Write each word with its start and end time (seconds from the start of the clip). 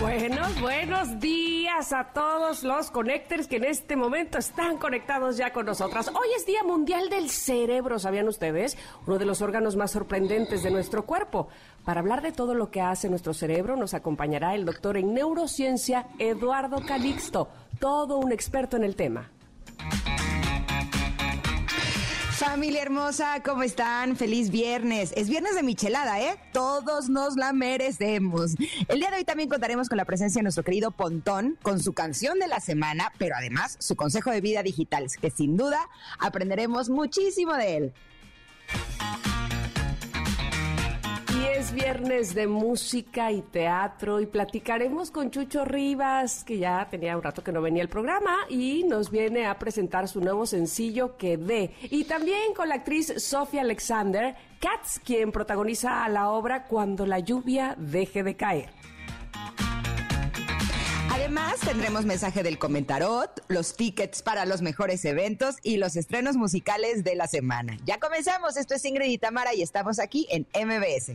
Buenos, 0.00 0.58
buenos 0.62 1.20
días 1.20 1.92
a 1.92 2.04
todos 2.14 2.62
los 2.62 2.90
connectors 2.90 3.46
que 3.46 3.56
en 3.56 3.64
este 3.64 3.96
momento 3.96 4.38
están 4.38 4.78
conectados 4.78 5.36
ya 5.36 5.52
con 5.52 5.66
nosotras. 5.66 6.08
Hoy 6.08 6.28
es 6.34 6.46
Día 6.46 6.62
Mundial 6.62 7.10
del 7.10 7.28
Cerebro, 7.28 7.98
¿sabían 7.98 8.26
ustedes? 8.26 8.78
Uno 9.06 9.18
de 9.18 9.26
los 9.26 9.42
órganos 9.42 9.76
más 9.76 9.90
sorprendentes 9.90 10.62
de 10.62 10.70
nuestro 10.70 11.04
cuerpo. 11.04 11.48
Para 11.84 12.00
hablar 12.00 12.22
de 12.22 12.32
todo 12.32 12.54
lo 12.54 12.70
que 12.70 12.80
hace 12.80 13.10
nuestro 13.10 13.34
cerebro 13.34 13.76
nos 13.76 13.92
acompañará 13.92 14.54
el 14.54 14.64
doctor 14.64 14.96
en 14.96 15.12
neurociencia 15.12 16.06
Eduardo 16.18 16.80
Calixto, 16.86 17.50
todo 17.78 18.16
un 18.16 18.32
experto 18.32 18.78
en 18.78 18.84
el 18.84 18.96
tema. 18.96 19.30
Familia 22.40 22.80
hermosa, 22.80 23.42
¿cómo 23.42 23.62
están? 23.62 24.16
Feliz 24.16 24.50
viernes. 24.50 25.12
Es 25.14 25.28
viernes 25.28 25.54
de 25.54 25.62
michelada, 25.62 26.22
¿eh? 26.22 26.38
Todos 26.54 27.10
nos 27.10 27.36
la 27.36 27.52
merecemos. 27.52 28.54
El 28.88 28.98
día 28.98 29.10
de 29.10 29.18
hoy 29.18 29.24
también 29.24 29.50
contaremos 29.50 29.90
con 29.90 29.98
la 29.98 30.06
presencia 30.06 30.38
de 30.38 30.44
nuestro 30.44 30.64
querido 30.64 30.90
Pontón, 30.90 31.58
con 31.60 31.82
su 31.82 31.92
canción 31.92 32.38
de 32.38 32.48
la 32.48 32.58
semana, 32.60 33.12
pero 33.18 33.36
además 33.36 33.76
su 33.78 33.94
consejo 33.94 34.30
de 34.30 34.40
vida 34.40 34.62
digital, 34.62 35.08
que 35.20 35.30
sin 35.30 35.58
duda 35.58 35.86
aprenderemos 36.18 36.88
muchísimo 36.88 37.52
de 37.52 37.76
él. 37.76 37.92
Viernes 41.74 42.34
de 42.34 42.48
música 42.48 43.30
y 43.30 43.42
teatro 43.42 44.20
y 44.20 44.26
platicaremos 44.26 45.10
con 45.10 45.30
Chucho 45.30 45.64
Rivas, 45.64 46.42
que 46.42 46.58
ya 46.58 46.88
tenía 46.90 47.16
un 47.16 47.22
rato 47.22 47.44
que 47.44 47.52
no 47.52 47.62
venía 47.62 47.82
al 47.82 47.88
programa 47.88 48.38
y 48.48 48.82
nos 48.84 49.10
viene 49.10 49.46
a 49.46 49.58
presentar 49.58 50.08
su 50.08 50.20
nuevo 50.20 50.46
sencillo 50.46 51.16
que 51.16 51.36
dé. 51.36 51.72
Y 51.82 52.04
también 52.04 52.54
con 52.54 52.68
la 52.68 52.76
actriz 52.76 53.14
Sofía 53.18 53.60
Alexander, 53.60 54.34
Katz, 54.58 54.98
quien 55.04 55.30
protagoniza 55.30 56.08
la 56.08 56.30
obra 56.30 56.64
Cuando 56.64 57.06
la 57.06 57.20
lluvia 57.20 57.76
deje 57.78 58.24
de 58.24 58.36
caer. 58.36 58.70
Además, 61.12 61.60
tendremos 61.60 62.04
mensaje 62.04 62.42
del 62.42 62.58
comentarot, 62.58 63.44
los 63.46 63.76
tickets 63.76 64.22
para 64.22 64.44
los 64.46 64.62
mejores 64.62 65.04
eventos 65.04 65.56
y 65.62 65.76
los 65.76 65.94
estrenos 65.94 66.34
musicales 66.34 67.04
de 67.04 67.14
la 67.14 67.28
semana. 67.28 67.76
Ya 67.84 68.00
comenzamos, 68.00 68.56
esto 68.56 68.74
es 68.74 68.84
Ingrid 68.84 69.10
y 69.10 69.18
Tamara 69.18 69.54
y 69.54 69.62
estamos 69.62 70.00
aquí 70.00 70.26
en 70.30 70.48
MBS. 70.54 71.12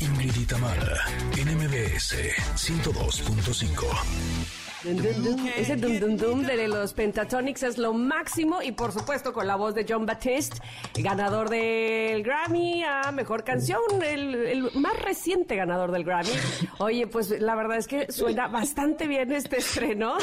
Ingrid 0.00 0.36
y 0.36 0.44
Tamara, 0.44 1.04
en 1.36 1.56
MBS 1.56 2.14
102.5. 2.56 4.37
Dun, 4.84 4.96
dun, 4.96 5.24
dun. 5.24 5.48
Ese 5.56 5.74
dum 5.74 5.98
dum 5.98 6.16
dum 6.16 6.42
de 6.46 6.68
los 6.68 6.92
Pentatonics 6.92 7.64
es 7.64 7.78
lo 7.78 7.92
máximo 7.92 8.62
y 8.62 8.70
por 8.70 8.92
supuesto 8.92 9.32
con 9.32 9.48
la 9.48 9.56
voz 9.56 9.74
de 9.74 9.84
John 9.88 10.06
Batiste, 10.06 10.58
ganador 10.94 11.50
del 11.50 12.22
Grammy 12.22 12.84
a 12.84 13.10
Mejor 13.10 13.42
Canción, 13.42 13.80
el, 14.04 14.36
el 14.36 14.70
más 14.74 14.96
reciente 15.00 15.56
ganador 15.56 15.90
del 15.90 16.04
Grammy. 16.04 16.30
Oye, 16.78 17.08
pues 17.08 17.30
la 17.40 17.56
verdad 17.56 17.78
es 17.78 17.88
que 17.88 18.12
suena 18.12 18.46
bastante 18.46 19.08
bien 19.08 19.32
este 19.32 19.58
estreno 19.58 20.16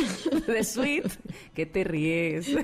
de 0.47 0.63
Sweet. 0.63 1.03
¿Qué 1.53 1.65
te 1.65 1.83
ríes? 1.83 2.45
¿Qué 2.45 2.63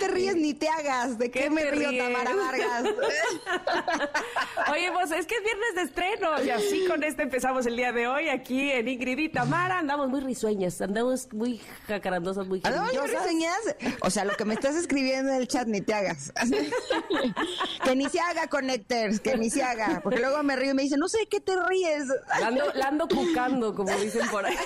te 0.00 0.08
ríes 0.08 0.34
ni 0.34 0.54
te 0.54 0.68
hagas? 0.68 1.18
¿De 1.18 1.30
qué, 1.30 1.42
¿Qué 1.42 1.50
me 1.50 1.70
río, 1.70 1.90
ríes? 1.90 2.02
Tamara 2.02 2.34
Vargas? 2.34 2.82
Oye, 4.72 4.90
pues 4.92 5.12
es 5.12 5.24
que 5.26 5.36
es 5.36 5.42
viernes 5.44 5.74
de 5.76 5.82
estreno 5.82 6.44
y 6.44 6.50
así 6.50 6.84
con 6.88 7.04
este 7.04 7.22
empezamos 7.22 7.64
el 7.66 7.76
día 7.76 7.92
de 7.92 8.08
hoy 8.08 8.28
aquí 8.28 8.72
en 8.72 8.88
Ingrid 8.88 9.03
y 9.06 9.28
Tamara. 9.28 9.78
Andamos 9.80 10.08
muy 10.08 10.20
risueñas, 10.20 10.80
andamos 10.80 11.28
muy 11.32 11.60
jacarandosas, 11.86 12.46
muy 12.46 12.60
¿A 12.64 12.70
dónde 12.70 12.92
geniosas. 12.92 13.22
reseñas? 13.22 13.58
O 14.00 14.08
sea, 14.10 14.24
lo 14.24 14.34
que 14.34 14.44
me 14.44 14.54
estás 14.54 14.76
escribiendo 14.76 15.30
en 15.32 15.42
el 15.42 15.48
chat 15.48 15.66
ni 15.68 15.82
te 15.82 15.92
hagas. 15.92 16.32
que 17.84 17.96
ni 17.96 18.08
se 18.08 18.20
haga, 18.20 18.46
Connectors, 18.46 19.20
que 19.20 19.36
ni 19.36 19.50
se 19.50 19.62
haga. 19.62 20.00
Porque 20.02 20.20
luego 20.20 20.42
me 20.42 20.56
río 20.56 20.70
y 20.70 20.74
me 20.74 20.82
dicen, 20.82 21.00
no 21.00 21.08
sé 21.08 21.18
de 21.18 21.26
qué 21.26 21.40
te 21.40 21.52
ríes. 21.68 22.06
La 22.40 22.46
ando, 22.46 22.64
la 22.74 22.88
ando 22.88 23.08
cucando, 23.08 23.74
como 23.74 23.94
dicen 23.98 24.26
por 24.30 24.46
ahí. 24.46 24.56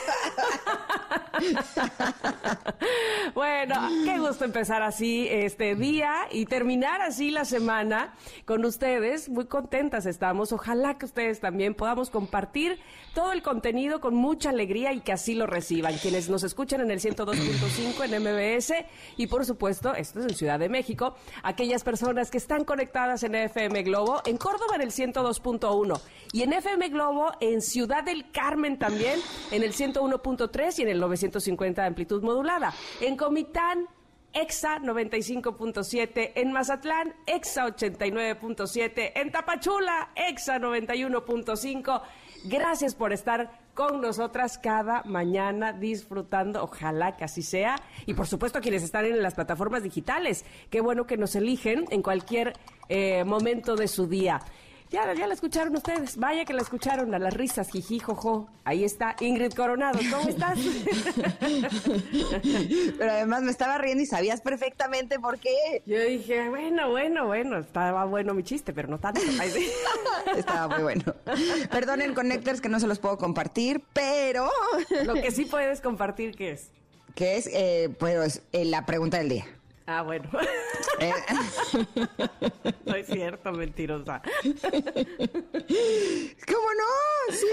bueno, 3.34 3.88
qué 4.04 4.18
gusto 4.18 4.44
empezar 4.44 4.82
así 4.82 5.26
este 5.28 5.74
día 5.74 6.14
y 6.30 6.46
terminar 6.46 7.02
así 7.02 7.30
la 7.30 7.44
semana 7.44 8.14
con 8.44 8.64
ustedes. 8.64 9.28
Muy 9.28 9.46
contentas 9.46 10.06
estamos. 10.06 10.52
Ojalá 10.52 10.96
que 10.96 11.06
ustedes 11.06 11.40
también 11.40 11.74
podamos 11.74 12.10
compartir 12.10 12.78
todo 13.14 13.32
el 13.32 13.42
contenido 13.42 14.00
con 14.00 14.14
mucha 14.28 14.50
alegría 14.50 14.92
y 14.92 15.00
que 15.00 15.12
así 15.12 15.34
lo 15.34 15.46
reciban. 15.46 15.96
Quienes 15.96 16.28
nos 16.28 16.42
escuchan 16.42 16.82
en 16.82 16.90
el 16.90 17.00
102.5 17.00 18.04
en 18.04 18.22
MBS 18.22 18.74
y 19.16 19.26
por 19.26 19.46
supuesto, 19.46 19.94
esto 19.94 20.20
es 20.20 20.26
en 20.26 20.34
Ciudad 20.34 20.58
de 20.58 20.68
México, 20.68 21.14
aquellas 21.42 21.82
personas 21.82 22.30
que 22.30 22.36
están 22.36 22.64
conectadas 22.64 23.22
en 23.22 23.34
FM 23.34 23.84
Globo, 23.84 24.20
en 24.26 24.36
Córdoba 24.36 24.74
en 24.74 24.82
el 24.82 24.90
102.1 24.90 25.98
y 26.32 26.42
en 26.42 26.52
FM 26.52 26.90
Globo 26.90 27.32
en 27.40 27.62
Ciudad 27.62 28.04
del 28.04 28.30
Carmen 28.30 28.78
también 28.78 29.18
en 29.50 29.62
el 29.62 29.72
101.3 29.72 30.78
y 30.78 30.82
en 30.82 30.88
el 30.88 31.00
950 31.00 31.80
de 31.80 31.88
amplitud 31.88 32.22
modulada. 32.22 32.74
En 33.00 33.16
Comitán 33.16 33.86
EXA 34.34 34.78
95.7, 34.80 36.32
en 36.34 36.52
Mazatlán, 36.52 37.14
EXA 37.26 37.66
89.7, 37.68 39.12
en 39.14 39.32
Tapachula, 39.32 40.10
EXA 40.14 40.58
91.5. 40.58 42.02
Gracias 42.44 42.94
por 42.94 43.12
estar 43.12 43.67
con 43.78 44.00
nosotras 44.00 44.58
cada 44.58 45.04
mañana 45.04 45.72
disfrutando, 45.72 46.64
ojalá 46.64 47.16
que 47.16 47.22
así 47.22 47.42
sea. 47.42 47.76
Y 48.06 48.14
por 48.14 48.26
supuesto 48.26 48.60
quienes 48.60 48.82
están 48.82 49.04
en 49.04 49.22
las 49.22 49.34
plataformas 49.34 49.84
digitales, 49.84 50.44
qué 50.68 50.80
bueno 50.80 51.06
que 51.06 51.16
nos 51.16 51.36
eligen 51.36 51.84
en 51.90 52.02
cualquier 52.02 52.54
eh, 52.88 53.22
momento 53.22 53.76
de 53.76 53.86
su 53.86 54.08
día. 54.08 54.40
Ya, 54.90 55.12
ya 55.12 55.26
la 55.26 55.34
escucharon 55.34 55.76
ustedes, 55.76 56.16
vaya 56.16 56.44
que 56.44 56.54
la 56.54 56.62
escucharon 56.62 57.14
a 57.14 57.18
las 57.18 57.34
risas, 57.34 57.70
jiji, 57.70 57.98
jojo. 57.98 58.48
Ahí 58.64 58.84
está 58.84 59.16
Ingrid 59.20 59.52
Coronado, 59.52 59.98
¿cómo 60.10 60.28
estás? 60.30 60.58
Pero 62.98 63.10
además 63.10 63.42
me 63.42 63.50
estaba 63.50 63.78
riendo 63.78 64.02
y 64.02 64.06
sabías 64.06 64.40
perfectamente 64.40 65.18
por 65.18 65.38
qué. 65.38 65.82
Yo 65.86 66.00
dije, 66.00 66.48
bueno, 66.48 66.90
bueno, 66.90 67.26
bueno, 67.26 67.58
estaba 67.58 68.04
bueno 68.06 68.32
mi 68.32 68.42
chiste, 68.42 68.72
pero 68.72 68.88
no 68.88 68.98
tanto. 68.98 69.20
Estaba 70.36 70.68
muy 70.68 70.82
bueno. 70.82 71.04
Perdonen, 71.70 72.14
Connectors, 72.14 72.60
que 72.60 72.68
no 72.68 72.80
se 72.80 72.86
los 72.86 72.98
puedo 72.98 73.18
compartir, 73.18 73.82
pero... 73.92 74.50
Lo 75.04 75.14
que 75.14 75.30
sí 75.30 75.44
puedes 75.46 75.80
compartir, 75.80 76.34
¿qué 76.34 76.52
es? 76.52 76.70
que 77.18 77.36
es, 77.36 77.48
eh, 77.52 77.90
pues, 77.98 78.42
eh, 78.52 78.64
la 78.64 78.86
pregunta 78.86 79.18
del 79.18 79.28
día. 79.28 79.44
Ah, 79.88 80.02
bueno. 80.02 80.28
Eh, 81.00 81.12
no 82.84 82.94
es 82.94 83.06
cierto, 83.06 83.52
mentirosa. 83.52 84.20
¿Cómo 84.42 84.58
no? 86.74 87.32
Sí. 87.32 87.46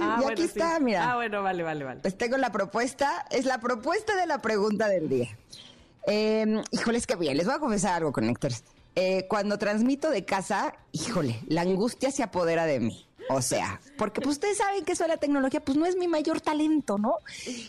Ah, 0.00 0.16
y 0.18 0.22
bueno, 0.22 0.32
aquí 0.32 0.42
sí. 0.42 0.48
está, 0.48 0.80
mira. 0.80 1.12
Ah, 1.12 1.16
bueno, 1.16 1.42
vale, 1.42 1.62
vale, 1.62 1.84
vale. 1.84 2.00
Pues 2.00 2.16
tengo 2.16 2.38
la 2.38 2.50
propuesta, 2.50 3.26
es 3.30 3.44
la 3.44 3.58
propuesta 3.58 4.16
de 4.16 4.26
la 4.26 4.40
pregunta 4.40 4.88
del 4.88 5.10
día. 5.10 5.36
Eh, 6.06 6.62
híjoles, 6.70 7.06
que 7.06 7.16
bien, 7.16 7.36
les 7.36 7.44
voy 7.44 7.56
a 7.56 7.58
confesar 7.58 7.96
algo, 7.96 8.10
Connectors. 8.10 8.64
Eh, 8.94 9.26
cuando 9.28 9.58
transmito 9.58 10.08
de 10.08 10.24
casa, 10.24 10.74
híjole, 10.92 11.40
la 11.46 11.60
angustia 11.60 12.10
se 12.10 12.22
apodera 12.22 12.64
de 12.64 12.80
mí. 12.80 13.06
O 13.28 13.40
sea, 13.40 13.80
porque 13.96 14.20
pues 14.20 14.34
ustedes 14.34 14.58
saben 14.58 14.84
que 14.84 14.92
eso 14.92 15.04
de 15.04 15.08
la 15.08 15.16
tecnología, 15.16 15.64
pues 15.64 15.76
no 15.76 15.86
es 15.86 15.96
mi 15.96 16.08
mayor 16.08 16.40
talento, 16.40 16.98
¿no? 16.98 17.16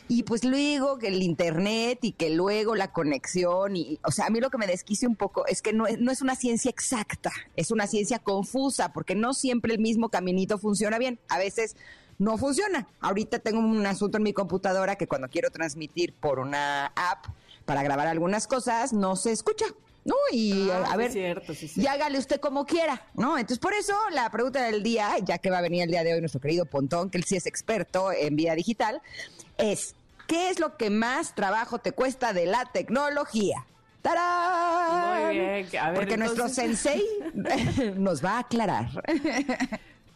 Y 0.07 0.23
pues 0.23 0.43
luego 0.43 0.97
que 0.97 1.07
el 1.07 1.21
internet 1.21 1.99
y 2.01 2.11
que 2.13 2.29
luego 2.29 2.75
la 2.75 2.91
conexión 2.91 3.75
y, 3.75 3.99
o 4.03 4.11
sea, 4.11 4.27
a 4.27 4.29
mí 4.29 4.39
lo 4.39 4.49
que 4.49 4.57
me 4.57 4.67
desquicia 4.67 5.07
un 5.07 5.15
poco 5.15 5.45
es 5.45 5.61
que 5.61 5.73
no 5.73 5.87
es, 5.87 5.99
no 5.99 6.11
es 6.11 6.21
una 6.21 6.35
ciencia 6.35 6.69
exacta, 6.69 7.31
es 7.55 7.71
una 7.71 7.87
ciencia 7.87 8.19
confusa, 8.19 8.93
porque 8.93 9.15
no 9.15 9.33
siempre 9.33 9.73
el 9.73 9.79
mismo 9.79 10.09
caminito 10.09 10.57
funciona 10.57 10.97
bien. 10.97 11.19
A 11.29 11.37
veces 11.37 11.75
no 12.17 12.37
funciona. 12.37 12.87
Ahorita 12.99 13.39
tengo 13.39 13.59
un 13.59 13.85
asunto 13.85 14.17
en 14.17 14.23
mi 14.23 14.33
computadora 14.33 14.95
que 14.95 15.07
cuando 15.07 15.29
quiero 15.29 15.51
transmitir 15.51 16.13
por 16.13 16.39
una 16.39 16.87
app 16.87 17.25
para 17.65 17.83
grabar 17.83 18.07
algunas 18.07 18.47
cosas, 18.47 18.93
no 18.93 19.15
se 19.15 19.31
escucha. 19.31 19.65
¿No? 20.05 20.15
Y 20.31 20.69
Ah, 20.69 20.85
a 20.91 20.97
ver, 20.97 21.11
cierto, 21.11 21.53
sí 21.53 21.71
y 21.75 21.87
hágale 21.87 22.17
usted 22.17 22.39
como 22.39 22.65
quiera, 22.65 23.07
¿no? 23.13 23.37
Entonces, 23.37 23.59
por 23.59 23.73
eso 23.73 23.93
la 24.11 24.29
pregunta 24.29 24.63
del 24.63 24.83
día, 24.83 25.15
ya 25.23 25.37
que 25.37 25.49
va 25.49 25.59
a 25.59 25.61
venir 25.61 25.83
el 25.83 25.91
día 25.91 26.03
de 26.03 26.13
hoy 26.13 26.19
nuestro 26.19 26.41
querido 26.41 26.65
Pontón, 26.65 27.09
que 27.09 27.17
él 27.17 27.23
sí 27.23 27.37
es 27.37 27.45
experto 27.45 28.11
en 28.11 28.35
vida 28.35 28.53
digital, 28.55 29.01
es, 29.57 29.95
¿qué 30.27 30.49
es 30.49 30.59
lo 30.59 30.75
que 30.75 30.89
más 30.89 31.35
trabajo 31.35 31.79
te 31.79 31.93
cuesta 31.93 32.33
de 32.33 32.45
la 32.45 32.65
tecnología? 32.73 33.65
¡Tarán! 34.01 35.25
Muy 35.27 35.35
bien, 35.37 35.67
a 35.79 35.91
ver, 35.91 35.95
Porque 35.95 36.17
nuestro 36.17 36.49
sensei 36.49 37.01
nos 37.95 38.23
va 38.23 38.31
a 38.31 38.39
aclarar. 38.39 38.89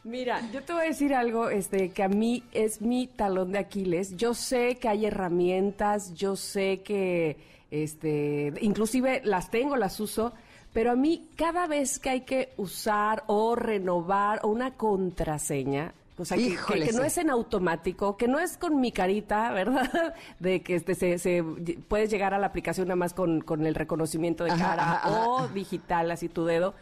Mira, 0.04 0.42
yo 0.51 0.63
te 0.63 0.74
voy 0.74 0.83
a 0.83 0.86
decir 0.86 1.13
algo 1.13 1.50
este, 1.50 1.90
que 1.90 2.04
a 2.04 2.10
mí 2.10 2.44
es 2.51 2.81
mi 2.81 3.07
talón 3.07 3.51
de 3.51 3.60
Aquiles. 3.60 4.16
Yo 4.18 4.33
sé 4.33 4.75
que 4.75 4.88
hay 4.88 5.06
herramientas, 5.06 6.13
yo 6.13 6.36
sé 6.36 6.81
que 6.81 7.38
este, 7.72 8.54
inclusive 8.62 9.22
las 9.24 9.50
tengo, 9.50 9.75
las 9.75 10.00
uso, 10.00 10.34
pero 10.74 10.92
a 10.92 10.96
mí 10.96 11.30
cada 11.36 11.68
vez 11.68 12.00
que 12.00 12.10
hay 12.10 12.22
que 12.22 12.54
usar 12.58 13.24
o 13.28 13.56
renovar 13.56 14.46
una 14.46 14.75
contraseña, 14.75 15.94
O 16.18 16.25
sea, 16.25 16.38
que, 16.38 16.56
que, 16.56 16.94
no 16.94 17.04
es 17.04 17.18
en 17.18 17.30
automático, 17.30 18.18
que 18.18 18.28
no 18.28 18.40
es 18.40 18.58
con 18.58 18.80
mi 18.80 18.92
carita, 18.92 19.52
¿verdad? 19.54 20.14
De 20.40 20.62
que 20.62 20.75
este, 20.75 20.96
se, 20.96 21.19
se 21.19 21.44
puedes 21.88 22.10
llegar 22.10 22.34
a 22.34 22.40
la 22.40 22.48
aplicación 22.48 22.88
nada 22.88 22.96
más 22.96 23.14
con, 23.14 23.42
con 23.42 23.66
el 23.66 23.75
reconocimiento 23.75 24.44
de 24.44 24.52
cara 24.52 25.02
o 25.06 25.48
digital, 25.50 26.12
así 26.12 26.30
tu 26.30 26.46
dedo 26.46 26.74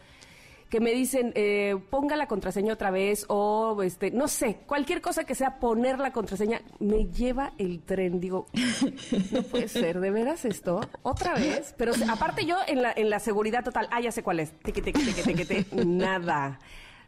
que 0.70 0.80
me 0.80 0.92
dicen 0.92 1.32
eh, 1.36 1.78
ponga 1.90 2.16
la 2.16 2.28
contraseña 2.28 2.74
otra 2.74 2.92
vez 2.92 3.26
o 3.30 3.82
este 3.84 4.12
no 4.12 4.28
sé 4.28 4.60
cualquier 4.66 5.02
cosa 5.02 5.24
que 5.24 5.36
sea 5.36 5.60
poner 5.60 6.00
la 6.00 6.12
contraseña 6.12 6.62
me 6.80 7.06
lleva 7.06 7.54
el 7.58 7.82
tren. 7.82 8.20
Digo 8.20 8.48
no 9.32 9.44
puede 9.44 9.68
ser 9.68 10.00
de 10.00 10.12
veras 10.12 10.46
esto 10.46 10.82
otra 11.04 11.36
vez. 11.36 11.74
Pero 11.78 11.94
aparte 12.10 12.46
yo 12.46 12.58
en 12.68 12.82
la 12.82 12.94
en 12.96 13.10
la 13.10 13.20
seguridad 13.20 13.64
total 13.64 13.88
ah 13.92 14.02
ya 14.02 14.12
sé 14.12 14.24
cuál 14.24 14.40
es. 14.40 14.54
Nada 15.74 16.60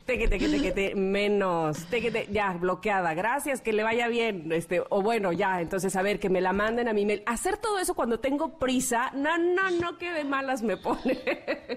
tequete, 0.07 0.39
tequete, 0.39 0.57
tequete, 0.57 0.95
menos, 0.95 1.85
tequete, 1.89 2.27
ya, 2.31 2.53
bloqueada, 2.53 3.13
gracias, 3.13 3.61
que 3.61 3.73
le 3.73 3.83
vaya 3.83 4.07
bien, 4.07 4.51
este, 4.53 4.81
o 4.89 5.01
bueno, 5.01 5.33
ya, 5.33 5.61
entonces, 5.61 5.95
a 5.95 6.01
ver, 6.01 6.19
que 6.19 6.29
me 6.29 6.41
la 6.41 6.53
manden 6.53 6.87
a 6.87 6.93
mi 6.93 7.05
mail. 7.05 7.21
Hacer 7.25 7.57
todo 7.57 7.77
eso 7.77 7.93
cuando 7.93 8.19
tengo 8.19 8.57
prisa, 8.57 9.11
no, 9.13 9.37
no, 9.37 9.69
no, 9.69 9.97
que 9.97 10.11
de 10.11 10.23
malas 10.23 10.63
me 10.63 10.77
pone. 10.77 11.19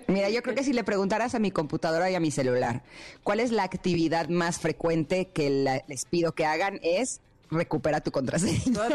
Mira, 0.07 0.31
yo 0.31 0.43
creo 0.43 0.55
que 0.55 0.65
si 0.65 0.73
le 0.73 0.85
preguntaras 0.85 1.35
a 1.35 1.41
mi 1.41 1.51
computadora 1.51 2.11
y 2.11 2.15
a 2.15 2.21
mi 2.21 2.31
celular, 2.31 2.83
¿cuál 3.25 3.41
es 3.41 3.51
la 3.51 3.65
actividad 3.65 4.29
más 4.29 4.61
frecuente 4.61 5.27
que 5.27 5.83
les 5.87 6.05
pido 6.05 6.33
que 6.33 6.47
hagan? 6.47 6.79
Es 6.83 7.21
recupera 7.51 8.01
tu 8.01 8.11
contraseña. 8.11 8.89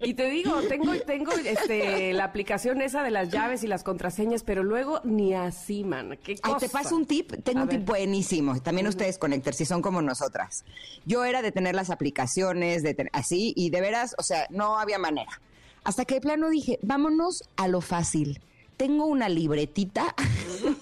Y 0.00 0.14
te 0.14 0.30
digo, 0.30 0.60
tengo, 0.68 0.94
tengo 1.00 1.32
este, 1.32 2.12
la 2.12 2.24
aplicación 2.24 2.80
esa 2.80 3.02
de 3.02 3.10
las 3.10 3.30
llaves 3.30 3.62
y 3.62 3.66
las 3.66 3.82
contraseñas, 3.82 4.42
pero 4.42 4.62
luego 4.62 5.00
ni 5.04 5.34
así, 5.34 5.84
man. 5.84 6.18
¿Qué 6.22 6.36
te 6.36 6.68
paso 6.68 6.96
un 6.96 7.06
tip, 7.06 7.32
tengo 7.44 7.62
un 7.62 7.68
tip 7.68 7.84
buenísimo. 7.84 8.60
También 8.60 8.86
ustedes 8.86 9.18
conectar 9.18 9.54
si 9.54 9.64
son 9.64 9.82
como 9.82 10.02
nosotras. 10.02 10.64
Yo 11.04 11.24
era 11.24 11.42
de 11.42 11.52
tener 11.52 11.74
las 11.74 11.90
aplicaciones, 11.90 12.82
de 12.82 13.08
así, 13.12 13.52
y 13.56 13.70
de 13.70 13.80
veras, 13.80 14.14
o 14.18 14.22
sea, 14.22 14.46
no 14.50 14.78
había 14.78 14.98
manera. 14.98 15.40
Hasta 15.84 16.04
que 16.04 16.14
de 16.14 16.20
plano 16.20 16.48
dije, 16.50 16.78
vámonos 16.82 17.44
a 17.56 17.68
lo 17.68 17.80
fácil 17.80 18.40
tengo 18.78 19.06
una 19.06 19.28
libretita. 19.28 20.14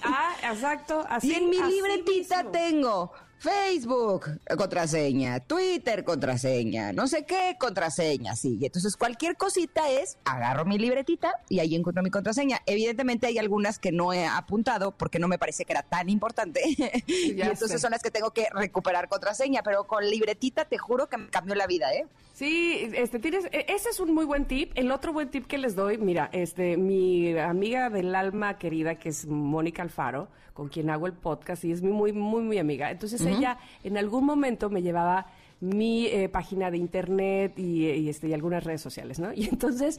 Ah, 0.03 0.37
exacto. 0.43 1.05
Así, 1.09 1.31
y 1.31 1.35
en 1.35 1.51
mi 1.51 1.57
libretita 1.57 2.51
tengo 2.53 3.11
Facebook, 3.47 4.41
contraseña, 4.57 5.39
Twitter, 5.39 6.03
contraseña, 6.03 6.93
no 6.93 7.07
sé 7.07 7.25
qué, 7.25 7.57
contraseña, 7.61 8.35
sí. 8.35 8.59
Y 8.61 8.67
entonces 8.67 8.97
cualquier 8.97 9.37
cosita 9.37 9.89
es, 9.89 10.19
agarro 10.25 10.65
mi 10.65 10.79
libretita 10.79 11.33
y 11.49 11.61
ahí 11.61 11.77
encuentro 11.77 12.03
mi 12.03 12.11
contraseña. 12.11 12.61
Evidentemente 12.67 13.29
hay 13.29 13.39
algunas 13.39 13.79
que 13.79 13.93
no 13.93 14.13
he 14.13 14.27
apuntado 14.27 14.91
porque 14.91 15.21
no 15.21 15.29
me 15.29 15.39
parece 15.39 15.65
que 15.65 15.75
era 15.75 15.83
tan 15.83 16.09
importante. 16.09 16.61
y 17.07 17.41
entonces 17.41 17.81
son 17.81 17.93
las 17.93 18.03
que 18.03 18.11
tengo 18.11 18.33
que 18.33 18.49
recuperar 18.53 19.09
contraseña, 19.09 19.63
pero 19.63 19.87
con 19.87 20.05
libretita 20.11 20.65
te 20.65 20.77
juro 20.77 21.09
que 21.09 21.17
me 21.17 21.29
cambió 21.29 21.55
la 21.55 21.69
vida, 21.69 21.95
¿eh? 21.95 22.05
Sí, 22.37 22.91
este 22.95 23.19
tienes, 23.19 23.47
e, 23.47 23.65
ese 23.67 23.89
es 23.89 23.99
un 23.99 24.13
muy 24.13 24.27
buen 24.27 24.45
tip. 24.45 24.71
El 24.75 24.93
otro 24.93 25.11
buen 25.15 25.31
tip 25.31 25.47
que 25.47 25.57
les 25.57 25.75
doy, 25.75 25.97
mira, 25.97 26.29
este, 26.33 26.77
mi 26.77 27.35
amiga 27.39 27.89
del 27.89 28.15
alma 28.15 28.59
querida, 28.59 28.97
que 28.97 29.09
es 29.09 29.27
Mónica 29.27 29.81
Alfaro, 29.81 30.29
con 30.53 30.69
quien 30.69 30.91
hago 30.91 31.07
el 31.07 31.15
podcast, 31.15 31.65
y 31.65 31.73
es 31.73 31.81
mi 31.81 31.93
muy, 31.93 32.13
muy, 32.13 32.43
muy 32.43 32.59
amiga. 32.59 32.91
Entonces 32.91 33.23
ella 33.23 33.57
en 33.83 33.97
algún 33.97 34.27
momento 34.27 34.69
me 34.69 34.83
llevaba 34.83 35.29
mi 35.61 36.09
eh, 36.09 36.29
página 36.29 36.71
de 36.71 36.77
internet 36.77 37.59
y, 37.59 37.87
y, 37.87 38.11
este, 38.11 38.29
y 38.29 38.35
algunas 38.35 38.65
redes 38.65 38.83
sociales, 38.83 39.19
¿no? 39.19 39.33
Y 39.35 39.49
entonces 39.49 39.99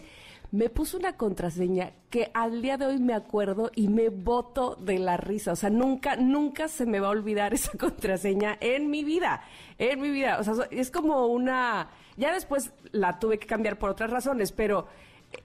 me 0.51 0.69
puso 0.69 0.99
una 0.99 1.17
contraseña 1.17 1.93
que 2.11 2.29
al 2.35 2.61
día 2.61 2.77
de 2.77 2.85
hoy 2.85 2.99
me 2.99 3.15
acuerdo 3.15 3.71
y 3.73 3.87
me 3.87 4.09
voto 4.09 4.75
de 4.75 4.99
la 4.99 5.17
risa. 5.17 5.53
O 5.53 5.55
sea, 5.55 5.71
nunca, 5.71 6.15
nunca 6.17 6.67
se 6.67 6.85
me 6.85 6.99
va 6.99 7.07
a 7.07 7.11
olvidar 7.11 7.55
esa 7.55 7.71
contraseña 7.79 8.59
en 8.61 8.91
mi 8.91 9.03
vida, 9.03 9.41
en 9.79 9.99
mi 9.99 10.11
vida. 10.11 10.37
O 10.39 10.43
sea, 10.43 10.53
es 10.69 10.91
como 10.91 11.25
una 11.25 11.89
ya 12.17 12.33
después 12.33 12.71
la 12.91 13.19
tuve 13.19 13.37
que 13.37 13.47
cambiar 13.47 13.77
por 13.77 13.89
otras 13.89 14.09
razones, 14.09 14.51
pero 14.51 14.87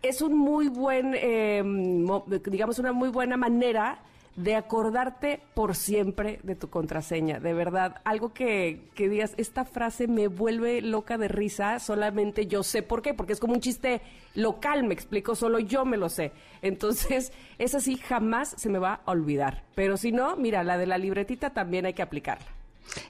es 0.03 0.23
un 0.23 0.37
muy 0.37 0.69
buen, 0.69 1.15
em, 1.15 2.07
digamos, 2.47 2.79
una 2.79 2.93
muy 2.93 3.11
buena 3.11 3.37
manera 3.37 4.01
de 4.37 4.55
acordarte 4.55 5.43
por 5.55 5.77
siempre 5.77 6.41
de 6.43 6.55
tu 6.55 6.71
contraseña. 6.71 7.39
De 7.39 7.53
verdad, 7.53 8.01
algo 8.05 8.33
que, 8.33 8.81
que, 8.95 9.09
digas, 9.09 9.35
esta 9.37 9.65
frase 9.65 10.09
me 10.09 10.29
vuelve 10.29 10.81
loca 10.81 11.19
de 11.19 11.29
risa, 11.29 11.79
solamente 11.79 12.47
yo 12.47 12.63
sé 12.63 12.83
por 12.83 13.03
qué, 13.03 13.13
porque 13.13 13.35
es 13.35 13.41
como 13.41 13.53
un 13.53 13.61
chiste 13.61 14.01
local, 14.35 14.85
me 14.85 14.95
explico, 14.95 15.35
solo 15.35 15.59
yo 15.59 15.85
me 15.85 15.99
lo 15.99 16.09
sé. 16.09 16.33
Entonces, 16.63 17.33
esa 17.59 17.81
sí 17.81 17.97
jamás 17.97 18.55
se 18.57 18.71
me 18.71 18.79
va 18.79 19.01
a 19.05 19.11
olvidar. 19.11 19.65
Pero 19.75 19.97
si 19.97 20.13
no, 20.13 20.37
mira, 20.37 20.65
la 20.65 20.79
de 20.79 20.87
la 20.87 20.97
libretita 20.97 21.51
también 21.51 21.85
hay 21.85 21.93
que 21.93 22.03
aplicarla. 22.03 22.62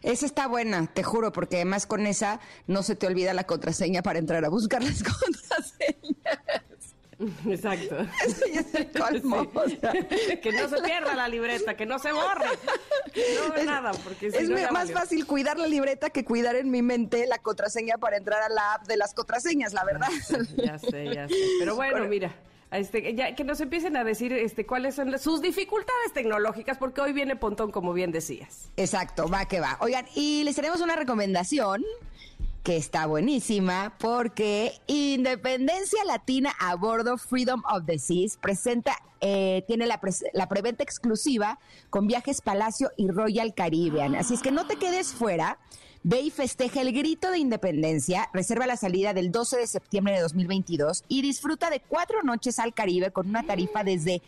Esa 0.02 0.26
está 0.26 0.46
buena, 0.46 0.86
te 0.92 1.02
juro, 1.02 1.32
porque 1.32 1.56
además 1.56 1.86
con 1.86 2.06
esa 2.06 2.40
no 2.66 2.82
se 2.82 2.96
te 2.96 3.06
olvida 3.06 3.34
la 3.34 3.44
contraseña 3.44 4.02
para 4.02 4.19
entrar 4.19 4.44
a 4.44 4.48
buscar 4.48 4.82
las 4.82 5.02
contraseñas. 5.20 6.62
Exacto. 7.46 7.98
es 8.24 8.74
el 8.74 8.90
colmo. 8.98 9.48
que 10.42 10.52
no 10.52 10.69
se 10.69 10.82
pierda 10.82 11.14
la 11.14 11.28
libreta, 11.28 11.76
que 11.76 11.86
no 11.86 11.98
se 11.98 12.12
borre. 12.12 12.46
No 13.48 13.54
es, 13.54 13.64
nada, 13.64 13.92
porque 13.92 14.28
es 14.28 14.72
más 14.72 14.90
fácil 14.90 15.26
cuidar 15.26 15.58
la 15.58 15.66
libreta 15.66 16.10
que 16.10 16.24
cuidar 16.24 16.56
en 16.56 16.70
mi 16.70 16.82
mente 16.82 17.26
la 17.26 17.38
contraseña 17.38 17.98
para 17.98 18.16
entrar 18.16 18.42
a 18.42 18.48
la 18.48 18.74
app 18.74 18.86
de 18.86 18.96
las 18.96 19.14
contraseñas, 19.14 19.72
la 19.72 19.84
verdad. 19.84 20.08
Ya 20.56 20.78
sé, 20.78 21.14
ya 21.14 21.28
sé. 21.28 21.34
Pero 21.58 21.76
bueno, 21.76 22.04
mira. 22.06 22.34
Este, 22.72 23.14
ya, 23.14 23.34
que 23.34 23.44
nos 23.44 23.60
empiecen 23.60 23.96
a 23.96 24.04
decir 24.04 24.32
este, 24.32 24.64
cuáles 24.64 24.94
son 24.94 25.19
sus 25.19 25.42
dificultades 25.42 26.12
tecnológicas, 26.14 26.78
porque 26.78 27.02
hoy 27.02 27.12
viene 27.12 27.36
Pontón, 27.36 27.70
como 27.70 27.92
bien 27.92 28.12
decías. 28.12 28.70
Exacto, 28.76 29.28
va 29.28 29.44
que 29.46 29.60
va. 29.60 29.76
Oigan, 29.80 30.06
y 30.14 30.42
les 30.44 30.56
tenemos 30.56 30.80
una 30.80 30.96
recomendación 30.96 31.84
que 32.62 32.76
está 32.76 33.06
buenísima 33.06 33.92
porque 33.98 34.72
Independencia 34.86 36.04
Latina 36.04 36.54
a 36.60 36.76
bordo 36.76 37.19
Freedom 37.19 37.62
of 37.70 37.84
the 37.86 37.98
Seas 37.98 38.38
presenta, 38.40 38.96
eh, 39.20 39.64
tiene 39.66 39.86
la, 39.86 40.00
la 40.32 40.48
preventa 40.48 40.82
exclusiva 40.82 41.58
con 41.90 42.06
Viajes 42.06 42.40
Palacio 42.40 42.90
y 42.96 43.08
Royal 43.08 43.52
Caribbean. 43.54 44.14
Así 44.14 44.34
es 44.34 44.42
que 44.42 44.52
no 44.52 44.66
te 44.66 44.76
quedes 44.76 45.12
fuera. 45.12 45.58
Ve 46.04 46.28
festeja 46.32 46.81
el 46.81 46.93
grito 46.93 47.31
de 47.31 47.38
independencia, 47.38 48.28
reserva 48.32 48.66
la 48.66 48.76
salida 48.76 49.14
del 49.14 49.31
12 49.31 49.58
de 49.58 49.66
septiembre 49.69 50.14
de 50.14 50.22
2022 50.22 51.04
y 51.06 51.22
disfruta 51.22 51.70
de 51.70 51.78
cuatro 51.78 52.25
noches 52.25 52.58
al 52.58 52.75
Caribe 52.75 53.12
con 53.12 53.28
una 53.28 53.44
tarifa 53.44 53.84
desde 53.84 54.20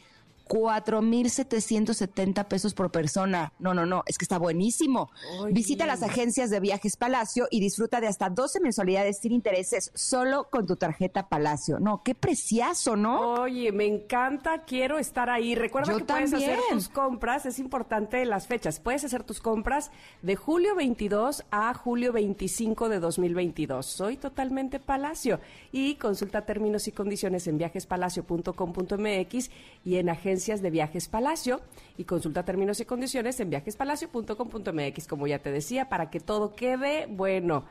4.770 0.48 2.44
pesos 2.46 2.74
por 2.74 2.90
persona. 2.90 3.52
No, 3.58 3.72
no, 3.74 3.86
no, 3.86 4.02
es 4.06 4.18
que 4.18 4.24
está 4.24 4.38
buenísimo. 4.38 5.10
Visita 5.50 5.86
las 5.86 6.02
agencias 6.02 6.50
de 6.50 6.60
viajes 6.60 6.96
Palacio 6.96 7.46
y 7.50 7.60
disfruta 7.60 8.00
de 8.00 8.08
hasta 8.08 8.28
12 8.28 8.60
mensualidades 8.60 9.18
sin 9.20 9.32
intereses 9.32 9.90
solo 9.94 10.48
con 10.50 10.66
tu 10.66 10.76
tarjeta 10.76 11.28
Palacio. 11.28 11.78
No, 11.80 12.02
qué 12.02 12.14
preciazo, 12.14 12.96
¿no? 12.96 13.42
Oye, 13.42 13.72
me 13.72 13.86
encanta, 13.86 14.64
quiero 14.64 14.98
estar 14.98 15.30
ahí. 15.30 15.54
Recuerda 15.54 15.96
que 15.96 16.04
puedes 16.04 16.32
hacer 16.32 16.58
tus 16.70 16.88
compras, 16.88 17.46
es 17.46 17.58
importante 17.58 18.24
las 18.24 18.46
fechas. 18.46 18.80
Puedes 18.80 19.04
hacer 19.04 19.24
tus 19.24 19.40
compras 19.40 19.90
de 20.22 20.36
julio 20.36 20.74
22 20.74 21.44
a 21.50 21.72
julio 21.74 22.12
25 22.12 22.88
de 22.88 23.00
2022. 23.00 23.86
Soy 23.86 24.16
totalmente 24.16 24.78
Palacio 24.78 25.40
y 25.72 25.94
consulta 25.94 26.42
términos 26.44 26.86
y 26.88 26.92
condiciones 26.92 27.46
en 27.46 27.58
viajespalacio.com.mx 27.58 29.50
y 29.84 29.96
en 29.96 30.10
agencias 30.10 30.33
de 30.34 30.70
Viajes 30.70 31.08
Palacio 31.08 31.60
y 31.96 32.04
consulta 32.04 32.44
términos 32.44 32.80
y 32.80 32.84
condiciones 32.84 33.38
en 33.38 33.50
viajespalacio.com.mx, 33.50 35.06
como 35.06 35.26
ya 35.26 35.38
te 35.38 35.52
decía, 35.52 35.88
para 35.88 36.10
que 36.10 36.18
todo 36.20 36.54
quede 36.54 37.06
bueno. 37.06 37.64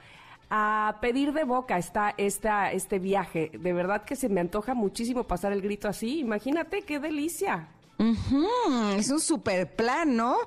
A 0.50 1.00
pedir 1.02 1.34
de 1.34 1.44
boca 1.44 1.78
está 1.78 2.14
esta, 2.18 2.72
este 2.72 3.00
viaje. 3.00 3.52
De 3.54 3.74
verdad 3.74 4.04
que 4.06 4.16
se 4.16 4.30
me 4.30 4.40
antoja 4.40 4.74
muchísimo 4.74 5.26
pasar 5.26 5.52
el 5.52 5.62
grito 5.62 5.88
así. 5.88 6.20
Imagínate 6.20 6.84
qué 6.84 7.00
delicia. 7.00 7.68
Es 8.98 9.10
un 9.10 9.20
super 9.20 9.76
plan, 9.76 10.16
¿no? 10.16 10.38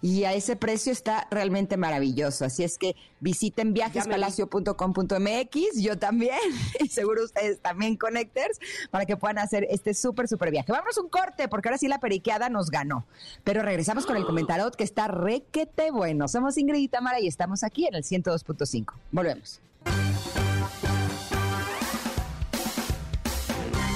Y 0.00 0.24
a 0.24 0.32
ese 0.32 0.56
precio 0.56 0.92
está 0.92 1.26
realmente 1.30 1.76
maravilloso. 1.76 2.44
Así 2.44 2.64
es 2.64 2.78
que 2.78 2.96
visiten 3.20 3.74
viajespalacio.com.mx, 3.74 5.80
yo 5.80 5.98
también, 5.98 6.38
y 6.80 6.88
seguro 6.88 7.24
ustedes 7.24 7.60
también, 7.60 7.96
Connectors, 7.96 8.58
para 8.90 9.04
que 9.04 9.16
puedan 9.16 9.38
hacer 9.38 9.66
este 9.70 9.94
súper, 9.94 10.28
súper 10.28 10.50
viaje. 10.50 10.72
Vamos 10.72 10.98
un 10.98 11.08
corte, 11.08 11.48
porque 11.48 11.68
ahora 11.68 11.78
sí 11.78 11.88
la 11.88 12.00
periqueada 12.00 12.48
nos 12.48 12.70
ganó. 12.70 13.06
Pero 13.44 13.62
regresamos 13.62 14.06
con 14.06 14.16
el 14.16 14.24
comentarot 14.24 14.74
que 14.74 14.84
está 14.84 15.08
requete 15.08 15.90
bueno. 15.90 16.28
Somos 16.28 16.58
Ingrid 16.58 16.80
y 16.80 16.88
Tamara 16.88 17.20
y 17.20 17.28
estamos 17.28 17.62
aquí 17.62 17.86
en 17.86 17.94
el 17.94 18.02
102.5. 18.02 18.94
Volvemos. 19.12 19.60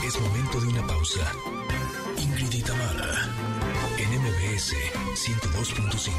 Es 0.06 0.20
momento 0.20 0.60
de 0.60 0.68
una 0.68 0.86
pausa. 0.86 1.65
102.5. 5.56 6.10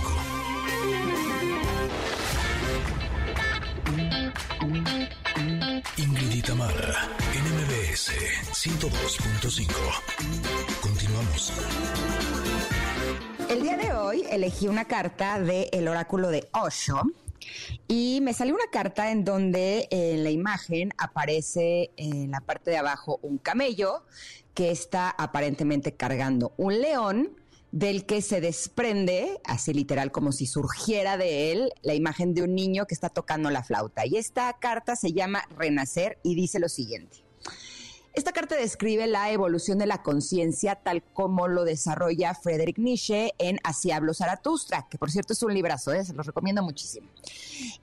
Ingrid 5.97 6.49
Mara, 6.55 7.07
NMBS 7.35 8.13
102.5. 8.51 9.67
Continuamos. 10.81 11.53
El 13.47 13.61
día 13.61 13.77
de 13.77 13.93
hoy 13.93 14.23
elegí 14.31 14.67
una 14.67 14.85
carta 14.85 15.39
del 15.39 15.67
el 15.71 15.87
oráculo 15.87 16.29
de 16.29 16.49
Osho 16.53 17.03
Y 17.87 18.21
me 18.23 18.33
salió 18.33 18.55
una 18.55 18.71
carta 18.71 19.11
en 19.11 19.23
donde 19.23 19.87
en 19.91 20.23
la 20.23 20.31
imagen 20.31 20.93
aparece 20.97 21.91
en 21.95 22.31
la 22.31 22.41
parte 22.41 22.71
de 22.71 22.77
abajo 22.77 23.19
un 23.21 23.37
camello 23.37 24.03
que 24.55 24.71
está 24.71 25.11
aparentemente 25.11 25.93
cargando 25.95 26.53
un 26.57 26.81
león 26.81 27.37
del 27.77 28.07
que 28.07 28.23
se 28.23 28.41
desprende, 28.41 29.39
así 29.43 29.71
literal 29.71 30.11
como 30.11 30.31
si 30.31 30.47
surgiera 30.47 31.15
de 31.15 31.51
él, 31.51 31.71
la 31.83 31.93
imagen 31.93 32.33
de 32.33 32.41
un 32.41 32.55
niño 32.55 32.87
que 32.87 32.95
está 32.95 33.09
tocando 33.09 33.51
la 33.51 33.63
flauta. 33.63 34.03
Y 34.07 34.17
esta 34.17 34.51
carta 34.53 34.95
se 34.95 35.13
llama 35.13 35.43
Renacer 35.55 36.17
y 36.23 36.33
dice 36.33 36.59
lo 36.59 36.69
siguiente. 36.69 37.17
Esta 38.15 38.31
carta 38.31 38.55
describe 38.55 39.05
la 39.05 39.31
evolución 39.31 39.77
de 39.77 39.85
la 39.85 40.01
conciencia 40.01 40.73
tal 40.73 41.03
como 41.03 41.47
lo 41.47 41.65
desarrolla 41.65 42.33
Friedrich 42.33 42.79
Nietzsche 42.79 43.33
en 43.37 43.59
Así 43.63 43.91
hablo 43.91 44.15
Zaratustra, 44.15 44.87
que 44.89 44.97
por 44.97 45.11
cierto 45.11 45.33
es 45.33 45.43
un 45.43 45.53
librazo, 45.53 45.93
¿eh? 45.93 46.03
se 46.03 46.15
los 46.15 46.25
recomiendo 46.25 46.63
muchísimo. 46.63 47.07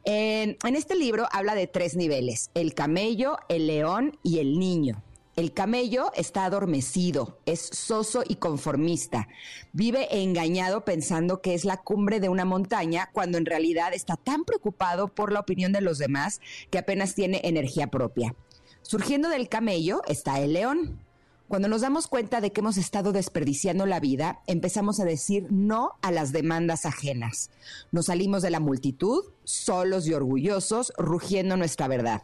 En, 0.02 0.56
en 0.64 0.74
este 0.74 0.96
libro 0.96 1.28
habla 1.30 1.54
de 1.54 1.68
tres 1.68 1.94
niveles, 1.94 2.50
el 2.54 2.74
camello, 2.74 3.36
el 3.48 3.68
león 3.68 4.18
y 4.24 4.40
el 4.40 4.58
niño. 4.58 5.04
El 5.36 5.52
camello 5.52 6.12
está 6.14 6.44
adormecido, 6.44 7.40
es 7.44 7.60
soso 7.72 8.22
y 8.28 8.36
conformista. 8.36 9.26
Vive 9.72 10.22
engañado 10.22 10.84
pensando 10.84 11.42
que 11.42 11.54
es 11.54 11.64
la 11.64 11.78
cumbre 11.78 12.20
de 12.20 12.28
una 12.28 12.44
montaña 12.44 13.10
cuando 13.12 13.36
en 13.36 13.44
realidad 13.44 13.92
está 13.94 14.16
tan 14.16 14.44
preocupado 14.44 15.08
por 15.08 15.32
la 15.32 15.40
opinión 15.40 15.72
de 15.72 15.80
los 15.80 15.98
demás 15.98 16.40
que 16.70 16.78
apenas 16.78 17.16
tiene 17.16 17.40
energía 17.42 17.88
propia. 17.88 18.36
Surgiendo 18.82 19.28
del 19.28 19.48
camello 19.48 20.02
está 20.06 20.38
el 20.40 20.52
león. 20.52 21.00
Cuando 21.48 21.66
nos 21.66 21.80
damos 21.80 22.06
cuenta 22.06 22.40
de 22.40 22.52
que 22.52 22.60
hemos 22.60 22.76
estado 22.76 23.10
desperdiciando 23.10 23.86
la 23.86 23.98
vida, 23.98 24.40
empezamos 24.46 25.00
a 25.00 25.04
decir 25.04 25.48
no 25.50 25.94
a 26.00 26.12
las 26.12 26.30
demandas 26.30 26.86
ajenas. 26.86 27.50
Nos 27.90 28.06
salimos 28.06 28.42
de 28.42 28.50
la 28.50 28.60
multitud, 28.60 29.24
solos 29.42 30.06
y 30.06 30.14
orgullosos, 30.14 30.92
rugiendo 30.96 31.56
nuestra 31.56 31.88
verdad. 31.88 32.22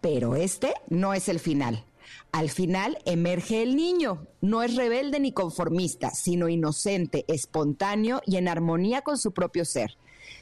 Pero 0.00 0.34
este 0.34 0.74
no 0.88 1.14
es 1.14 1.28
el 1.28 1.38
final. 1.38 1.84
Al 2.32 2.50
final 2.50 2.98
emerge 3.04 3.62
el 3.62 3.76
niño. 3.76 4.26
No 4.40 4.62
es 4.62 4.76
rebelde 4.76 5.20
ni 5.20 5.32
conformista, 5.32 6.10
sino 6.10 6.48
inocente, 6.48 7.24
espontáneo 7.28 8.20
y 8.26 8.36
en 8.36 8.48
armonía 8.48 9.02
con 9.02 9.18
su 9.18 9.32
propio 9.32 9.64
ser. 9.64 9.96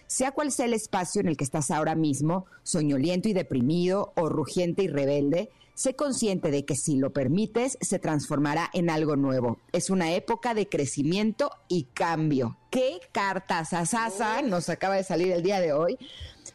Sea 0.07 0.33
cual 0.33 0.53
sea 0.53 0.67
el 0.67 0.75
espacio 0.75 1.21
en 1.21 1.29
el 1.29 1.37
que 1.37 1.45
estás 1.45 1.71
ahora 1.71 1.95
mismo, 1.95 2.47
soñoliento 2.63 3.29
y 3.29 3.33
deprimido 3.33 4.13
o 4.17 4.29
rugiente 4.29 4.83
y 4.83 4.89
rebelde, 4.89 5.51
sé 5.79 5.95
consciente 5.95 6.51
de 6.51 6.65
que 6.65 6.75
si 6.75 6.97
lo 6.97 7.13
permites, 7.13 7.79
se 7.81 7.99
transformará 8.01 8.69
en 8.73 8.91
algo 8.91 9.15
nuevo. 9.15 9.59
Es 9.73 9.91
una 9.91 10.13
época 10.13 10.53
de 10.53 10.69
crecimiento 10.69 11.51
y 11.69 11.85
cambio. 11.85 12.59
¿Qué 12.71 12.99
cartas 13.13 13.73
asasa 13.73 14.43
nos 14.43 14.69
acaba 14.69 14.97
de 14.97 15.05
salir 15.05 15.31
el 15.31 15.43
día 15.43 15.61
de 15.61 15.73
hoy? 15.73 15.97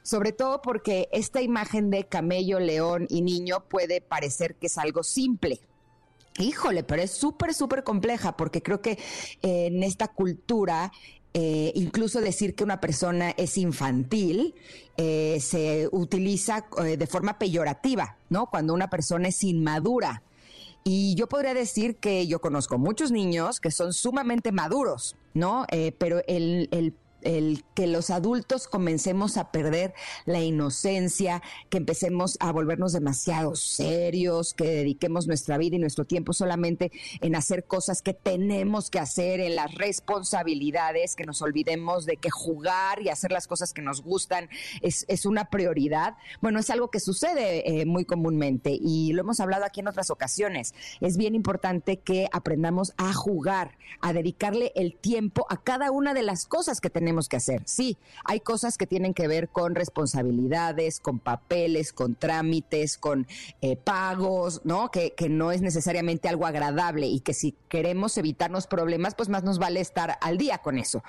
Sobre 0.03 0.31
todo 0.31 0.61
porque 0.61 1.09
esta 1.11 1.41
imagen 1.41 1.89
de 1.89 2.03
camello, 2.05 2.59
león 2.59 3.07
y 3.09 3.21
niño 3.21 3.63
puede 3.67 4.01
parecer 4.01 4.55
que 4.55 4.67
es 4.67 4.77
algo 4.77 5.01
simple, 5.01 5.61
Híjole, 6.39 6.83
pero 6.83 7.01
es 7.01 7.11
súper, 7.11 7.53
súper 7.53 7.83
compleja 7.83 8.35
porque 8.35 8.63
creo 8.63 8.81
que 8.81 8.91
eh, 9.41 9.67
en 9.67 9.83
esta 9.83 10.07
cultura 10.07 10.91
eh, 11.35 11.71
incluso 11.75 12.21
decir 12.21 12.55
que 12.55 12.63
una 12.63 12.79
persona 12.79 13.31
es 13.31 13.57
infantil 13.57 14.55
eh, 14.97 15.39
se 15.41 15.89
utiliza 15.91 16.65
de 16.77 17.07
forma 17.07 17.39
peyorativa, 17.39 18.17
¿no? 18.29 18.47
Cuando 18.47 18.73
una 18.73 18.89
persona 18.89 19.29
es 19.29 19.43
inmadura. 19.43 20.23
Y 20.83 21.15
yo 21.15 21.27
podría 21.27 21.53
decir 21.53 21.95
que 21.95 22.27
yo 22.27 22.41
conozco 22.41 22.77
muchos 22.77 23.11
niños 23.11 23.59
que 23.59 23.71
son 23.71 23.93
sumamente 23.93 24.51
maduros, 24.51 25.15
¿no? 25.33 25.65
pero 25.97 26.21
el, 26.27 26.67
el 26.71 26.93
el 27.23 27.63
que 27.73 27.87
los 27.87 28.09
adultos 28.09 28.67
comencemos 28.67 29.37
a 29.37 29.51
perder 29.51 29.93
la 30.25 30.41
inocencia, 30.41 31.41
que 31.69 31.77
empecemos 31.77 32.37
a 32.39 32.51
volvernos 32.51 32.93
demasiado 32.93 33.55
serios, 33.55 34.53
que 34.53 34.65
dediquemos 34.65 35.27
nuestra 35.27 35.57
vida 35.57 35.75
y 35.75 35.79
nuestro 35.79 36.05
tiempo 36.05 36.33
solamente 36.33 36.91
en 37.21 37.35
hacer 37.35 37.65
cosas 37.65 38.01
que 38.01 38.13
tenemos 38.13 38.89
que 38.89 38.99
hacer, 38.99 39.39
en 39.39 39.55
las 39.55 39.73
responsabilidades, 39.75 41.15
que 41.15 41.25
nos 41.25 41.41
olvidemos 41.41 42.05
de 42.05 42.17
que 42.17 42.29
jugar 42.29 43.01
y 43.01 43.09
hacer 43.09 43.31
las 43.31 43.47
cosas 43.47 43.73
que 43.73 43.81
nos 43.81 44.01
gustan 44.01 44.49
es, 44.81 45.05
una 45.25 45.45
prioridad. 45.45 46.17
Bueno, 46.41 46.59
es 46.59 46.69
algo 46.69 46.89
que 46.89 46.99
sucede 46.99 47.81
eh, 47.81 47.85
muy 47.85 48.03
comúnmente 48.03 48.77
y 48.79 49.13
lo 49.13 49.21
hemos 49.21 49.39
hablado 49.39 49.63
aquí 49.63 49.79
en 49.79 49.87
otras 49.87 50.09
ocasiones. 50.09 50.73
Es 50.99 51.15
bien 51.15 51.33
importante 51.33 51.99
que 51.99 52.27
aprendamos 52.33 52.93
a 52.97 53.13
jugar, 53.13 53.77
a 54.01 54.11
dedicarle 54.11 54.73
el 54.75 54.95
tiempo 54.95 55.45
a 55.49 55.63
cada 55.63 55.91
una 55.91 56.13
de 56.13 56.23
las 56.23 56.45
cosas 56.45 56.81
que 56.81 56.89
tenemos 56.89 57.12
que 57.29 57.37
hacer. 57.37 57.61
Sí, 57.65 57.97
hay 58.25 58.39
cosas 58.39 58.77
que 58.77 58.87
tienen 58.87 59.13
que 59.13 59.27
ver 59.27 59.49
con 59.49 59.75
responsabilidades, 59.75 60.99
con 60.99 61.19
papeles, 61.19 61.93
con 61.93 62.15
trámites, 62.15 62.97
con 62.97 63.27
eh, 63.61 63.75
pagos, 63.75 64.61
¿no? 64.63 64.91
Que, 64.91 65.13
que 65.13 65.29
no 65.29 65.51
es 65.51 65.61
necesariamente 65.61 66.27
algo 66.27 66.45
agradable 66.45 67.07
y 67.07 67.19
que 67.19 67.33
si 67.33 67.55
queremos 67.69 68.17
evitarnos 68.17 68.67
problemas, 68.67 69.15
pues 69.15 69.29
más 69.29 69.43
nos 69.43 69.59
vale 69.59 69.79
estar 69.79 70.17
al 70.21 70.37
día 70.37 70.57
con 70.57 70.77
eso. 70.77 71.03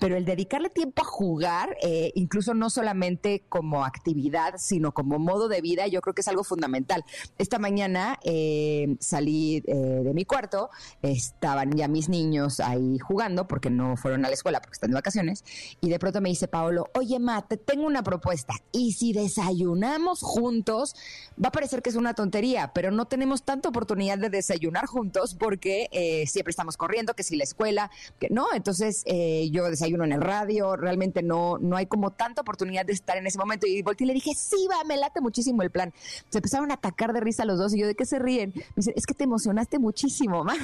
Pero 0.00 0.16
el 0.16 0.24
dedicarle 0.24 0.70
tiempo 0.70 1.02
a 1.02 1.06
jugar, 1.06 1.76
eh, 1.82 2.12
incluso 2.14 2.54
no 2.54 2.70
solamente 2.70 3.44
como 3.48 3.84
actividad, 3.84 4.54
sino 4.58 4.92
como 4.92 5.18
modo 5.18 5.48
de 5.48 5.60
vida, 5.60 5.86
yo 5.86 6.00
creo 6.00 6.14
que 6.14 6.22
es 6.22 6.28
algo 6.28 6.44
fundamental. 6.44 7.04
Esta 7.38 7.58
mañana 7.58 8.18
eh, 8.24 8.96
salí 9.00 9.60
de 9.60 10.12
mi 10.14 10.24
cuarto, 10.24 10.70
estaban 11.02 11.72
ya 11.76 11.88
mis 11.88 12.08
niños 12.08 12.60
ahí 12.60 12.98
jugando 12.98 13.46
porque 13.46 13.70
no 13.70 13.96
fueron 13.96 14.24
a 14.24 14.28
la 14.28 14.34
escuela 14.34 14.60
porque 14.60 14.74
están 14.74 14.90
de 14.90 14.94
vacaciones 14.94 15.44
y 15.80 15.88
de 15.88 15.98
pronto 15.98 16.20
me 16.20 16.28
dice 16.28 16.48
Paolo, 16.48 16.88
oye, 16.94 17.18
Ma, 17.18 17.46
te 17.46 17.56
tengo 17.56 17.86
una 17.86 18.02
propuesta. 18.02 18.54
Y 18.72 18.92
si 18.92 19.12
desayunamos 19.12 20.20
juntos, 20.22 20.94
va 21.42 21.48
a 21.48 21.52
parecer 21.52 21.82
que 21.82 21.90
es 21.90 21.96
una 21.96 22.14
tontería, 22.14 22.72
pero 22.74 22.90
no 22.90 23.06
tenemos 23.06 23.42
tanta 23.42 23.68
oportunidad 23.68 24.18
de 24.18 24.30
desayunar 24.30 24.86
juntos 24.86 25.34
porque 25.34 25.88
eh, 25.92 26.26
siempre 26.26 26.50
estamos 26.50 26.76
corriendo, 26.76 27.14
que 27.14 27.22
si 27.22 27.36
la 27.36 27.44
escuela, 27.44 27.90
que 28.18 28.28
no, 28.30 28.46
entonces 28.54 29.02
eh, 29.06 29.48
yo 29.50 29.64
desayuno 29.70 30.04
en 30.04 30.12
el 30.12 30.20
radio, 30.20 30.76
realmente 30.76 31.22
no, 31.22 31.58
no 31.58 31.76
hay 31.76 31.86
como 31.86 32.12
tanta 32.12 32.42
oportunidad 32.42 32.84
de 32.86 32.92
estar 32.92 33.16
en 33.16 33.26
ese 33.26 33.38
momento. 33.38 33.66
Y 33.66 33.82
volteé 33.82 34.04
y 34.04 34.08
le 34.08 34.14
dije, 34.14 34.32
sí, 34.34 34.68
va, 34.70 34.84
me 34.84 34.96
late 34.96 35.20
muchísimo 35.20 35.62
el 35.62 35.70
plan. 35.70 35.92
Se 36.28 36.38
empezaron 36.38 36.70
a 36.70 36.74
atacar 36.74 37.12
de 37.12 37.20
risa 37.20 37.44
los 37.44 37.58
dos 37.58 37.74
y 37.74 37.80
yo, 37.80 37.86
¿de 37.86 37.94
qué 37.94 38.06
se 38.06 38.18
ríen? 38.18 38.52
Me 38.54 38.62
dice, 38.76 38.92
es 38.96 39.06
que 39.06 39.14
te 39.14 39.24
emocionaste 39.24 39.78
muchísimo, 39.78 40.44
ma. 40.44 40.54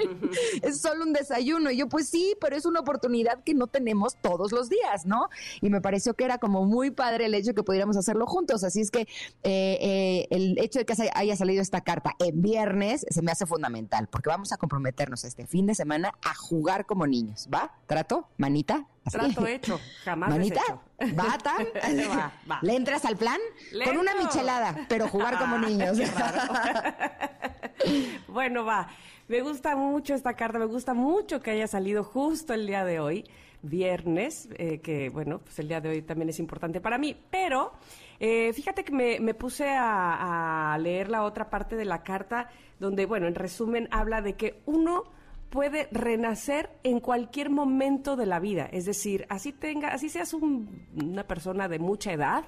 es 0.62 0.80
solo 0.80 1.04
un 1.04 1.12
desayuno. 1.12 1.70
Y 1.70 1.78
yo, 1.78 1.88
pues 1.88 2.08
sí, 2.08 2.34
pero 2.40 2.56
es 2.56 2.66
una 2.66 2.80
oportunidad 2.80 3.42
que 3.44 3.54
no 3.54 3.66
tenemos 3.66 4.16
todos 4.20 4.52
los 4.52 4.68
días, 4.68 5.06
¿no? 5.06 5.28
Y 5.60 5.70
me 5.70 5.80
pareció 5.80 6.14
que 6.14 6.24
era 6.24 6.38
como 6.38 6.64
muy 6.64 6.90
padre 6.90 7.26
el 7.26 7.34
hecho 7.34 7.48
de 7.48 7.54
que 7.54 7.62
pudiéramos 7.62 7.96
hacerlo 7.96 8.26
juntos. 8.26 8.64
Así 8.64 8.80
es 8.80 8.90
que 8.90 9.00
eh, 9.00 9.06
eh, 9.42 10.26
el 10.30 10.58
hecho 10.58 10.78
de 10.78 10.84
que 10.84 10.94
haya 11.14 11.36
salido 11.36 11.62
esta 11.62 11.80
carta 11.80 12.14
en 12.18 12.42
viernes 12.42 13.06
se 13.08 13.22
me 13.22 13.32
hace 13.32 13.46
fundamental, 13.46 14.08
porque 14.08 14.28
vamos 14.28 14.52
a 14.52 14.56
comprometernos 14.56 15.24
este 15.24 15.46
fin 15.46 15.66
de 15.66 15.74
semana 15.74 16.12
a 16.24 16.34
jugar 16.34 16.86
como 16.86 17.06
niños, 17.06 17.48
¿va? 17.52 17.72
¿Trato? 17.86 18.28
¿Manita? 18.36 18.86
Trato 19.10 19.46
hecho, 19.46 19.80
jamás 20.04 20.30
¿Manita? 20.30 20.60
Hecho. 20.98 21.16
¿Bata? 21.16 21.54
¿Le 22.62 22.76
entras 22.76 23.04
al 23.04 23.16
plan? 23.16 23.38
Con 23.84 23.96
una 23.96 24.14
michelada, 24.14 24.86
pero 24.88 25.08
jugar 25.08 25.38
como 25.38 25.58
niños. 25.58 25.98
bueno, 28.28 28.64
va. 28.64 28.88
Me 29.28 29.42
gusta 29.42 29.76
mucho 29.76 30.14
esta 30.14 30.34
carta, 30.34 30.58
me 30.58 30.66
gusta 30.66 30.92
mucho 30.92 31.40
que 31.40 31.52
haya 31.52 31.66
salido 31.66 32.04
justo 32.04 32.52
el 32.52 32.66
día 32.66 32.84
de 32.84 33.00
hoy 33.00 33.24
viernes, 33.62 34.48
eh, 34.56 34.78
que 34.80 35.10
bueno, 35.10 35.38
pues 35.38 35.58
el 35.58 35.68
día 35.68 35.80
de 35.80 35.90
hoy 35.90 36.02
también 36.02 36.28
es 36.28 36.38
importante 36.38 36.80
para 36.80 36.98
mí, 36.98 37.16
pero 37.30 37.72
eh, 38.18 38.52
fíjate 38.52 38.84
que 38.84 38.92
me, 38.92 39.34
puse 39.34 39.68
a, 39.68 40.72
a, 40.74 40.78
leer 40.78 41.08
la 41.08 41.24
otra 41.24 41.50
parte 41.50 41.76
de 41.76 41.84
la 41.84 42.02
carta, 42.02 42.48
donde, 42.78 43.06
bueno, 43.06 43.26
en 43.26 43.34
resumen 43.34 43.88
habla 43.90 44.22
de 44.22 44.34
que 44.34 44.60
uno 44.66 45.04
puede 45.50 45.88
renacer 45.90 46.70
en 46.84 47.00
cualquier 47.00 47.50
momento 47.50 48.16
de 48.16 48.26
la 48.26 48.38
vida, 48.38 48.68
es 48.72 48.84
decir, 48.84 49.26
así 49.28 49.52
tenga, 49.52 49.88
así 49.88 50.08
seas 50.08 50.32
una 50.32 51.26
persona 51.26 51.68
de 51.68 51.80
mucha 51.80 52.12
edad, 52.12 52.44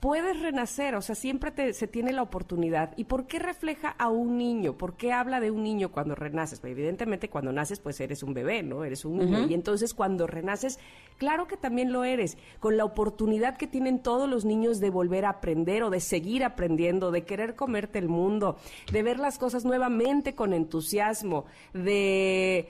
puedes 0.00 0.40
renacer, 0.40 0.94
o 0.94 1.02
sea, 1.02 1.14
siempre 1.14 1.72
se 1.72 1.86
tiene 1.86 2.12
la 2.12 2.22
oportunidad. 2.22 2.92
¿Y 2.96 3.04
por 3.04 3.26
qué 3.26 3.38
refleja 3.38 3.88
a 3.88 4.08
un 4.08 4.36
niño? 4.36 4.76
¿Por 4.76 4.94
qué 4.96 5.12
habla 5.12 5.40
de 5.40 5.50
un 5.50 5.62
niño 5.62 5.90
cuando 5.90 6.14
renaces? 6.14 6.60
Pues 6.60 6.72
evidentemente 6.72 7.30
cuando 7.30 7.52
naces, 7.52 7.80
pues 7.80 8.00
eres 8.00 8.22
un 8.22 8.34
bebé, 8.34 8.62
¿no? 8.62 8.84
Eres 8.84 9.04
un 9.04 9.18
niño. 9.18 9.46
Y 9.48 9.54
entonces 9.54 9.94
cuando 9.94 10.26
renaces, 10.26 10.78
claro 11.18 11.46
que 11.46 11.56
también 11.56 11.92
lo 11.92 12.04
eres, 12.04 12.36
con 12.60 12.76
la 12.76 12.84
oportunidad 12.84 13.56
que 13.56 13.66
tienen 13.66 14.00
todos 14.00 14.28
los 14.28 14.44
niños 14.44 14.80
de 14.80 14.90
volver 14.90 15.24
a 15.24 15.30
aprender 15.30 15.82
o 15.82 15.90
de 15.90 16.00
seguir 16.00 16.44
aprendiendo, 16.44 17.10
de 17.10 17.24
querer 17.24 17.54
comerte 17.54 17.98
el 17.98 18.08
mundo, 18.08 18.58
de 18.92 19.02
ver 19.02 19.18
las 19.18 19.38
cosas 19.38 19.64
nuevamente 19.64 20.34
con 20.34 20.52
entusiasmo, 20.52 21.46
de 21.72 22.68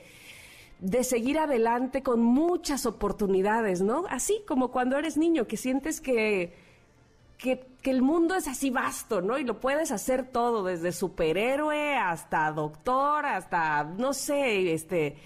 de 0.78 1.04
seguir 1.04 1.38
adelante 1.38 2.02
con 2.02 2.20
muchas 2.20 2.84
oportunidades, 2.84 3.80
¿no? 3.80 4.04
Así 4.10 4.42
como 4.46 4.70
cuando 4.70 4.98
eres 4.98 5.16
niño, 5.16 5.46
que 5.46 5.56
sientes 5.56 6.02
que 6.02 6.65
que, 7.38 7.66
el 7.84 8.02
mundo 8.02 8.34
es 8.34 8.48
así 8.48 8.70
vasto, 8.70 9.20
¿no? 9.20 9.38
Y 9.38 9.44
lo 9.44 9.60
puedes 9.60 9.92
hacer 9.92 10.26
todo, 10.26 10.64
desde 10.64 10.90
superhéroe 10.90 11.96
hasta 11.96 12.50
doctor, 12.50 13.24
hasta, 13.26 13.84
no 13.84 14.12
sé, 14.12 14.72
este, 14.72 15.16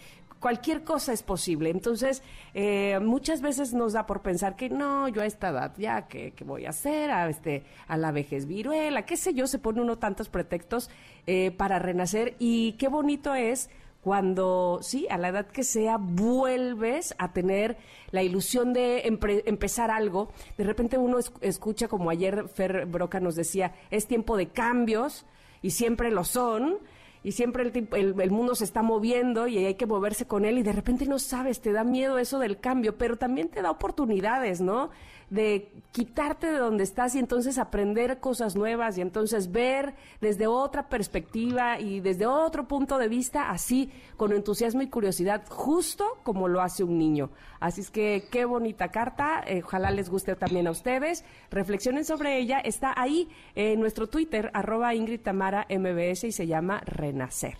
cualquier 0.41 0.85
cosa 0.85 1.15
es 1.15 1.23
posible. 1.23 1.71
Entonces, 1.71 2.23
eh, 2.53 2.99
muchas 3.01 3.41
veces 3.41 3.73
nos 3.73 3.95
da 3.95 4.05
por 4.05 4.21
pensar 4.21 4.57
que 4.57 4.69
no, 4.69 5.09
yo 5.09 5.23
a 5.23 5.27
esta 5.27 5.49
edad 5.49 5.73
ya, 5.79 6.07
¿qué, 6.07 6.35
voy 6.45 6.67
a 6.67 6.71
hacer? 6.71 7.11
A, 7.11 7.31
este, 7.31 7.65
a 7.89 7.97
la 7.97 8.13
vejez 8.13 8.47
viruela, 8.47 9.07
qué 9.07 9.17
sé 9.17 9.33
yo, 9.33 9.47
se 9.47 9.59
pone 9.59 9.81
uno 9.81 9.97
tantos 9.97 10.29
pretextos 10.29 10.91
eh, 11.27 11.53
para 11.53 11.79
renacer 11.79 12.37
y 12.39 12.73
qué 12.73 12.89
bonito 12.89 13.35
es 13.35 13.71
cuando, 14.01 14.81
sí, 14.83 15.07
a 15.11 15.19
la 15.19 15.29
edad 15.29 15.47
que 15.47 15.63
sea, 15.63 15.99
vuelves 15.99 17.15
a 17.19 17.33
tener 17.33 17.77
la 18.13 18.23
ilusión 18.23 18.73
de 18.73 19.03
empezar 19.07 19.91
algo. 19.91 20.33
De 20.57 20.65
repente 20.65 20.99
uno 20.99 21.19
escucha, 21.41 21.89
como 21.89 22.11
ayer 22.11 22.49
Fer 22.49 22.87
Broca 22.87 23.21
nos 23.21 23.35
decía, 23.35 23.75
es 23.91 24.07
tiempo 24.07 24.37
de 24.37 24.49
cambios 24.49 25.27
y 25.63 25.71
siempre 25.71 26.11
lo 26.11 26.25
son 26.25 26.79
y 27.23 27.33
siempre 27.33 27.65
el, 27.65 27.89
el, 28.21 28.31
mundo 28.31 28.55
se 28.55 28.65
está 28.65 28.83
moviendo 28.83 29.47
y 29.47 29.59
hay 29.59 29.75
que 29.75 29.87
moverse 29.87 30.27
con 30.27 30.45
él 30.45 30.59
y 30.59 30.63
de 30.63 30.73
repente 30.73 31.05
no 31.07 31.19
sabes, 31.19 31.61
te 31.61 31.73
da 31.73 31.85
miedo 31.85 32.19
eso 32.19 32.39
del 32.39 32.59
cambio, 32.59 32.97
pero 32.97 33.17
también 33.17 33.49
te 33.49 33.61
da 33.61 33.71
oportunidades, 33.71 34.61
¿no? 34.61 34.91
De 35.31 35.73
quitarte 35.93 36.51
de 36.51 36.59
donde 36.59 36.85
estás 36.85 37.15
y 37.15 37.19
entonces 37.19 37.59
aprender 37.59 38.21
cosas 38.21 38.57
nuevas 38.57 38.99
y 38.99 39.01
entonces 39.01 39.51
ver 39.51 39.95
desde 40.21 40.47
otra 40.47 40.89
perspectiva 40.89 41.81
y 41.81 42.01
desde 42.01 42.27
otro 42.27 42.69
punto 42.69 42.99
de 42.99 43.09
vista, 43.09 43.51
así, 43.51 43.91
con 44.17 44.33
entusiasmo 44.33 44.83
y 44.83 44.89
curiosidad, 44.89 45.45
justo 45.49 46.19
como 46.23 46.49
lo 46.49 46.61
hace 46.61 46.85
un 46.85 46.99
niño. 46.99 47.31
Así 47.61 47.81
es 47.81 47.91
que 47.91 48.25
qué 48.31 48.45
bonita 48.45 48.89
carta, 48.89 49.43
eh, 49.47 49.63
ojalá 49.65 49.91
les 49.91 50.11
guste 50.11 50.37
también 50.37 50.67
a 50.67 50.71
ustedes, 50.71 51.25
reflexionen 51.51 52.05
sobre 52.05 52.39
ella, 52.39 52.59
está 52.59 52.95
ahí 52.97 53.29
en 53.55 53.81
nuestro 53.81 54.09
Twitter, 54.09 54.51
arroba 54.55 54.95
Ingrid 54.95 55.21
Tamara 55.21 55.67
MBS 55.69 56.25
y 56.25 56.33
se 56.33 56.47
llama 56.47 56.81
Renacer. 56.87 57.57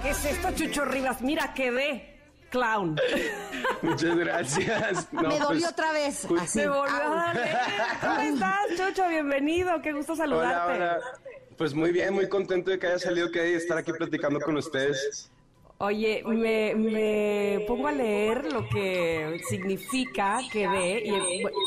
¿Qué 0.02 0.11
es 0.11 0.25
esto, 0.25 0.49
Chucho 0.54 0.84
Rivas? 0.84 1.20
Mira, 1.20 1.52
quedé 1.54 2.20
clown. 2.50 2.99
Muchas 3.82 4.16
gracias. 4.16 5.08
Me 5.12 5.22
dolió 5.22 5.46
pues, 5.49 5.66
otra 5.66 5.92
vez. 5.92 6.26
Se 6.46 6.68
volvió 6.68 6.94
a 6.94 7.34
¿Cómo 8.00 8.20
estás, 8.20 8.66
Chucho? 8.76 9.08
Bienvenido. 9.08 9.80
Qué 9.82 9.92
gusto 9.92 10.16
saludarte. 10.16 10.75
Hola, 10.75 10.75
hola. 10.75 11.00
Pues 11.58 11.75
muy 11.75 11.92
bien, 11.92 12.14
muy 12.14 12.28
contento 12.28 12.70
de 12.70 12.78
que 12.78 12.87
haya 12.87 12.99
salido 12.99 13.30
que 13.30 13.50
y 13.50 13.54
estar 13.54 13.76
aquí 13.76 13.92
platicando 13.92 14.40
con 14.40 14.56
ustedes. 14.56 15.30
Oye, 15.84 16.22
me, 16.24 16.76
me, 16.76 17.64
pongo 17.66 17.88
a 17.88 17.92
leer 17.92 18.52
lo 18.52 18.68
que 18.68 19.40
significa 19.48 20.38
que 20.52 20.68
ve, 20.68 21.02
y 21.04 21.10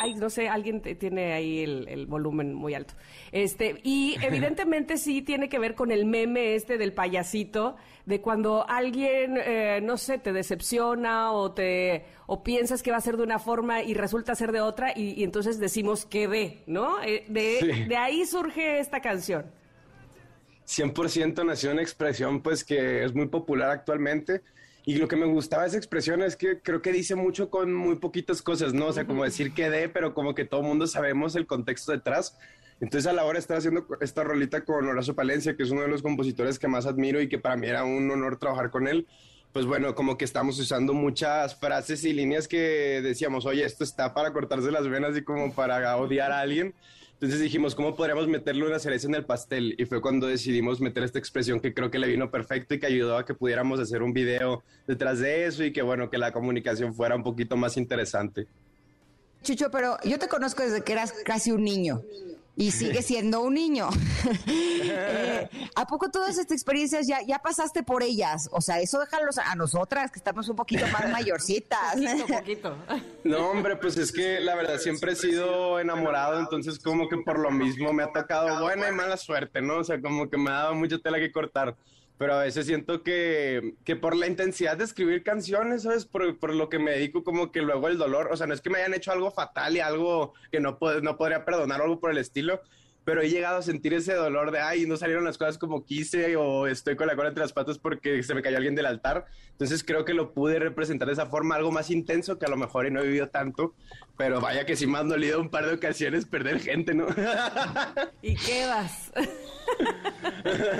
ay, 0.01 0.13
no 0.13 0.29
sé, 0.29 0.47
alguien 0.47 0.79
tiene 0.79 1.33
ahí 1.33 1.59
el, 1.59 2.05
volumen 2.05 2.53
muy 2.53 2.73
alto. 2.75 2.93
Este, 3.33 3.81
y 3.83 4.15
evidentemente 4.23 4.95
sí 4.95 5.21
tiene 5.21 5.49
que 5.49 5.59
ver 5.59 5.75
con 5.75 5.91
el 5.91 6.05
meme 6.05 6.55
este 6.55 6.77
del 6.77 6.93
payasito, 6.93 7.75
de 8.05 8.21
cuando 8.21 8.65
alguien, 8.69 9.37
eh, 9.37 9.81
no 9.83 9.97
sé, 9.97 10.17
te 10.17 10.31
decepciona 10.31 11.33
o 11.33 11.51
te, 11.51 12.05
o 12.25 12.41
piensas 12.41 12.81
que 12.83 12.91
va 12.91 12.97
a 12.97 13.01
ser 13.01 13.17
de 13.17 13.23
una 13.23 13.37
forma 13.37 13.83
y 13.83 13.95
resulta 13.95 14.33
ser 14.33 14.53
de 14.53 14.61
otra, 14.61 14.93
y, 14.95 15.25
entonces 15.25 15.59
decimos 15.59 16.05
que 16.05 16.27
ve, 16.27 16.63
¿no? 16.67 17.03
Eh, 17.03 17.25
de, 17.27 17.85
de 17.89 17.97
ahí 17.97 18.25
surge 18.25 18.79
esta 18.79 19.01
canción. 19.01 19.51
100% 20.67 21.45
nació 21.45 21.71
una 21.71 21.81
expresión 21.81 22.41
pues 22.41 22.63
que 22.63 23.03
es 23.03 23.13
muy 23.13 23.27
popular 23.27 23.69
actualmente 23.69 24.41
y 24.85 24.95
lo 24.95 25.07
que 25.07 25.15
me 25.15 25.25
gustaba 25.25 25.63
de 25.63 25.69
esa 25.69 25.77
expresión 25.77 26.21
es 26.21 26.35
que 26.35 26.59
creo 26.61 26.81
que 26.81 26.91
dice 26.91 27.15
mucho 27.15 27.49
con 27.49 27.73
muy 27.73 27.95
poquitas 27.95 28.43
cosas, 28.43 28.73
¿no? 28.73 28.87
O 28.87 28.93
sea, 28.93 29.07
como 29.07 29.23
decir 29.23 29.51
que 29.51 29.69
de, 29.69 29.89
pero 29.89 30.13
como 30.13 30.35
que 30.35 30.45
todo 30.45 30.61
mundo 30.61 30.85
sabemos 30.85 31.35
el 31.35 31.47
contexto 31.47 31.91
detrás. 31.91 32.37
Entonces 32.79 33.07
a 33.07 33.13
la 33.13 33.23
hora 33.23 33.33
de 33.33 33.39
estar 33.39 33.57
haciendo 33.57 33.87
esta 34.01 34.23
rolita 34.23 34.63
con 34.63 34.87
Horacio 34.87 35.15
Palencia, 35.15 35.55
que 35.55 35.63
es 35.63 35.71
uno 35.71 35.81
de 35.81 35.87
los 35.87 36.03
compositores 36.03 36.59
que 36.59 36.67
más 36.67 36.85
admiro 36.85 37.19
y 37.19 37.27
que 37.27 37.39
para 37.39 37.55
mí 37.55 37.65
era 37.65 37.83
un 37.83 38.11
honor 38.11 38.37
trabajar 38.37 38.69
con 38.69 38.87
él, 38.87 39.07
pues 39.53 39.65
bueno, 39.65 39.95
como 39.95 40.17
que 40.17 40.25
estamos 40.25 40.59
usando 40.59 40.93
muchas 40.93 41.55
frases 41.55 42.03
y 42.03 42.13
líneas 42.13 42.47
que 42.47 42.99
decíamos, 43.01 43.45
oye, 43.45 43.63
esto 43.63 43.83
está 43.83 44.13
para 44.13 44.33
cortarse 44.33 44.69
las 44.69 44.87
venas 44.87 45.17
y 45.17 45.23
como 45.23 45.53
para 45.53 45.95
odiar 45.97 46.31
a 46.31 46.41
alguien. 46.41 46.75
Entonces 47.15 47.39
dijimos, 47.39 47.75
¿cómo 47.75 47.95
podríamos 47.95 48.27
meterle 48.27 48.67
una 48.67 48.77
cereza 48.77 49.07
en 49.07 49.15
el 49.15 49.25
pastel? 49.25 49.73
Y 49.77 49.85
fue 49.85 50.01
cuando 50.01 50.27
decidimos 50.27 50.81
meter 50.81 51.03
esta 51.03 51.17
expresión 51.17 51.61
que 51.61 51.73
creo 51.73 51.89
que 51.89 51.97
le 51.97 52.07
vino 52.07 52.29
perfecto 52.29 52.73
y 52.73 52.79
que 52.79 52.87
ayudó 52.87 53.17
a 53.17 53.25
que 53.25 53.33
pudiéramos 53.33 53.79
hacer 53.79 54.03
un 54.03 54.11
video 54.11 54.63
detrás 54.85 55.19
de 55.19 55.45
eso 55.45 55.63
y 55.63 55.71
que 55.71 55.81
bueno, 55.81 56.09
que 56.09 56.17
la 56.17 56.33
comunicación 56.33 56.93
fuera 56.93 57.15
un 57.15 57.23
poquito 57.23 57.55
más 57.55 57.77
interesante. 57.77 58.47
Chucho, 59.43 59.71
pero 59.71 59.97
yo 60.03 60.19
te 60.19 60.27
conozco 60.27 60.63
desde 60.63 60.81
que 60.81 60.91
eras 60.91 61.13
casi 61.23 61.51
un 61.51 61.63
niño 61.63 62.01
y 62.55 62.71
sigue 62.71 63.01
siendo 63.01 63.41
un 63.41 63.53
niño. 63.53 63.89
Eh, 64.87 65.49
¿A 65.75 65.87
poco 65.87 66.09
todas 66.09 66.37
estas 66.37 66.51
experiencias 66.51 67.07
ya, 67.07 67.19
ya 67.25 67.39
pasaste 67.39 67.83
por 67.83 68.03
ellas? 68.03 68.49
O 68.51 68.61
sea, 68.61 68.79
eso 68.79 68.99
déjalo 68.99 69.29
a 69.43 69.55
nosotras, 69.55 70.11
que 70.11 70.19
estamos 70.19 70.47
un 70.47 70.55
poquito 70.55 70.85
más 70.87 71.09
mayorcitas. 71.09 71.95
Un 71.95 72.27
poquito. 72.27 72.77
No, 73.23 73.49
hombre, 73.49 73.75
pues 73.77 73.97
es 73.97 74.11
que 74.11 74.39
la 74.39 74.55
verdad 74.55 74.77
siempre 74.77 75.13
he 75.13 75.15
sido 75.15 75.79
enamorado, 75.79 76.39
entonces 76.39 76.79
como 76.79 77.09
que 77.09 77.17
por 77.17 77.39
lo 77.39 77.51
mismo 77.51 77.93
me 77.93 78.03
ha 78.03 78.11
tocado 78.11 78.61
buena 78.61 78.89
y 78.89 78.91
mala 78.91 79.17
suerte, 79.17 79.61
¿no? 79.61 79.77
O 79.77 79.83
sea, 79.83 79.99
como 79.99 80.29
que 80.29 80.37
me 80.37 80.51
ha 80.51 80.53
dado 80.53 80.75
mucha 80.75 80.97
tela 80.99 81.17
que 81.17 81.31
cortar 81.31 81.75
pero 82.17 82.35
a 82.35 82.43
veces 82.43 82.65
siento 82.65 83.03
que, 83.03 83.75
que, 83.83 83.95
por 83.95 84.15
la 84.15 84.27
intensidad 84.27 84.77
de 84.77 84.85
escribir 84.85 85.23
canciones, 85.23 85.83
¿sabes? 85.83 86.05
Por, 86.05 86.37
por, 86.39 86.53
lo 86.53 86.69
que 86.69 86.79
me 86.79 86.91
dedico, 86.91 87.23
como 87.23 87.51
que 87.51 87.61
luego 87.61 87.87
el 87.87 87.97
dolor, 87.97 88.29
o 88.31 88.37
sea, 88.37 88.47
no 88.47 88.53
es 88.53 88.61
que 88.61 88.69
me 88.69 88.77
hayan 88.77 88.93
hecho 88.93 89.11
algo 89.11 89.31
fatal 89.31 89.75
y 89.75 89.81
algo 89.81 90.33
que 90.51 90.59
no, 90.59 90.77
no 91.01 91.17
podría 91.17 91.43
perdonar 91.43 91.81
o 91.81 91.83
algo 91.83 91.99
por 91.99 92.11
el 92.11 92.17
estilo, 92.17 92.61
pero 93.05 93.21
he 93.21 93.29
llegado 93.29 93.59
a 93.59 93.61
sentir 93.61 93.93
ese 93.93 94.13
dolor 94.13 94.51
de, 94.51 94.59
ay, 94.59 94.87
no 94.87 94.97
salieron 94.97 95.23
las 95.23 95.37
cosas 95.37 95.59
como 95.59 95.85
quise 95.85 96.35
o 96.35 96.65
estoy 96.67 96.95
con 96.95 97.05
la 97.05 97.15
cola 97.15 97.29
entre 97.29 97.43
las 97.43 97.53
patas 97.53 97.77
porque 97.77 98.23
se 98.23 98.33
me 98.33 98.41
cayó 98.41 98.57
alguien 98.57 98.73
del 98.73 98.87
altar. 98.87 99.25
Entonces 99.51 99.83
creo 99.83 100.03
que 100.05 100.15
lo 100.15 100.33
pude 100.33 100.57
representar 100.57 101.07
de 101.07 101.13
esa 101.13 101.27
forma, 101.27 101.55
algo 101.55 101.71
más 101.71 101.91
intenso 101.91 102.39
que 102.39 102.47
a 102.47 102.49
lo 102.49 102.57
mejor 102.57 102.87
y 102.87 102.91
no 102.91 103.01
he 103.01 103.05
vivido 103.05 103.29
tanto, 103.29 103.75
pero 104.17 104.41
vaya 104.41 104.65
que 104.65 104.75
sí 104.75 104.87
me 104.87 104.97
han 104.97 105.07
dolido 105.07 105.39
un 105.39 105.49
par 105.49 105.67
de 105.67 105.73
ocasiones 105.75 106.25
perder 106.25 106.59
gente, 106.59 106.95
¿no? 106.95 107.05
y 108.23 108.35
quedas. 108.35 109.11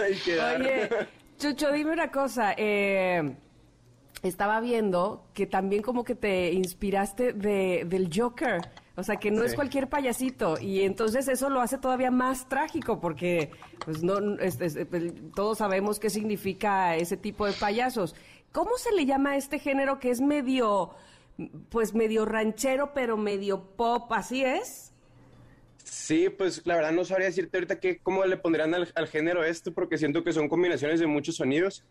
y 0.10 0.32
Oye, 0.32 0.90
Chucho, 1.46 1.72
dime 1.72 1.92
una 1.92 2.10
cosa. 2.10 2.56
Eh, 2.58 3.36
estaba 4.24 4.60
viendo 4.62 5.28
que 5.36 5.46
también 5.46 5.84
como 5.84 6.04
que 6.04 6.16
te 6.16 6.52
inspiraste 6.52 7.34
de, 7.34 7.86
del 7.86 8.10
Joker. 8.12 8.62
O 8.96 9.04
sea, 9.04 9.18
que 9.18 9.30
no 9.30 9.44
es 9.44 9.54
cualquier 9.54 9.88
payasito. 9.88 10.60
Y 10.60 10.82
entonces 10.82 11.28
eso 11.28 11.52
lo 11.52 11.62
hace 11.62 11.78
todavía 11.78 12.10
más 12.10 12.50
trágico 12.50 13.00
porque 13.00 13.52
pues 13.84 14.02
no 14.02 14.16
todos 15.36 15.60
sabemos 15.60 16.00
qué 16.00 16.10
significa 16.10 16.96
ese 16.96 17.16
tipo 17.16 17.46
de 17.46 17.54
payasos. 17.54 18.16
¿Cómo 18.52 18.72
se 18.78 18.92
le 18.94 19.06
llama 19.06 19.32
a 19.32 19.38
este 19.38 19.60
género 19.60 20.00
que 20.00 20.10
es 20.10 20.22
medio, 20.22 20.96
pues 21.70 21.94
medio 21.94 22.26
ranchero, 22.26 22.92
pero 22.96 23.18
medio 23.18 23.62
pop? 23.76 24.12
¿Así 24.14 24.44
es? 24.44 24.85
Sí, 25.86 26.30
pues 26.30 26.64
la 26.66 26.76
verdad 26.76 26.92
no 26.92 27.06
sabría 27.06 27.28
decirte 27.28 27.58
ahorita 27.58 27.80
que, 27.80 28.00
cómo 28.00 28.26
le 28.26 28.38
pondrían 28.38 28.74
al, 28.74 29.08
género 29.08 29.44
esto, 29.44 29.72
porque 29.72 30.00
siento 30.00 30.24
que 30.24 30.34
son 30.34 30.50
combinaciones 30.50 31.00
de 31.00 31.06
muchos 31.06 31.36
sonidos, 31.36 31.84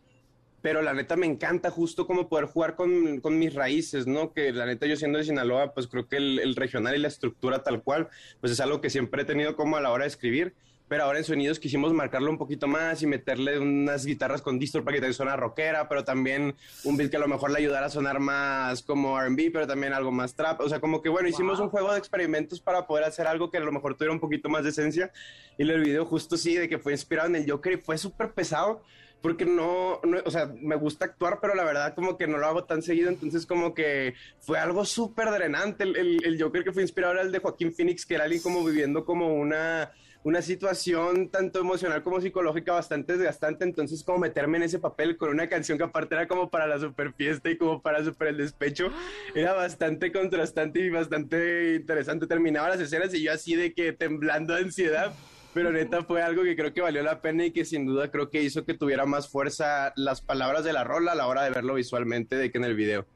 pero 0.63 0.83
la 0.83 0.95
neta 0.95 1.15
me 1.15 1.27
encanta 1.27 1.71
justo 1.71 2.05
como 2.05 2.29
poder 2.29 2.47
jugar 2.47 2.75
con, 2.75 3.21
con 3.21 3.39
mis 3.39 3.55
raíces, 3.55 4.09
¿no? 4.09 4.33
Que 4.33 4.53
la 4.53 4.67
neta 4.67 4.87
yo 4.87 4.97
siendo 4.97 5.19
de 5.19 5.25
Sinaloa, 5.25 5.75
pues 5.75 5.87
creo 5.87 6.09
que 6.09 6.17
el, 6.17 6.41
el, 6.41 6.57
regional 6.57 6.97
y 6.97 6.99
la 6.99 7.09
estructura 7.09 7.63
tal 7.63 7.85
cual, 7.85 8.09
pues 8.41 8.53
es 8.53 8.59
algo 8.59 8.81
que 8.81 8.91
siempre 8.91 9.23
he 9.23 9.25
tenido 9.25 9.55
como 9.55 9.77
a 9.77 9.81
la 9.81 9.93
hora 9.93 10.05
de 10.05 10.09
escribir 10.09 10.55
pero 10.89 11.05
ahora 11.05 11.19
en 11.19 11.25
sonidos 11.25 11.59
quisimos 11.59 11.93
marcarlo 11.93 12.31
un 12.31 12.39
poquito 12.39 12.67
más 12.67 13.03
y 13.03 13.07
meterle 13.07 13.59
unas 13.59 14.05
guitarras 14.05 14.43
con 14.43 14.59
distor 14.59 14.85
para 14.85 14.97
que 14.97 15.07
te 15.07 15.13
suene 15.13 15.35
rockera, 15.37 15.89
pero 15.89 16.05
también 16.05 16.55
un 16.85 16.97
beat 16.97 17.11
que 17.11 17.17
a 17.17 17.21
lo 17.21 17.29
mejor 17.29 17.51
le 17.51 17.59
ayudara 17.59 17.87
a 17.87 17.91
sonar 17.91 18.21
más 18.21 18.83
como 18.83 19.19
R&B, 19.19 19.51
pero 19.51 19.67
también 19.67 19.93
algo 19.93 20.13
más 20.13 20.35
trap, 20.35 20.61
o 20.61 20.69
sea, 20.69 20.81
como 20.81 21.01
que 21.01 21.09
bueno, 21.09 21.29
hicimos 21.29 21.59
un 21.61 21.71
juego 21.71 21.93
de 21.93 21.99
experimentos 21.99 22.61
para 22.61 22.87
poder 22.87 23.05
hacer 23.05 23.27
algo 23.27 23.51
que 23.51 23.57
a 23.57 23.61
lo 23.61 23.73
mejor 23.73 23.95
tuviera 23.95 24.13
un 24.13 24.21
poquito 24.21 24.49
más 24.49 24.65
de 24.65 24.71
esencia. 24.71 25.11
Y 25.57 25.63
el 25.63 25.83
video 25.83 26.05
justo 26.05 26.37
sí, 26.37 26.55
de 26.55 26.69
que 26.69 26.79
fue 26.79 26.93
inspirado 26.93 27.29
en 27.29 27.37
el 27.37 27.51
Joker 27.51 27.73
y 27.73 27.77
fue 27.77 27.97
súper 27.97 28.33
pesado, 28.33 28.83
porque 29.23 29.47
no, 29.47 30.01
no, 30.03 30.19
o 30.23 30.31
sea, 30.31 30.53
me 30.61 30.77
gusta 30.77 31.07
actuar, 31.07 31.39
pero 31.41 31.55
la 31.55 31.65
verdad 31.65 31.95
como 31.95 32.19
que 32.19 32.27
no 32.27 32.37
lo 32.37 32.47
hago 32.47 32.65
tan 32.65 32.83
seguido, 32.83 33.09
entonces 33.09 33.47
como 33.47 33.73
que 33.73 34.13
fue 34.41 34.59
algo 34.59 34.85
súper 34.85 35.31
drenante. 35.31 35.85
El, 35.85 35.97
el, 35.97 36.25
el, 36.27 36.43
Joker 36.43 36.63
que 36.63 36.73
fue 36.73 36.83
inspirado 36.83 37.15
era 37.15 37.23
el 37.23 37.33
de 37.33 37.39
Joaquín 37.39 37.73
Phoenix, 37.73 38.05
que 38.05 38.17
era 38.17 38.25
alguien 38.25 38.43
como 38.43 38.63
viviendo 38.63 39.07
como 39.07 39.35
una 39.35 39.93
una 40.25 40.41
situación 40.41 41.29
tanto 41.29 41.61
emocional 41.61 42.03
como 42.03 42.21
psicológica 42.21 42.73
bastante 42.73 43.13
desgastante, 43.13 43.65
entonces 43.65 44.03
como 44.03 44.19
meterme 44.19 44.57
en 44.57 44.65
ese 44.65 44.79
papel 44.79 45.19
con 45.19 45.29
una 45.29 45.49
canción 45.49 45.77
que 45.77 45.85
aparte 45.85 46.15
era 46.15 46.27
como 46.27 46.49
para 46.49 46.67
la 46.67 46.81
super 46.81 47.13
fiesta 47.13 47.51
y 47.51 47.59
como 47.59 47.83
para 47.83 48.03
super 48.03 48.29
el 48.29 48.39
despecho, 48.39 48.91
era 49.35 49.53
bastante 49.53 50.11
contrastante 50.11 50.81
y 50.81 50.89
bastante 50.91 51.75
interesante. 51.75 52.27
Terminaba 52.27 52.71
las 52.71 52.81
escenas 52.81 53.13
y 53.15 53.23
yo 53.23 53.33
así 53.33 53.55
de 53.55 53.75
que 53.75 53.93
temblando 53.93 54.55
de 54.55 54.63
ansiedad, 54.63 55.13
pero 55.53 55.71
neta 55.71 56.03
fue 56.03 56.23
algo 56.23 56.43
que 56.43 56.57
creo 56.57 56.73
que 56.73 56.81
valió 56.81 57.03
la 57.03 57.21
pena 57.21 57.45
y 57.45 57.51
que 57.51 57.67
sin 57.67 57.85
duda 57.85 58.11
creo 58.11 58.31
que 58.31 58.43
hizo 58.43 58.65
que 58.65 58.73
tuviera 58.73 59.05
más 59.05 59.29
fuerza 59.29 59.93
las 59.95 60.23
palabras 60.23 60.65
de 60.65 60.73
la 60.73 60.85
rola 60.85 61.13
a 61.13 61.17
la 61.17 61.27
hora 61.27 61.45
de 61.45 61.51
verlo 61.51 61.75
visualmente 61.75 62.37
de 62.37 62.51
que 62.51 62.57
en 62.57 62.65
el 62.65 62.75
video. 62.75 63.07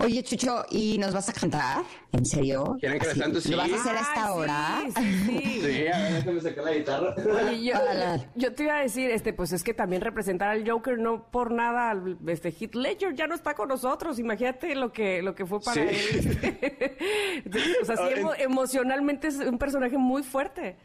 Oye, 0.00 0.22
Chucho, 0.22 0.64
¿y 0.70 0.98
nos 0.98 1.14
vas 1.14 1.28
a 1.28 1.32
cantar? 1.32 1.82
¿En 2.12 2.24
serio? 2.26 2.76
¿Quieren 2.80 2.98
que 2.98 3.06
cante? 3.18 3.40
Sí. 3.40 3.50
¿Lo 3.52 3.58
vas 3.58 3.70
a 3.70 3.74
hacer 3.76 3.96
a 3.96 4.00
esta 4.00 4.32
hora? 4.32 4.80
Sí, 4.96 5.02
sí. 5.26 5.60
Sí, 5.66 5.86
a 5.88 5.98
ver, 5.98 6.12
déjame 6.14 6.40
sacar 6.40 6.64
la 6.64 6.72
guitarra. 6.74 7.14
Oye, 7.48 7.62
yo, 7.64 7.74
yo 8.34 8.54
te 8.54 8.62
iba 8.64 8.76
a 8.78 8.82
decir, 8.82 9.10
este, 9.10 9.32
pues 9.32 9.52
es 9.52 9.62
que 9.62 9.74
también 9.74 10.02
representar 10.02 10.48
al 10.48 10.68
Joker 10.68 10.98
no 10.98 11.30
por 11.30 11.52
nada, 11.52 11.90
al- 11.90 12.18
este 12.26 12.50
Heath 12.50 12.74
Ledger 12.74 13.14
ya 13.14 13.26
no 13.26 13.34
está 13.34 13.54
con 13.54 13.68
nosotros. 13.68 14.18
Imagínate 14.18 14.74
lo 14.74 14.92
que 14.92 15.22
lo 15.22 15.34
que 15.34 15.46
fue 15.46 15.60
para 15.60 15.74
Sí. 15.74 15.88
él. 15.88 17.42
o 17.82 17.84
sea, 17.84 17.96
sí, 17.96 18.02
emo- 18.16 18.34
emocionalmente 18.38 19.28
es 19.28 19.36
un 19.36 19.58
personaje 19.58 19.96
muy 19.96 20.22
fuerte. 20.22 20.76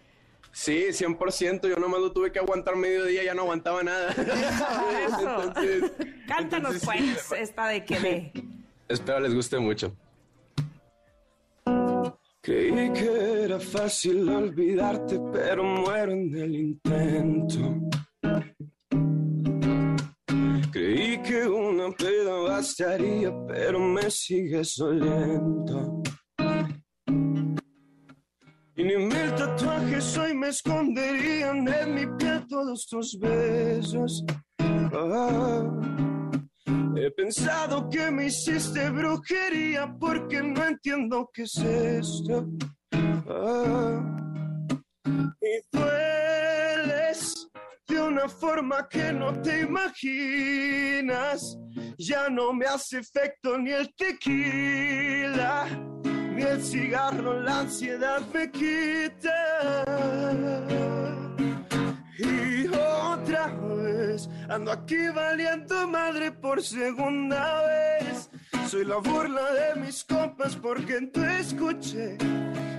Sí, 0.52 0.88
100%. 0.92 1.68
Yo 1.70 1.78
nomás 1.78 2.02
lo 2.02 2.12
tuve 2.12 2.32
que 2.32 2.40
aguantar 2.40 2.76
medio 2.76 3.06
día, 3.06 3.24
ya 3.24 3.34
no 3.34 3.44
aguantaba 3.44 3.82
nada. 3.84 4.12
Eso. 4.12 5.44
Entonces, 5.44 5.92
Cántanos 6.28 6.76
entonces, 6.84 7.26
pues 7.30 7.42
esta 7.42 7.68
de 7.68 7.86
que 7.86 8.00
ve. 8.00 8.34
Espero 8.92 9.22
les 9.22 9.34
guste 9.34 9.58
mucho. 9.58 9.96
Creí 12.42 12.92
que 12.92 13.44
era 13.46 13.58
fácil 13.58 14.28
olvidarte, 14.28 15.18
pero 15.32 15.64
muero 15.64 16.12
en 16.12 16.36
el 16.36 16.56
intento. 16.56 17.80
Creí 20.74 21.22
que 21.22 21.48
una 21.48 21.90
peda 21.92 22.36
bastaría, 22.50 23.32
pero 23.48 23.80
me 23.80 24.12
sigues 24.12 24.76
doliendo. 24.78 26.04
Y 28.76 28.84
ni 28.84 28.98
mil 28.98 29.36
tatuajes 29.38 30.18
hoy 30.18 30.36
me 30.36 30.50
esconderían 30.50 31.66
en 31.66 31.96
mi 31.96 32.06
piel 32.18 32.46
todos 32.50 32.86
tus 32.88 33.18
besos. 33.18 34.26
Ah. 34.60 36.21
He 36.96 37.10
pensado 37.12 37.90
que 37.90 38.12
me 38.12 38.28
hiciste 38.28 38.90
brujería 38.90 39.96
porque 40.00 40.42
no 40.42 40.66
entiendo 40.66 41.30
qué 41.34 41.44
es 41.44 41.58
esto. 41.58 42.48
Ah. 43.28 44.04
Y 45.42 45.78
dueles 45.78 47.48
de 47.88 48.02
una 48.02 48.28
forma 48.28 48.88
que 48.90 49.14
no 49.14 49.42
te 49.42 49.62
imaginas. 49.62 51.58
Ya 51.98 52.30
no 52.30 52.54
me 52.54 52.66
hace 52.66 53.00
efecto 53.00 53.58
ni 53.58 53.72
el 53.72 53.94
tequila, 53.96 55.66
ni 56.04 56.42
el 56.44 56.62
cigarro, 56.62 57.42
la 57.42 57.60
ansiedad 57.62 58.22
me 58.34 58.52
quita. 58.52 59.86
Y 62.22 62.68
otra 62.68 63.48
vez 63.48 64.30
ando 64.50 64.72
aquí 64.72 65.08
valiendo 65.14 65.88
madre 65.88 66.32
por 66.32 66.62
segunda 66.62 67.64
vez. 67.64 68.30
Soy 68.68 68.86
la 68.86 68.98
burla 68.98 69.52
de 69.54 69.82
mis 69.82 70.04
compas 70.04 70.56
porque 70.56 71.02
tú 71.14 71.24
escuché 71.24 72.18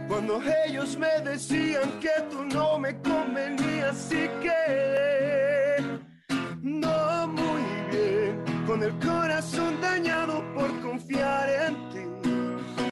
cuando 0.08 0.40
ellos 0.66 0.96
me 0.96 1.20
decían 1.24 1.98
que 2.00 2.10
tú 2.30 2.44
no 2.44 2.78
me 2.78 2.96
convenías 3.00 4.10
y 4.12 4.28
que 4.42 5.98
no 6.62 7.28
muy 7.28 7.62
bien 7.90 8.44
con 8.66 8.82
el 8.82 8.92
corazón 8.98 9.80
dañado 9.80 10.44
por 10.54 10.80
confiar 10.80 11.48
en 11.48 11.88
ti. 11.90 12.28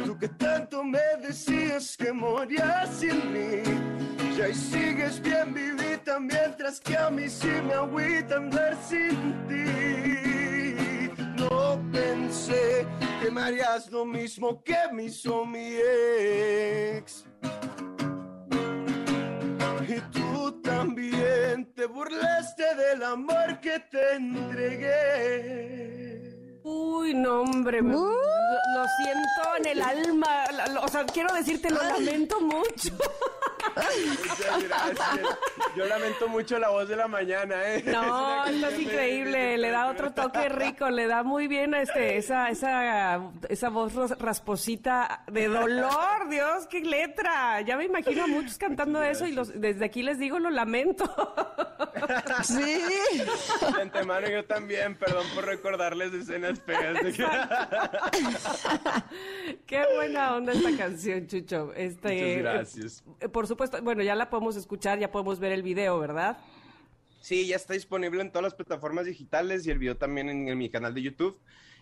Tú 0.04 0.18
que 0.18 0.28
tanto 0.28 0.82
me 0.82 0.98
decías 1.20 1.96
que 1.96 2.12
morías 2.12 2.88
sin 2.98 3.32
mí. 3.32 3.79
Y 4.48 4.54
sigues 4.54 5.20
bien 5.20 5.52
vivita 5.52 6.18
mientras 6.18 6.80
que 6.80 6.96
a 6.96 7.10
mí 7.10 7.28
sí 7.28 7.50
me 7.62 7.74
agüita 7.74 8.36
andar 8.36 8.74
sin 8.82 9.34
ti. 9.46 11.10
No 11.36 11.78
pensé 11.92 12.86
que 13.20 13.30
me 13.30 13.42
harías 13.42 13.90
lo 13.90 14.06
mismo 14.06 14.62
que 14.64 14.78
me 14.92 15.04
hizo 15.04 15.44
mi 15.44 15.76
ex. 15.76 17.26
Y 19.86 20.00
tú 20.10 20.60
también 20.62 21.72
te 21.74 21.84
burlaste 21.86 22.74
del 22.76 23.02
amor 23.02 23.60
que 23.60 23.78
te 23.90 24.14
entregué. 24.14 25.50
Uy, 26.62 27.14
no, 27.14 27.40
hombre, 27.42 27.80
me- 27.82 27.96
Uh. 27.96 28.00
lo, 28.02 28.80
lo 28.82 28.86
siento 29.02 29.56
en 29.58 29.66
el 29.66 29.82
alma. 29.82 30.44
la- 30.52 30.66
lo- 30.68 30.82
o 30.82 30.88
sea, 30.88 31.04
quiero 31.06 31.32
decirte, 31.34 31.70
lo 31.70 31.82
lamento 31.82 32.40
mucho. 32.40 32.90
Muchas 33.76 34.64
gracias. 34.64 35.38
Yo 35.76 35.84
lamento 35.86 36.28
mucho 36.28 36.58
la 36.58 36.70
voz 36.70 36.88
de 36.88 36.96
la 36.96 37.06
mañana, 37.08 37.54
¿eh? 37.66 37.82
No, 37.86 38.44
Es 38.46 38.62
es 38.62 38.80
increíble, 38.80 39.56
le 39.58 39.70
da 39.70 39.88
otro 39.90 40.12
toque 40.12 40.48
rico, 40.48 40.90
le 40.90 41.06
da 41.06 41.22
muy 41.22 41.46
bien 41.46 41.74
este, 41.74 42.16
esa, 42.16 42.48
esa, 42.48 43.20
esa 43.48 43.68
voz 43.68 43.94
ras- 43.94 44.18
rasposita 44.18 45.22
de 45.30 45.48
dolor, 45.48 46.28
Dios, 46.28 46.66
qué 46.68 46.80
letra. 46.80 47.60
Ya 47.62 47.76
me 47.76 47.84
imagino 47.84 48.24
a 48.24 48.26
muchos 48.26 48.58
cantando 48.58 49.02
eso 49.02 49.26
y 49.26 49.32
los, 49.32 49.58
desde 49.60 49.84
aquí 49.84 50.02
les 50.02 50.18
digo, 50.18 50.38
lo 50.38 50.50
lamento. 50.50 51.04
Sí. 52.42 52.80
De 53.74 53.82
antemano 53.82 54.28
yo 54.28 54.44
también, 54.46 54.96
perdón 54.96 55.26
por 55.34 55.44
recordarles 55.44 56.12
escenas 56.12 56.49
feas. 56.56 57.02
de 57.04 57.12
que- 57.12 57.26
Qué 59.66 59.84
buena 59.94 60.36
onda 60.36 60.52
esta 60.52 60.76
canción, 60.76 61.26
Chucho. 61.26 61.72
Este, 61.74 62.12
Muchas 62.14 62.38
gracias. 62.54 63.04
eh, 63.20 63.28
por 63.28 63.46
supuesto, 63.46 63.80
bueno, 63.82 64.02
ya 64.02 64.14
la 64.14 64.30
podemos 64.30 64.56
escuchar, 64.56 64.98
ya 64.98 65.10
podemos 65.10 65.38
ver 65.38 65.52
el 65.52 65.62
video, 65.62 65.98
¿verdad? 65.98 66.38
Sí, 67.20 67.46
ya 67.46 67.56
está 67.56 67.74
disponible 67.74 68.22
en 68.22 68.30
todas 68.30 68.44
las 68.44 68.54
plataformas 68.54 69.04
digitales 69.06 69.66
y 69.66 69.70
el 69.70 69.78
video 69.78 69.96
también 69.96 70.28
en, 70.28 70.48
en 70.48 70.58
mi 70.58 70.70
canal 70.70 70.94
de 70.94 71.02
YouTube. 71.02 71.38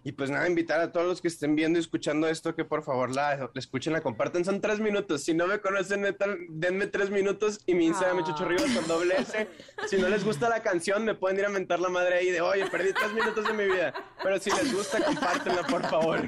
Y 0.09 0.13
pues 0.13 0.31
nada, 0.31 0.49
invitar 0.49 0.81
a 0.81 0.91
todos 0.91 1.07
los 1.07 1.21
que 1.21 1.29
estén 1.29 1.55
viendo 1.55 1.79
y 1.79 1.83
escuchando 1.83 2.29
esto 2.29 2.55
que 2.55 2.65
por 2.65 2.83
favor 2.83 3.15
la, 3.15 3.37
la 3.37 3.51
escuchen, 3.57 3.93
la 3.93 4.01
compartan. 4.01 4.43
Son 4.43 4.59
tres 4.59 4.81
minutos. 4.81 5.23
Si 5.23 5.35
no 5.35 5.47
me 5.47 5.61
conocen, 5.61 6.01
neta, 6.01 6.25
denme 6.49 6.87
tres 6.87 7.11
minutos 7.11 7.61
y 7.67 7.75
mi 7.75 7.85
Instagram 7.89 8.21
Ah. 8.21 8.25
Chucho 8.27 8.47
Rivas 8.47 8.71
con 8.75 8.89
doble 8.89 9.17
S. 9.19 9.47
Si 9.87 9.99
no 9.99 10.09
les 10.09 10.25
gusta 10.25 10.49
la 10.49 10.63
canción, 10.63 11.05
me 11.05 11.15
pueden 11.15 11.39
ir 11.41 11.45
a 11.45 11.51
mentar 11.51 11.79
la 11.79 11.91
madre 11.91 12.15
ahí 12.21 12.31
de, 12.31 12.41
oye, 12.41 12.65
perdí 12.71 12.95
tres 12.95 13.13
minutos 13.13 13.47
de 13.47 13.53
mi 13.53 13.65
vida. 13.67 13.93
Pero 14.23 14.39
si 14.39 14.51
les 14.51 14.73
gusta, 14.73 14.99
compártenla, 15.05 15.63
por 15.67 15.83
favor. 15.91 16.23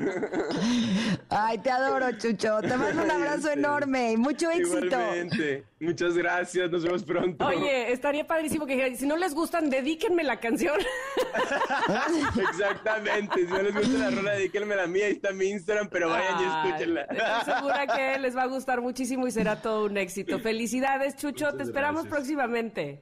Ay, 1.31 1.57
te 1.61 1.71
adoro, 1.71 2.13
Chucho. 2.19 2.61
Te 2.61 2.77
mando 2.77 3.03
un 3.03 3.11
abrazo 3.11 3.51
enorme 3.51 4.13
y 4.13 4.17
mucho 4.19 4.51
éxito. 4.51 4.85
Igualmente. 4.85 5.65
Muchas 5.81 6.15
gracias. 6.15 6.71
Nos 6.71 6.85
vemos 6.85 7.03
pronto. 7.03 7.47
Oye, 7.47 7.91
estaría 7.91 8.27
padrísimo 8.27 8.67
que 8.67 8.75
dijeran, 8.75 8.97
si 8.97 9.07
no 9.07 9.17
les 9.17 9.35
gustan, 9.35 9.71
dedíquenme 9.71 10.23
la 10.23 10.39
canción. 10.39 10.79
Exactamente. 12.51 13.47
Si 13.47 13.51
no 13.51 13.63
les 13.63 13.75
gusta 13.75 13.99
la 13.99 14.11
rola, 14.11 14.33
dedíquenme 14.33 14.77
la 14.77 14.87
mía. 14.87 15.07
Ahí 15.07 15.13
está 15.13 15.33
mi 15.33 15.47
Instagram, 15.47 15.89
pero 15.89 16.11
vayan 16.11 16.35
y 16.39 16.45
escúchenla. 16.45 17.01
Estoy 17.03 17.55
segura 17.55 17.87
que 17.87 18.19
les 18.19 18.37
va 18.37 18.43
a 18.43 18.47
gustar 18.47 18.81
muchísimo 18.83 19.27
y 19.27 19.31
será 19.31 19.63
todo 19.63 19.87
un 19.87 19.97
éxito. 19.97 20.39
Felicidades, 20.39 21.17
Chucho. 21.17 21.47
Muchas 21.47 21.57
Te 21.57 21.63
esperamos 21.65 22.03
gracias. 22.03 22.15
próximamente. 22.15 23.01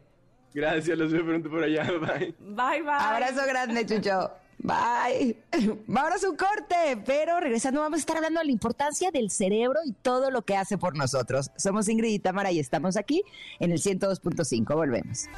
Gracias, 0.55 0.97
los 0.97 1.13
veo 1.13 1.25
pronto 1.25 1.51
por 1.51 1.63
allá. 1.65 1.83
Bye. 1.85 2.35
Bye, 2.39 2.83
bye. 2.83 2.91
Abrazo 2.93 3.45
grande, 3.47 3.85
Chucho. 3.87 4.31
Bye. 4.59 5.37
Vámonos 5.87 6.25
a 6.25 6.31
un 6.31 6.37
corte, 6.37 7.03
pero 7.07 7.41
regresando 7.41 7.81
vamos 7.81 7.99
a 7.99 8.01
estar 8.01 8.17
hablando 8.17 8.41
de 8.41 8.47
la 8.47 8.53
importancia 8.53 9.11
del 9.11 9.31
cerebro 9.31 9.81
y 9.85 9.93
todo 9.93 10.31
lo 10.31 10.43
que 10.43 10.57
hace 10.57 10.79
por 10.79 10.97
nosotros. 10.97 11.51
Somos 11.57 11.89
Ingrid 11.89 12.11
y 12.11 12.19
Tamara 12.19 12.51
y 12.51 12.59
estamos 12.59 12.97
aquí 12.97 13.23
en 13.61 13.73
el 13.73 13.81
102.5. 13.81 14.75
Volvemos. 14.75 15.29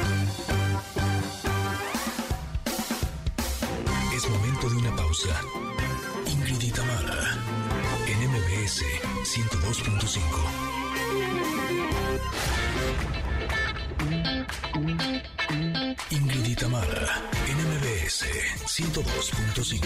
Ingrid 16.11 16.45
y 16.47 16.57
Tamara, 16.57 17.07
en 17.49 17.57
MBS 17.57 18.25
102.5. 18.67 19.81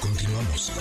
Continuamos. 0.00 0.72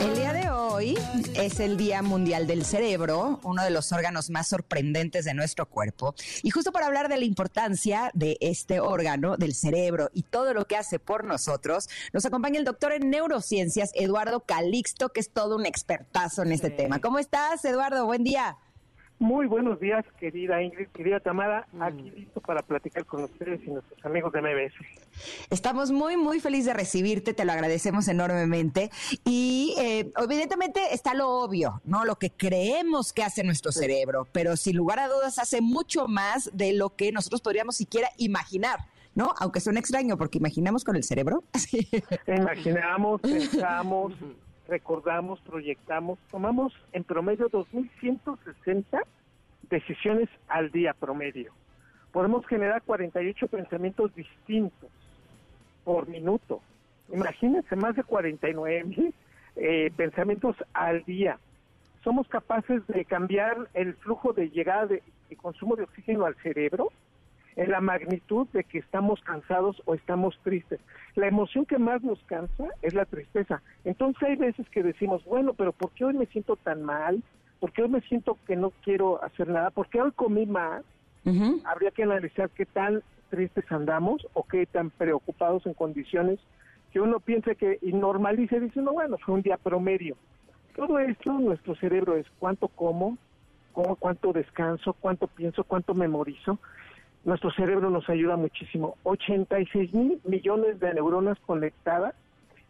El 0.00 0.14
día 0.14 0.32
de 0.32 0.48
hoy 0.50 0.98
es 1.34 1.60
el 1.60 1.76
Día 1.76 2.00
Mundial 2.00 2.46
del 2.46 2.64
Cerebro, 2.64 3.38
uno 3.42 3.62
de 3.62 3.70
los 3.70 3.92
órganos 3.92 4.30
más 4.30 4.48
sorprendentes 4.48 5.26
de 5.26 5.34
nuestro 5.34 5.66
cuerpo. 5.66 6.14
Y 6.42 6.50
justo 6.50 6.72
para 6.72 6.86
hablar 6.86 7.08
de 7.10 7.18
la 7.18 7.24
importancia 7.26 8.10
de 8.14 8.38
este 8.40 8.80
órgano, 8.80 9.36
del 9.36 9.54
cerebro 9.54 10.08
y 10.14 10.22
todo 10.22 10.54
lo 10.54 10.66
que 10.66 10.76
hace 10.78 10.98
por 10.98 11.24
nosotros, 11.24 11.88
nos 12.14 12.24
acompaña 12.24 12.58
el 12.58 12.64
doctor 12.64 12.92
en 12.92 13.10
neurociencias, 13.10 13.90
Eduardo 13.94 14.40
Calixto, 14.40 15.10
que 15.10 15.20
es 15.20 15.30
todo 15.30 15.56
un 15.56 15.66
expertazo 15.66 16.42
en 16.42 16.52
este 16.52 16.68
Sí. 16.70 16.76
tema. 16.78 16.98
¿Cómo 17.00 17.18
estás, 17.18 17.62
Eduardo? 17.66 18.06
Buen 18.06 18.24
día. 18.24 18.56
Muy 19.20 19.46
buenos 19.46 19.78
días, 19.78 20.02
querida 20.18 20.62
Ingrid, 20.62 20.88
querida 20.94 21.20
Tamara, 21.20 21.68
mm. 21.74 21.82
aquí 21.82 22.10
listo 22.10 22.40
para 22.40 22.62
platicar 22.62 23.04
con 23.04 23.24
ustedes 23.24 23.60
y 23.66 23.70
nuestros 23.70 24.02
amigos 24.02 24.32
de 24.32 24.40
MBS. 24.40 24.72
Estamos 25.50 25.90
muy, 25.90 26.16
muy 26.16 26.40
felices 26.40 26.68
de 26.68 26.72
recibirte, 26.72 27.34
te 27.34 27.44
lo 27.44 27.52
agradecemos 27.52 28.08
enormemente. 28.08 28.90
Y 29.26 29.74
eh, 29.78 30.10
evidentemente 30.16 30.80
está 30.94 31.12
lo 31.12 31.28
obvio, 31.28 31.82
¿no? 31.84 32.06
Lo 32.06 32.16
que 32.16 32.30
creemos 32.30 33.12
que 33.12 33.22
hace 33.22 33.44
nuestro 33.44 33.72
cerebro, 33.72 34.26
pero 34.32 34.56
sin 34.56 34.78
lugar 34.78 34.98
a 35.00 35.08
dudas 35.08 35.38
hace 35.38 35.60
mucho 35.60 36.08
más 36.08 36.50
de 36.54 36.72
lo 36.72 36.96
que 36.96 37.12
nosotros 37.12 37.42
podríamos 37.42 37.76
siquiera 37.76 38.08
imaginar. 38.16 38.78
¿no? 39.14 39.34
Aunque 39.38 39.60
suene 39.60 39.80
extraño, 39.80 40.16
porque 40.16 40.38
imaginamos 40.38 40.82
con 40.82 40.96
el 40.96 41.04
cerebro. 41.04 41.44
Imaginamos, 42.26 43.20
pensamos, 43.20 44.14
recordamos, 44.70 45.40
proyectamos, 45.40 46.18
tomamos 46.30 46.72
en 46.92 47.04
promedio 47.04 47.50
2.160 47.50 49.02
decisiones 49.68 50.28
al 50.48 50.70
día 50.70 50.94
promedio. 50.94 51.52
Podemos 52.12 52.46
generar 52.46 52.82
48 52.82 53.48
pensamientos 53.48 54.14
distintos 54.14 54.88
por 55.84 56.08
minuto. 56.08 56.62
Imagínense 57.12 57.76
más 57.76 57.96
de 57.96 58.04
49 58.04 58.84
mil 58.84 59.14
eh, 59.56 59.90
pensamientos 59.96 60.56
al 60.72 61.04
día. 61.04 61.38
Somos 62.04 62.28
capaces 62.28 62.86
de 62.86 63.04
cambiar 63.04 63.68
el 63.74 63.94
flujo 63.94 64.32
de 64.32 64.50
llegada 64.50 64.86
de, 64.86 65.02
de 65.28 65.36
consumo 65.36 65.76
de 65.76 65.82
oxígeno 65.82 66.24
al 66.24 66.36
cerebro 66.36 66.90
en 67.60 67.70
la 67.70 67.82
magnitud 67.82 68.48
de 68.54 68.64
que 68.64 68.78
estamos 68.78 69.20
cansados 69.20 69.82
o 69.84 69.94
estamos 69.94 70.34
tristes. 70.42 70.80
La 71.14 71.28
emoción 71.28 71.66
que 71.66 71.76
más 71.76 72.02
nos 72.02 72.18
cansa 72.22 72.68
es 72.80 72.94
la 72.94 73.04
tristeza. 73.04 73.60
Entonces 73.84 74.22
hay 74.22 74.36
veces 74.36 74.66
que 74.70 74.82
decimos, 74.82 75.22
bueno, 75.26 75.52
pero 75.52 75.72
¿por 75.72 75.90
qué 75.90 76.06
hoy 76.06 76.14
me 76.14 76.24
siento 76.24 76.56
tan 76.56 76.82
mal? 76.82 77.22
¿Por 77.60 77.70
qué 77.72 77.82
hoy 77.82 77.90
me 77.90 78.00
siento 78.00 78.38
que 78.46 78.56
no 78.56 78.70
quiero 78.82 79.22
hacer 79.22 79.48
nada? 79.48 79.70
¿Por 79.70 79.90
qué 79.90 80.00
hoy 80.00 80.10
comí 80.12 80.46
más? 80.46 80.82
Habría 81.64 81.90
que 81.90 82.02
analizar 82.02 82.48
qué 82.48 82.64
tan 82.64 83.02
tristes 83.28 83.70
andamos 83.70 84.26
o 84.32 84.42
qué 84.44 84.64
tan 84.64 84.88
preocupados 84.88 85.66
en 85.66 85.74
condiciones 85.74 86.40
que 86.94 87.00
uno 87.00 87.20
piensa 87.20 87.54
que 87.54 87.78
y 87.82 87.92
normalice 87.92 88.58
diciendo, 88.58 88.92
bueno, 88.92 89.18
fue 89.18 89.34
un 89.34 89.42
día 89.42 89.58
promedio. 89.58 90.16
Todo 90.74 90.98
esto, 90.98 91.30
nuestro 91.34 91.74
cerebro 91.74 92.16
es 92.16 92.26
cuánto 92.38 92.68
como, 92.68 93.18
cuánto 93.98 94.32
descanso, 94.32 94.94
cuánto 94.94 95.26
pienso, 95.26 95.62
cuánto 95.64 95.92
memorizo 95.92 96.58
nuestro 97.24 97.50
cerebro 97.52 97.90
nos 97.90 98.08
ayuda 98.08 98.36
muchísimo. 98.36 98.96
86 99.02 99.92
mil 99.94 100.20
millones 100.24 100.80
de 100.80 100.94
neuronas 100.94 101.38
conectadas 101.40 102.14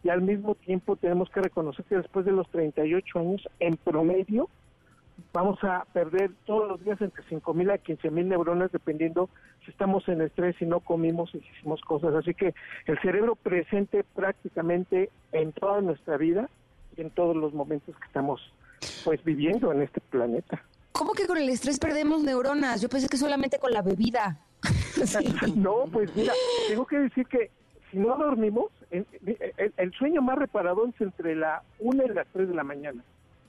y 0.03 0.09
al 0.09 0.23
mismo 0.23 0.55
tiempo 0.55 0.97
tenemos 0.97 1.31
que 1.31 1.41
reconocer 1.41 1.85
que 1.85 1.97
después 1.97 2.25
de 2.25 2.33
los 2.33 2.49
38 2.51 3.19
años, 3.19 3.49
en 3.61 3.77
promedio, 3.77 4.49
vamos 5.33 5.63
a 5.63 5.85
perder 5.93 6.31
todos 6.47 6.69
los 6.69 6.83
días 6.83 7.01
entre 7.01 7.23
5 7.25 7.55
mil 7.55 7.71
a 7.71 7.79
15 7.79 8.11
mil 8.11 8.29
neuronas 8.29 8.73
dependiendo 8.73 9.29
si 9.65 9.71
estamos 9.71 10.09
en 10.09 10.23
estrés, 10.23 10.57
si 10.57 10.65
no 10.65 10.81
comimos, 10.81 11.31
si 11.31 11.39
hicimos 11.39 11.81
cosas. 11.83 12.15
Así 12.15 12.35
que 12.35 12.55
el 12.87 12.99
cerebro 13.01 13.37
presente 13.37 14.05
prácticamente 14.15 15.11
en 15.33 15.53
toda 15.53 15.81
nuestra 15.81 16.17
vida 16.17 16.49
y 16.97 17.03
en 17.03 17.11
todos 17.11 17.37
los 17.37 17.53
momentos 17.53 17.95
que 17.97 18.07
estamos 18.07 18.41
pues 19.05 19.23
viviendo 19.23 19.71
en 19.73 19.83
este 19.83 20.01
planeta. 20.01 20.63
¿Cómo 21.01 21.15
que 21.15 21.27
con 21.27 21.39
el 21.39 21.49
estrés 21.49 21.79
perdemos 21.79 22.23
neuronas? 22.23 22.83
Yo 22.83 22.91
pensé 22.91 23.09
que 23.09 23.17
solamente 23.17 23.59
con 23.59 23.73
la 23.73 23.81
bebida. 23.81 24.39
no, 25.57 25.87
pues 25.91 26.15
mira, 26.15 26.35
tengo 26.69 26.87
que 26.87 26.99
decir 26.99 27.27
que 27.27 27.51
si 27.91 27.97
no 27.97 28.19
dormimos, 28.19 28.67
el, 28.91 29.93
sueño 29.95 30.21
más 30.21 30.37
reparador 30.37 30.91
es 30.91 31.01
entre 31.01 31.37
la 31.37 31.63
1 31.79 32.03
y 32.05 32.09
las 32.11 32.27
3 32.35 32.49
de 32.51 32.55
la 32.55 32.65
mañana. 32.65 33.03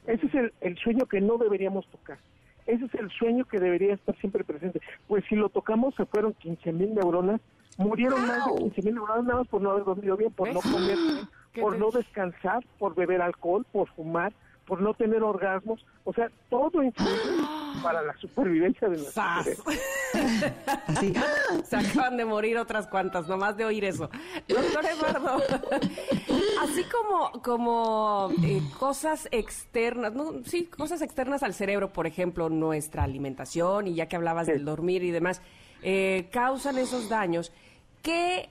Ese 0.08 0.28
es 0.28 0.54
el, 0.62 0.78
sueño 0.78 1.08
que 1.08 1.20
no 1.20 1.38
deberíamos 1.38 1.86
tocar. 1.88 2.20
Ese 2.68 2.86
es 2.86 2.94
el 2.94 3.10
sueño 3.10 3.44
que 3.44 3.60
debería 3.60 3.96
estar 3.96 4.18
siempre 4.20 4.46
presente. 4.46 4.80
Pues 5.10 5.26
si 5.28 5.36
lo 5.36 5.50
tocamos, 5.50 5.94
se 5.96 6.06
fueron 6.06 6.34
15 6.36 6.72
mil 6.72 6.96
neuronas. 6.96 7.42
Murieron 7.78 8.26
más 8.28 8.46
de 8.46 8.62
15 8.62 8.82
mil 8.84 8.96
neuronas 8.96 9.26
nada 9.26 9.40
más 9.40 9.50
por 9.50 9.62
no 9.62 9.72
haber 9.72 9.84
dormido 9.84 10.16
bien, 10.16 10.32
por 10.32 10.54
no 10.54 10.62
comer 10.62 10.96
bien, 11.54 11.62
por 11.62 11.78
no 11.78 11.92
descansar, 11.92 12.64
por 12.80 12.96
beber 12.96 13.22
alcohol, 13.22 13.66
por 13.74 13.90
fumar, 13.90 14.32
por 14.72 14.82
no 14.82 14.94
tener 14.94 15.22
orgasmos. 15.22 15.86
O 16.06 16.14
sea, 16.14 16.32
todo 16.50 16.82
influye 16.82 17.12
para 17.84 18.02
la 18.04 18.16
supervivencia 18.16 18.88
de 18.88 19.00
nuestro 19.00 19.24
sí. 20.98 21.14
Se 21.66 21.76
acaban 21.76 22.16
de 22.16 22.24
morir 22.24 22.58
otras 22.58 22.88
cuantas, 22.88 23.28
nomás 23.28 23.58
de 23.58 23.66
oír 23.66 23.84
eso. 23.84 24.10
Doctor 24.48 24.86
Eduardo, 24.86 25.44
así 26.62 26.86
como, 26.86 27.42
como 27.42 28.30
eh, 28.46 28.62
cosas 28.80 29.28
externas, 29.32 30.14
sí, 30.46 30.68
cosas 30.68 31.02
externas 31.02 31.44
al 31.44 31.54
cerebro, 31.54 31.92
por 31.92 32.08
ejemplo, 32.08 32.48
nuestra 32.48 33.04
alimentación, 33.04 33.88
y 33.88 33.96
ya 33.96 34.06
que 34.06 34.16
hablabas 34.16 34.48
del 34.48 34.64
dormir 34.64 35.04
y 35.04 35.12
demás, 35.12 35.42
eh, 35.82 36.30
causan 36.32 36.78
esos 36.78 37.10
daños. 37.10 37.52
¿Qué 38.02 38.48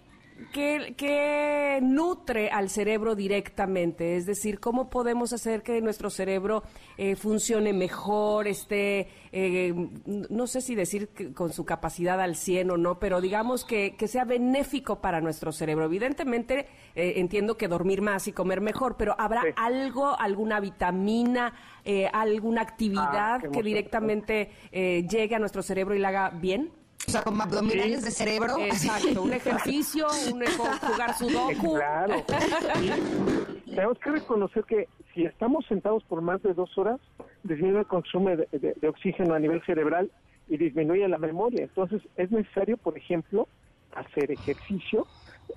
¿Qué, 0.53 1.79
nutre 1.83 2.51
al 2.51 2.71
cerebro 2.71 3.15
directamente? 3.15 4.17
Es 4.17 4.27
decir, 4.27 4.61
¿cómo 4.61 4.91
podemos 4.91 5.33
hacer 5.33 5.63
que 5.63 5.81
nuestro 5.81 6.11
cerebro 6.11 6.63
eh, 6.97 7.17
funcione 7.17 7.73
mejor, 7.73 8.49
esté, 8.49 9.09
eh, 9.33 9.73
no 10.07 10.47
sé 10.47 10.61
si 10.61 10.75
decir 10.75 11.11
con 11.35 11.53
su 11.53 11.65
capacidad 11.65 12.21
al 12.21 12.37
100 12.37 12.71
o 12.71 12.77
no, 12.77 12.99
pero 12.99 13.21
digamos 13.21 13.65
que, 13.65 13.95
sea 14.07 14.25
benéfico 14.25 15.01
para 15.01 15.21
nuestro 15.21 15.53
cerebro? 15.53 15.85
Evidentemente, 15.85 16.69
eh, 16.95 17.15
entiendo 17.17 17.57
que 17.57 17.69
dormir 17.69 18.03
más 18.03 18.27
y 18.27 18.33
comer 18.33 18.61
mejor, 18.61 18.97
pero 18.97 19.15
¿habrá 19.19 19.43
algo, 19.57 20.19
alguna 20.19 20.61
vitamina, 20.61 21.55
alguna 22.13 22.63
actividad 22.63 23.41
ah, 23.45 23.51
que 23.53 23.63
directamente 23.63 24.51
llegue 24.73 25.35
a 25.35 25.39
nuestro 25.39 25.63
cerebro 25.63 25.95
y 25.95 25.99
la 25.99 26.09
haga 26.09 26.31
bien? 26.31 26.80
O 27.07 27.11
sea, 27.11 27.23
como 27.23 27.43
abdominales 27.43 28.05
de 28.05 28.11
cerebro. 28.11 28.59
Exacto, 28.59 29.23
un 29.23 29.33
ejercicio, 29.35 30.07
un 30.33 30.45
jugar 30.47 31.17
sudoku. 31.17 31.75
Claro. 31.75 32.25
tenemos 33.67 33.99
que 33.99 34.11
reconocer 34.11 34.65
que 34.65 34.89
si 35.15 35.25
estamos 35.25 35.65
sentados 35.67 36.05
por 36.05 36.21
más 36.21 36.43
de 36.43 36.55
dos 36.55 36.77
horas, 36.77 37.01
disminuye 37.43 37.81
el 37.81 37.87
consumo 37.87 38.31
de, 38.31 38.89
oxígeno 38.89 39.35
a 39.35 39.39
nivel 39.39 39.63
cerebral 39.65 40.11
y 40.49 40.57
disminuye 40.57 41.07
la 41.09 41.19
memoria. 41.19 41.63
Entonces, 41.63 42.03
es 42.17 42.31
necesario, 42.31 42.77
por 42.77 42.97
ejemplo, 42.97 43.49
hacer 43.95 44.31
ejercicio, 44.31 45.07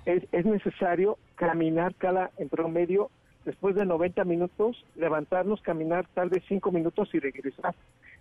es, 0.06 0.24
es 0.32 0.44
necesario 0.44 1.18
caminar 1.36 1.94
cada, 1.96 2.30
en 2.38 2.48
promedio, 2.48 3.10
después 3.44 3.74
de 3.74 3.84
90 3.84 4.24
minutos, 4.24 4.84
levantarnos, 4.96 5.60
caminar 5.60 6.06
tal 6.14 6.30
vez 6.30 6.42
5 6.48 6.72
minutos 6.72 7.08
y 7.12 7.18
regresar. 7.18 7.74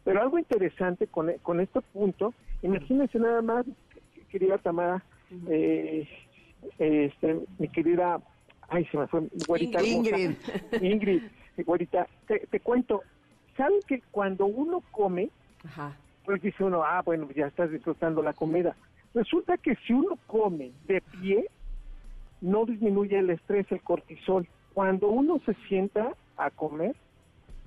Pero 0.04 0.22
algo 0.22 0.38
interesante 0.38 1.08
con, 1.08 1.32
con 1.42 1.60
este 1.60 1.82
punto, 1.82 2.34
imagínense 2.62 3.20
nada 3.20 3.42
más, 3.42 3.66
querida 4.30 4.58
Tamara, 4.58 5.04
eh, 5.48 6.08
este, 6.78 7.40
mi 7.60 7.68
querida, 7.70 8.20
ay, 8.70 8.86
se 8.86 8.98
me 8.98 9.08
fue, 9.08 9.22
güerita 9.48 9.82
Ingrid. 9.82 10.32
Ingrid, 10.82 11.24
güerita, 11.66 12.08
te, 12.28 12.60
cuento, 12.60 13.02
¿saben 13.56 13.80
que 13.88 14.02
cuando 14.12 14.46
uno 14.46 14.82
come, 14.92 15.30
pues 16.26 16.42
dice 16.42 16.64
uno, 16.64 16.84
ah, 16.84 17.02
bueno, 17.04 17.30
ya 17.36 17.48
estás 17.48 17.72
disfrutando 17.72 18.22
la 18.22 18.34
comida. 18.34 18.76
Resulta 19.14 19.58
que 19.58 19.76
si 19.88 19.94
uno 19.94 20.18
come 20.28 20.72
de 20.88 21.02
pie, 21.02 21.48
no 22.42 22.66
disminuye 22.66 23.20
el 23.20 23.30
estrés, 23.30 23.72
el 23.72 23.82
cortisol. 23.82 24.48
Cuando 24.74 25.08
uno 25.08 25.40
se 25.46 25.54
sienta 25.68 26.14
a 26.36 26.50
comer, 26.50 26.96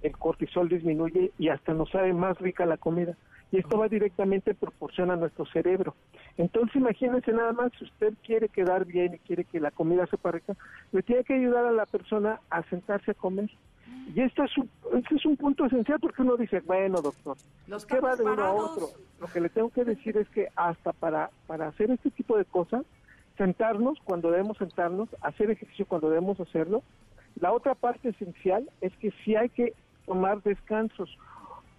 el 0.03 0.17
cortisol 0.17 0.69
disminuye 0.69 1.33
y 1.39 1.49
hasta 1.49 1.75
nos 1.75 1.91
sabe 1.91 2.13
más 2.13 2.39
rica 2.39 2.67
la 2.67 2.77
comida. 2.77 3.17
Y 3.53 3.59
esto 3.59 3.79
va 3.79 3.89
directamente 3.89 4.55
proporciona 4.55 5.15
a 5.15 5.17
nuestro 5.17 5.47
cerebro. 5.47 5.95
Entonces 6.37 6.77
imagínense 6.77 7.33
nada 7.33 7.53
más, 7.53 7.73
si 7.79 7.85
usted 7.85 8.15
quiere 8.25 8.49
quedar 8.49 8.85
bien 8.85 9.15
y 9.15 9.19
quiere 9.19 9.45
que 9.45 9.61
la 9.61 9.71
comida 9.71 10.07
se 10.07 10.17
rica, 10.31 10.55
le 10.93 11.03
tiene 11.03 11.25
que 11.25 11.35
ayudar 11.35 11.65
a 11.65 11.73
la 11.73 11.87
persona 11.87 12.41
a 12.51 12.63
sentarse 12.65 13.13
a 13.13 13.15
comer. 13.15 13.51
Y 14.15 14.21
esto 14.21 14.45
es 14.45 14.57
un, 14.59 14.71
este 14.95 15.17
es 15.17 15.27
un 15.27 15.37
punto 15.37 15.65
esencial 15.65 15.99
porque 16.01 16.23
uno 16.23 16.37
dice, 16.37 16.61
bueno, 16.61 17.01
doctor, 17.01 17.37
Los 17.67 17.87
¿qué 17.87 18.01
va 18.01 18.17
de 18.17 18.25
uno 18.25 18.43
a 18.43 18.53
otro? 18.53 18.89
Lo 19.21 19.27
que 19.27 19.41
le 19.41 19.49
tengo 19.49 19.71
que 19.71 19.85
decir 19.85 20.17
es 20.17 20.29
que 20.29 20.49
hasta 20.57 20.93
para, 20.93 21.31
para 21.47 21.69
hacer 21.69 21.91
este 21.91 22.11
tipo 22.11 22.37
de 22.37 22.45
cosas, 22.45 22.85
sentarnos 23.37 23.99
cuando 24.05 24.31
debemos 24.31 24.59
sentarnos, 24.59 25.09
hacer 25.21 25.51
ejercicio 25.51 25.87
cuando 25.87 26.09
debemos 26.09 26.39
hacerlo. 26.41 26.83
La 27.41 27.53
otra 27.53 27.75
parte 27.75 28.11
esencial 28.11 28.69
es 28.81 28.97
que 28.97 29.13
si 29.25 29.37
hay 29.37 29.49
que 29.51 29.75
tomar 30.07 30.43
descansos. 30.43 31.17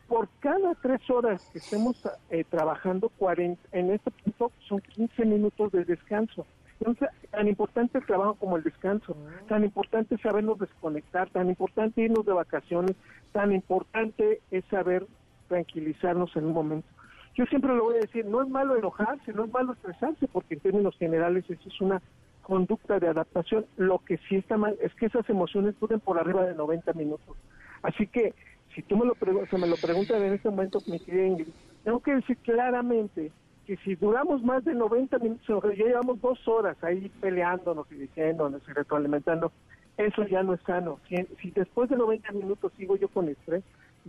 Por 0.07 0.29
cada 0.39 0.73
tres 0.75 1.01
horas 1.09 1.41
que 1.51 1.59
estemos 1.59 1.97
eh, 2.29 2.45
trabajando, 2.49 3.09
40, 3.17 3.61
en 3.71 3.91
este 3.91 4.11
punto 4.11 4.51
son 4.67 4.79
15 4.79 5.25
minutos 5.25 5.71
de 5.71 5.83
descanso. 5.83 6.45
Entonces, 6.79 7.09
tan 7.31 7.47
importante 7.47 7.97
el 7.97 8.05
trabajo 8.05 8.35
como 8.35 8.55
el 8.55 8.63
descanso, 8.63 9.17
tan 9.47 9.63
importante 9.63 10.17
sabernos 10.19 10.59
desconectar, 10.59 11.29
tan 11.29 11.49
importante 11.49 12.01
irnos 12.01 12.25
de 12.25 12.33
vacaciones, 12.33 12.95
tan 13.31 13.51
importante 13.51 14.41
es 14.51 14.63
saber 14.65 15.07
tranquilizarnos 15.47 16.35
en 16.35 16.45
un 16.45 16.53
momento. 16.53 16.87
Yo 17.35 17.45
siempre 17.45 17.75
lo 17.75 17.85
voy 17.85 17.97
a 17.97 18.01
decir, 18.01 18.25
no 18.25 18.41
es 18.41 18.49
malo 18.49 18.75
enojarse, 18.75 19.33
no 19.33 19.45
es 19.45 19.51
malo 19.51 19.73
estresarse, 19.73 20.27
porque 20.27 20.55
en 20.55 20.59
términos 20.59 20.95
generales 20.97 21.45
eso 21.49 21.67
es 21.69 21.81
una 21.81 22.01
conducta 22.41 22.99
de 22.99 23.07
adaptación. 23.07 23.65
Lo 23.75 23.99
que 23.99 24.17
sí 24.29 24.37
está 24.37 24.57
mal 24.57 24.75
es 24.81 24.93
que 24.95 25.07
esas 25.07 25.29
emociones 25.29 25.79
duren 25.79 25.99
por 25.99 26.17
arriba 26.19 26.45
de 26.45 26.55
90 26.55 26.93
minutos. 26.93 27.35
Así 27.81 28.07
que 28.07 28.33
si 28.73 28.81
tú 28.83 28.97
me 28.97 29.05
lo, 29.05 29.15
se 29.49 29.57
me 29.57 29.67
lo 29.67 29.75
preguntas 29.75 30.21
en 30.21 30.33
este 30.33 30.49
momento, 30.49 30.79
mi 30.87 30.99
querida 30.99 31.25
Ingrid, 31.25 31.47
tengo 31.83 31.99
que 31.99 32.15
decir 32.15 32.37
claramente 32.37 33.31
que 33.65 33.77
si 33.77 33.95
duramos 33.95 34.43
más 34.43 34.63
de 34.63 34.73
90 34.73 35.17
minutos, 35.19 35.63
ya 35.77 35.85
llevamos 35.85 36.21
dos 36.21 36.47
horas 36.47 36.77
ahí 36.83 37.11
peleándonos 37.19 37.85
y 37.91 37.95
diciéndonos 37.95 38.61
y 38.67 38.71
retroalimentando, 38.71 39.51
eso 39.97 40.23
ya 40.27 40.43
no 40.43 40.53
es 40.53 40.61
sano. 40.61 40.99
Si, 41.09 41.15
si 41.41 41.51
después 41.51 41.89
de 41.89 41.97
90 41.97 42.31
minutos 42.33 42.71
sigo 42.77 42.95
yo 42.95 43.07
con 43.09 43.27
estrés, 43.27 43.63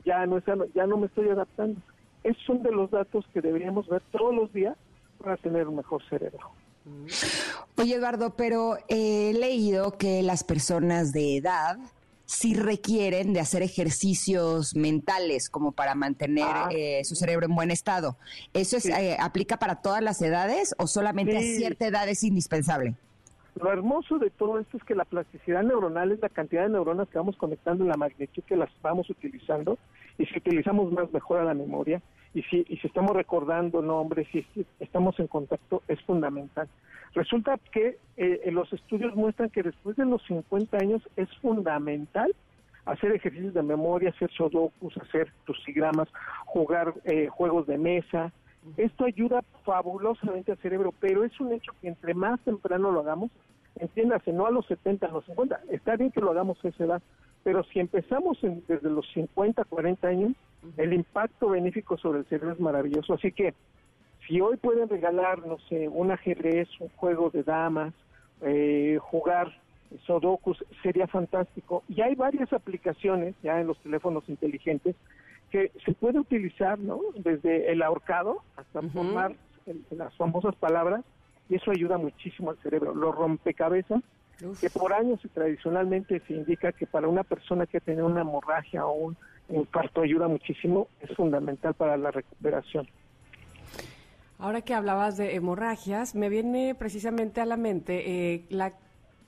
ya 0.04 0.26
no 0.26 0.38
es 0.38 0.44
sano, 0.44 0.66
ya 0.74 0.86
no 0.86 0.96
me 0.96 1.06
estoy 1.06 1.28
adaptando. 1.28 1.80
Esos 2.22 2.42
son 2.44 2.62
de 2.62 2.70
los 2.70 2.90
datos 2.90 3.24
que 3.32 3.40
deberíamos 3.40 3.88
ver 3.88 4.02
todos 4.12 4.34
los 4.34 4.52
días 4.52 4.76
para 5.22 5.36
tener 5.36 5.66
un 5.66 5.76
mejor 5.76 6.02
cerebro. 6.08 6.50
Oye, 7.76 7.94
Eduardo, 7.94 8.34
pero 8.36 8.78
he 8.88 9.32
leído 9.34 9.98
que 9.98 10.22
las 10.22 10.44
personas 10.44 11.12
de 11.12 11.36
edad 11.36 11.78
sí 12.28 12.52
requieren 12.52 13.32
de 13.32 13.40
hacer 13.40 13.62
ejercicios 13.62 14.76
mentales 14.76 15.48
como 15.48 15.72
para 15.72 15.94
mantener 15.94 16.44
ah. 16.46 16.68
eh, 16.70 17.02
su 17.04 17.14
cerebro 17.14 17.46
en 17.46 17.54
buen 17.54 17.70
estado. 17.70 18.18
¿Eso 18.52 18.76
es, 18.76 18.84
eh, 18.84 19.16
aplica 19.18 19.56
para 19.56 19.76
todas 19.76 20.02
las 20.02 20.20
edades 20.20 20.74
o 20.78 20.86
solamente 20.86 21.38
a 21.38 21.40
cierta 21.40 21.86
edad 21.86 22.06
es 22.06 22.22
indispensable? 22.22 22.94
Lo 23.54 23.72
hermoso 23.72 24.18
de 24.18 24.28
todo 24.28 24.58
esto 24.58 24.76
es 24.76 24.84
que 24.84 24.94
la 24.94 25.06
plasticidad 25.06 25.62
neuronal 25.62 26.12
es 26.12 26.20
la 26.20 26.28
cantidad 26.28 26.64
de 26.64 26.68
neuronas 26.68 27.08
que 27.08 27.16
vamos 27.16 27.36
conectando 27.38 27.84
en 27.84 27.88
la 27.88 27.96
magnitud 27.96 28.42
que 28.44 28.56
las 28.56 28.70
vamos 28.82 29.08
utilizando 29.08 29.78
y 30.18 30.26
si 30.26 30.36
utilizamos 30.36 30.92
más 30.92 31.10
mejora 31.10 31.44
la 31.44 31.54
memoria 31.54 32.02
y 32.38 32.42
si, 32.44 32.64
y 32.68 32.76
si 32.76 32.86
estamos 32.86 33.16
recordando 33.16 33.82
nombres, 33.82 34.28
si 34.30 34.46
estamos 34.78 35.18
en 35.18 35.26
contacto, 35.26 35.82
es 35.88 36.00
fundamental. 36.02 36.68
Resulta 37.14 37.58
que 37.72 37.98
eh, 38.16 38.48
los 38.52 38.72
estudios 38.72 39.16
muestran 39.16 39.50
que 39.50 39.64
después 39.64 39.96
de 39.96 40.04
los 40.04 40.22
50 40.26 40.76
años 40.76 41.02
es 41.16 41.28
fundamental 41.38 42.32
hacer 42.86 43.10
ejercicios 43.12 43.54
de 43.54 43.62
memoria, 43.62 44.10
hacer 44.10 44.30
sudokus, 44.30 44.96
hacer 44.98 45.32
crucigramas, 45.44 46.08
jugar 46.46 46.94
eh, 47.04 47.26
juegos 47.26 47.66
de 47.66 47.76
mesa. 47.76 48.32
Esto 48.76 49.04
ayuda 49.04 49.42
fabulosamente 49.64 50.52
al 50.52 50.58
cerebro, 50.58 50.94
pero 51.00 51.24
es 51.24 51.40
un 51.40 51.52
hecho 51.52 51.72
que 51.80 51.88
entre 51.88 52.14
más 52.14 52.38
temprano 52.40 52.92
lo 52.92 53.00
hagamos, 53.00 53.32
entiéndase, 53.80 54.32
no 54.32 54.46
a 54.46 54.52
los 54.52 54.64
70, 54.66 55.06
a 55.06 55.10
los 55.10 55.24
50, 55.26 55.60
está 55.70 55.96
bien 55.96 56.12
que 56.12 56.20
lo 56.20 56.30
hagamos 56.30 56.64
a 56.64 56.68
esa 56.68 56.84
edad, 56.84 57.02
pero 57.42 57.64
si 57.64 57.80
empezamos 57.80 58.38
desde 58.68 58.90
los 58.90 59.06
50, 59.12 59.64
40 59.64 60.06
años, 60.06 60.32
el 60.76 60.92
impacto 60.92 61.50
benéfico 61.50 61.96
sobre 61.96 62.20
el 62.20 62.26
cerebro 62.26 62.52
es 62.52 62.60
maravilloso. 62.60 63.14
Así 63.14 63.32
que 63.32 63.54
si 64.26 64.40
hoy 64.40 64.56
pueden 64.56 64.88
regalar, 64.88 65.46
no 65.46 65.58
sé, 65.68 65.88
un 65.88 66.10
ajedrez, 66.10 66.68
un 66.80 66.88
juego 66.90 67.30
de 67.30 67.42
damas, 67.42 67.94
eh, 68.42 68.98
jugar 69.00 69.52
Sudokus, 70.06 70.62
sería 70.82 71.06
fantástico. 71.06 71.82
Y 71.88 72.02
hay 72.02 72.14
varias 72.14 72.52
aplicaciones 72.52 73.34
ya 73.42 73.60
en 73.60 73.66
los 73.66 73.78
teléfonos 73.78 74.28
inteligentes 74.28 74.96
que 75.50 75.72
se 75.84 75.92
puede 75.92 76.18
utilizar, 76.18 76.78
¿no? 76.78 77.00
Desde 77.16 77.72
el 77.72 77.82
ahorcado 77.82 78.42
hasta 78.56 78.82
formar 78.82 79.34
las 79.90 80.14
famosas 80.16 80.54
palabras, 80.56 81.04
y 81.48 81.54
eso 81.54 81.70
ayuda 81.70 81.96
muchísimo 81.96 82.50
al 82.50 82.58
cerebro. 82.58 82.94
Los 82.94 83.14
rompecabezas, 83.14 84.02
que 84.60 84.70
por 84.70 84.92
años 84.92 85.20
y 85.24 85.28
tradicionalmente 85.28 86.20
se 86.26 86.34
indica 86.34 86.72
que 86.72 86.86
para 86.86 87.08
una 87.08 87.24
persona 87.24 87.66
que 87.66 87.80
tiene 87.80 88.02
una 88.02 88.20
hemorragia 88.20 88.86
o 88.86 88.92
un 88.92 89.16
infarto 89.48 90.02
ayuda 90.02 90.28
muchísimo, 90.28 90.88
es 91.00 91.14
fundamental 91.16 91.74
para 91.74 91.96
la 91.96 92.10
recuperación. 92.10 92.86
Ahora 94.38 94.62
que 94.62 94.74
hablabas 94.74 95.16
de 95.16 95.34
hemorragias, 95.34 96.14
me 96.14 96.28
viene 96.28 96.74
precisamente 96.74 97.40
a 97.40 97.46
la 97.46 97.56
mente 97.56 98.34
eh, 98.34 98.44
la 98.50 98.72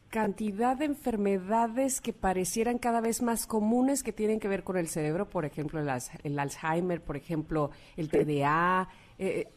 cantidad 0.09 0.77
de 0.77 0.85
enfermedades 0.85 2.01
que 2.01 2.13
parecieran 2.13 2.79
cada 2.79 3.01
vez 3.01 3.23
más 3.23 3.47
comunes 3.47 4.03
que 4.03 4.13
tienen 4.13 4.41
que 4.41 4.49
ver 4.49 4.63
con 4.65 4.77
el 4.77 4.89
cerebro, 4.89 5.29
por 5.29 5.45
ejemplo, 5.45 5.81
el, 5.81 6.39
Alzheimer, 6.39 7.01
por 7.01 7.17
ejemplo, 7.17 7.71
el 7.97 8.09
TDA. 8.09 8.89
Eh, 9.19 9.49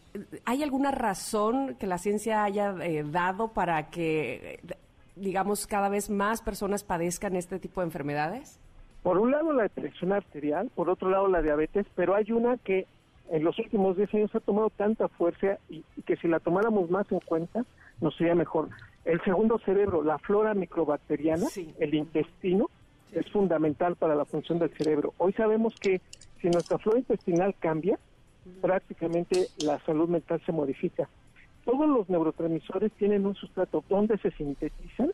¿Hay 0.45 0.61
alguna 0.61 0.91
razón 0.91 1.75
que 1.79 1.87
la 1.87 1.97
ciencia 1.97 2.43
haya 2.43 2.75
eh, 2.81 3.03
dado 3.03 3.53
para 3.53 3.89
que, 3.89 4.59
digamos, 5.15 5.65
cada 5.65 5.89
vez 5.89 6.09
más 6.09 6.41
personas 6.41 6.83
padezcan 6.83 7.35
este 7.35 7.59
tipo 7.59 7.81
de 7.81 7.87
enfermedades? 7.87 8.59
Por 9.03 9.17
un 9.17 9.31
lado 9.31 9.51
la 9.51 9.67
presión 9.67 10.13
arterial, 10.13 10.71
por 10.73 10.89
otro 10.89 11.09
lado 11.09 11.27
la 11.27 11.41
diabetes, 11.41 11.85
pero 11.93 12.15
hay 12.15 12.31
una 12.31 12.57
que 12.57 12.87
en 13.29 13.43
los 13.43 13.59
últimos 13.59 13.97
10 13.97 14.13
años 14.13 14.35
ha 14.35 14.39
tomado 14.39 14.69
tanta 14.69 15.09
fuerza 15.09 15.59
y, 15.69 15.83
que 16.05 16.15
si 16.15 16.27
la 16.27 16.39
tomáramos 16.39 16.89
más 16.89 17.11
en 17.11 17.19
cuenta 17.19 17.65
nos 18.01 18.15
sería 18.15 18.33
mejor. 18.33 18.69
El 19.03 19.21
segundo 19.23 19.59
cerebro, 19.59 20.03
la 20.03 20.17
flora 20.19 20.53
microbacteriana, 20.53 21.47
el 21.79 21.93
intestino, 21.93 22.69
es 23.11 23.29
fundamental 23.31 23.95
para 23.95 24.15
la 24.15 24.25
función 24.25 24.57
del 24.59 24.71
cerebro. 24.71 25.13
Hoy 25.17 25.33
sabemos 25.33 25.75
que 25.75 26.01
si 26.41 26.49
nuestra 26.49 26.77
flora 26.77 26.99
intestinal 26.99 27.53
cambia, 27.59 27.99
prácticamente 28.61 29.47
la 29.63 29.79
salud 29.79 30.09
mental 30.09 30.41
se 30.45 30.51
modifica. 30.51 31.09
Todos 31.65 31.87
los 31.87 32.09
neurotransmisores 32.09 32.91
tienen 32.93 33.25
un 33.25 33.35
sustrato 33.35 33.83
donde 33.89 34.17
se 34.17 34.31
sintetizan 34.31 35.11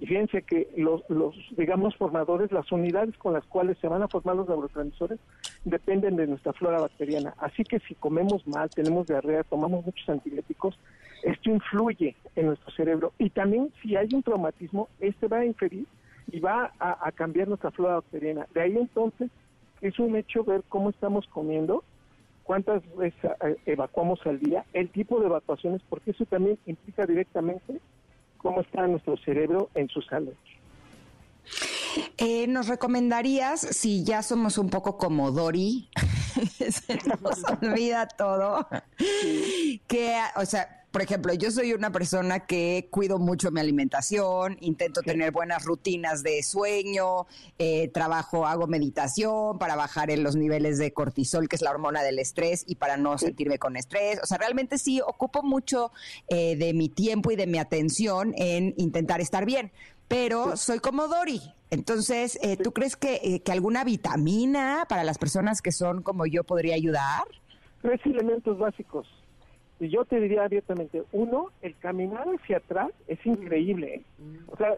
y 0.00 0.06
fíjense 0.06 0.42
que 0.42 0.68
los, 0.76 1.02
los, 1.08 1.34
digamos, 1.56 1.96
formadores, 1.96 2.52
las 2.52 2.70
unidades 2.70 3.16
con 3.18 3.32
las 3.32 3.44
cuales 3.46 3.78
se 3.78 3.88
van 3.88 4.02
a 4.02 4.08
formar 4.08 4.36
los 4.36 4.48
neurotransmisores, 4.48 5.18
dependen 5.64 6.16
de 6.16 6.26
nuestra 6.26 6.52
flora 6.52 6.80
bacteriana. 6.80 7.34
Así 7.38 7.64
que 7.64 7.80
si 7.80 7.94
comemos 7.96 8.46
mal, 8.46 8.70
tenemos 8.70 9.06
diarrea, 9.06 9.42
tomamos 9.42 9.84
muchos 9.84 10.08
antibióticos, 10.08 10.78
esto 11.24 11.50
influye 11.50 12.16
en 12.36 12.46
nuestro 12.46 12.70
cerebro. 12.72 13.12
Y 13.18 13.30
también 13.30 13.72
si 13.82 13.96
hay 13.96 14.08
un 14.12 14.22
traumatismo, 14.22 14.88
este 15.00 15.26
va 15.26 15.38
a 15.38 15.44
inferir 15.44 15.86
y 16.30 16.40
va 16.40 16.72
a, 16.78 17.06
a 17.06 17.12
cambiar 17.12 17.48
nuestra 17.48 17.70
flora 17.72 17.94
bacteriana. 17.96 18.46
De 18.54 18.60
ahí 18.60 18.76
entonces 18.76 19.30
es 19.80 19.98
un 19.98 20.16
hecho 20.16 20.44
ver 20.44 20.62
cómo 20.68 20.90
estamos 20.90 21.26
comiendo, 21.26 21.82
cuántas 22.44 22.82
veces 22.96 23.30
eh, 23.44 23.56
evacuamos 23.66 24.24
al 24.26 24.38
día, 24.38 24.64
el 24.72 24.90
tipo 24.90 25.20
de 25.20 25.26
evacuaciones, 25.26 25.82
porque 25.88 26.12
eso 26.12 26.24
también 26.26 26.58
implica 26.66 27.04
directamente 27.04 27.80
cómo 28.42 28.60
está 28.60 28.86
nuestro 28.86 29.16
cerebro 29.18 29.70
en 29.74 29.88
su 29.88 30.02
salud. 30.02 30.34
Eh, 32.16 32.46
¿Nos 32.46 32.68
recomendarías, 32.68 33.60
si 33.60 34.04
ya 34.04 34.22
somos 34.22 34.56
un 34.58 34.70
poco 34.70 34.96
como 34.96 35.30
Dori, 35.30 35.88
se 36.58 36.98
nos 37.20 37.44
olvida 37.44 38.08
todo, 38.08 38.66
que, 39.86 40.18
o 40.36 40.46
sea, 40.46 40.81
por 40.92 41.00
ejemplo, 41.00 41.32
yo 41.32 41.50
soy 41.50 41.72
una 41.72 41.90
persona 41.90 42.40
que 42.40 42.88
cuido 42.90 43.18
mucho 43.18 43.50
mi 43.50 43.60
alimentación, 43.60 44.58
intento 44.60 45.00
tener 45.00 45.32
buenas 45.32 45.64
rutinas 45.64 46.22
de 46.22 46.42
sueño, 46.42 47.26
eh, 47.58 47.88
trabajo, 47.88 48.46
hago 48.46 48.66
meditación 48.66 49.58
para 49.58 49.74
bajar 49.74 50.10
en 50.10 50.22
los 50.22 50.36
niveles 50.36 50.76
de 50.76 50.92
cortisol, 50.92 51.48
que 51.48 51.56
es 51.56 51.62
la 51.62 51.70
hormona 51.70 52.02
del 52.02 52.18
estrés, 52.18 52.64
y 52.66 52.74
para 52.74 52.98
no 52.98 53.16
sentirme 53.16 53.58
con 53.58 53.76
estrés. 53.76 54.20
O 54.22 54.26
sea, 54.26 54.36
realmente 54.36 54.76
sí 54.76 55.00
ocupo 55.00 55.42
mucho 55.42 55.92
eh, 56.28 56.56
de 56.56 56.74
mi 56.74 56.90
tiempo 56.90 57.30
y 57.30 57.36
de 57.36 57.46
mi 57.46 57.58
atención 57.58 58.34
en 58.36 58.74
intentar 58.76 59.22
estar 59.22 59.46
bien, 59.46 59.72
pero 60.08 60.58
soy 60.58 60.78
como 60.78 61.08
Dori. 61.08 61.40
Entonces, 61.70 62.38
eh, 62.42 62.58
¿tú 62.58 62.72
crees 62.72 62.96
que, 62.96 63.40
que 63.42 63.52
alguna 63.52 63.82
vitamina 63.82 64.84
para 64.90 65.04
las 65.04 65.16
personas 65.16 65.62
que 65.62 65.72
son 65.72 66.02
como 66.02 66.26
yo 66.26 66.44
podría 66.44 66.74
ayudar? 66.74 67.24
Tres 67.80 67.98
elementos 68.04 68.58
básicos 68.58 69.06
y 69.82 69.88
yo 69.88 70.04
te 70.04 70.20
diría 70.20 70.44
abiertamente, 70.44 71.02
uno, 71.10 71.46
el 71.60 71.76
caminar 71.76 72.24
hacia 72.28 72.58
atrás 72.58 72.90
es 73.08 73.18
increíble. 73.26 73.94
¿eh? 73.96 74.02
O 74.46 74.56
sea, 74.56 74.76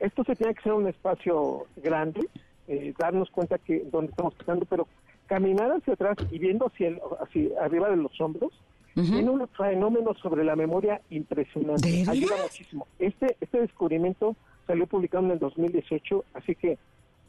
esto 0.00 0.24
se 0.24 0.34
tiene 0.34 0.54
que 0.54 0.62
ser 0.62 0.72
un 0.72 0.88
espacio 0.88 1.66
grande, 1.76 2.20
eh, 2.66 2.92
darnos 2.98 3.30
cuenta 3.30 3.58
que 3.58 3.84
donde 3.92 4.10
estamos 4.10 4.34
pasando, 4.34 4.66
pero 4.68 4.88
caminar 5.26 5.70
hacia 5.70 5.94
atrás 5.94 6.16
y 6.32 6.38
viendo 6.40 6.66
hacia, 6.66 6.98
hacia 7.20 7.62
arriba 7.62 7.88
de 7.90 7.96
los 7.96 8.20
hombros, 8.20 8.52
tiene 8.94 9.28
un 9.28 9.48
fenómeno 9.48 10.14
sobre 10.14 10.44
la 10.44 10.54
memoria 10.54 11.00
impresionante. 11.10 12.04
Ayuda 12.08 12.36
muchísimo. 12.42 12.86
Este, 13.00 13.36
este 13.40 13.60
descubrimiento 13.60 14.36
salió 14.68 14.86
publicado 14.86 15.24
en 15.24 15.32
el 15.32 15.38
2018, 15.40 16.24
así 16.34 16.54
que 16.54 16.78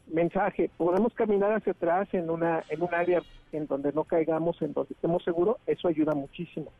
mensaje, 0.06 0.70
podemos 0.76 1.12
caminar 1.14 1.52
hacia 1.52 1.72
atrás 1.72 2.08
en 2.12 2.30
una 2.30 2.62
en 2.68 2.82
un 2.82 2.94
área 2.94 3.22
en 3.52 3.66
donde 3.66 3.92
no 3.92 4.04
caigamos, 4.04 4.60
en 4.62 4.72
donde 4.72 4.94
estemos 4.94 5.22
seguros, 5.24 5.56
eso 5.66 5.88
ayuda 5.88 6.14
muchísimo. 6.14 6.72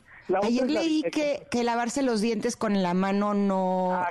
Ayer 0.42 0.68
leí 0.68 1.02
que, 1.02 1.46
que, 1.50 1.62
lavarse 1.62 2.02
los 2.02 2.20
dientes 2.20 2.56
con 2.56 2.82
la 2.82 2.94
mano 2.94 3.32
no, 3.34 3.92
ah, 3.94 4.08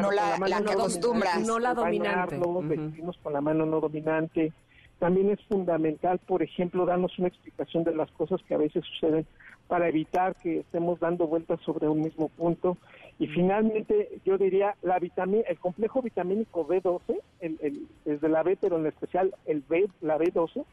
no 0.00 0.12
la, 0.12 0.38
la, 0.38 0.62
que 0.62 0.72
acostumbras. 0.72 1.44
No 1.46 1.58
la 1.58 1.74
dominante. 1.74 2.38
con 2.38 3.32
la 3.32 3.40
mano 3.40 3.66
no 3.66 3.80
dominante. 3.80 4.52
También 4.98 5.30
es 5.30 5.40
fundamental, 5.48 6.18
por 6.26 6.42
ejemplo, 6.42 6.86
darnos 6.86 7.18
una 7.18 7.28
explicación 7.28 7.84
de 7.84 7.94
las 7.94 8.10
cosas 8.12 8.40
que 8.48 8.54
a 8.54 8.58
veces 8.58 8.84
suceden 8.84 9.26
para 9.66 9.88
evitar 9.88 10.36
que 10.36 10.60
estemos 10.60 11.00
dando 11.00 11.26
vueltas 11.26 11.60
sobre 11.62 11.88
un 11.88 12.00
mismo 12.00 12.28
punto. 12.28 12.78
Y 13.18 13.28
finalmente, 13.28 14.20
yo 14.24 14.36
diría, 14.36 14.76
la 14.82 14.98
vitamina, 14.98 15.42
el 15.48 15.58
complejo 15.58 16.02
vitamínico 16.02 16.66
B12, 16.66 17.18
el, 17.40 17.88
desde 18.04 18.28
la 18.28 18.42
B, 18.42 18.58
pero 18.60 18.78
en 18.78 18.86
especial 18.86 19.34
el 19.46 19.62
B, 19.68 19.88
la 20.02 20.18
B12, 20.18 20.64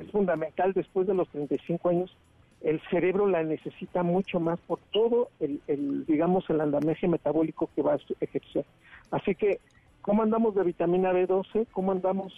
es 0.00 0.10
fundamental 0.10 0.72
después 0.72 1.06
de 1.06 1.14
los 1.14 1.28
35 1.28 1.88
años. 1.88 2.16
El 2.62 2.80
cerebro 2.90 3.26
la 3.26 3.42
necesita 3.42 4.02
mucho 4.02 4.40
más 4.40 4.58
por 4.60 4.78
todo 4.92 5.28
el, 5.40 5.60
el 5.66 6.06
digamos, 6.06 6.48
el 6.50 6.60
andamiaje 6.60 7.08
metabólico 7.08 7.68
que 7.74 7.82
va 7.82 7.94
a 7.94 7.98
ejercer. 8.20 8.64
Así 9.10 9.34
que, 9.34 9.60
¿cómo 10.02 10.22
andamos 10.22 10.54
de 10.54 10.64
vitamina 10.64 11.12
B12? 11.12 11.66
¿Cómo 11.72 11.92
andamos 11.92 12.32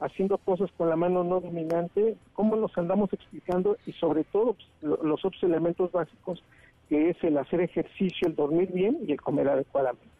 haciendo 0.00 0.38
cosas 0.38 0.70
con 0.76 0.90
la 0.90 0.96
mano 0.96 1.24
no 1.24 1.40
dominante, 1.40 2.16
cómo 2.34 2.56
nos 2.56 2.76
andamos 2.76 3.12
explicando 3.12 3.76
y 3.86 3.92
sobre 3.92 4.24
todo 4.24 4.54
pues, 4.54 5.00
los 5.02 5.24
otros 5.24 5.42
elementos 5.42 5.90
básicos 5.90 6.42
que 6.88 7.10
es 7.10 7.24
el 7.24 7.36
hacer 7.38 7.60
ejercicio, 7.60 8.28
el 8.28 8.36
dormir 8.36 8.72
bien 8.72 8.98
y 9.06 9.12
el 9.12 9.20
comer 9.20 9.48
adecuadamente. 9.48 10.15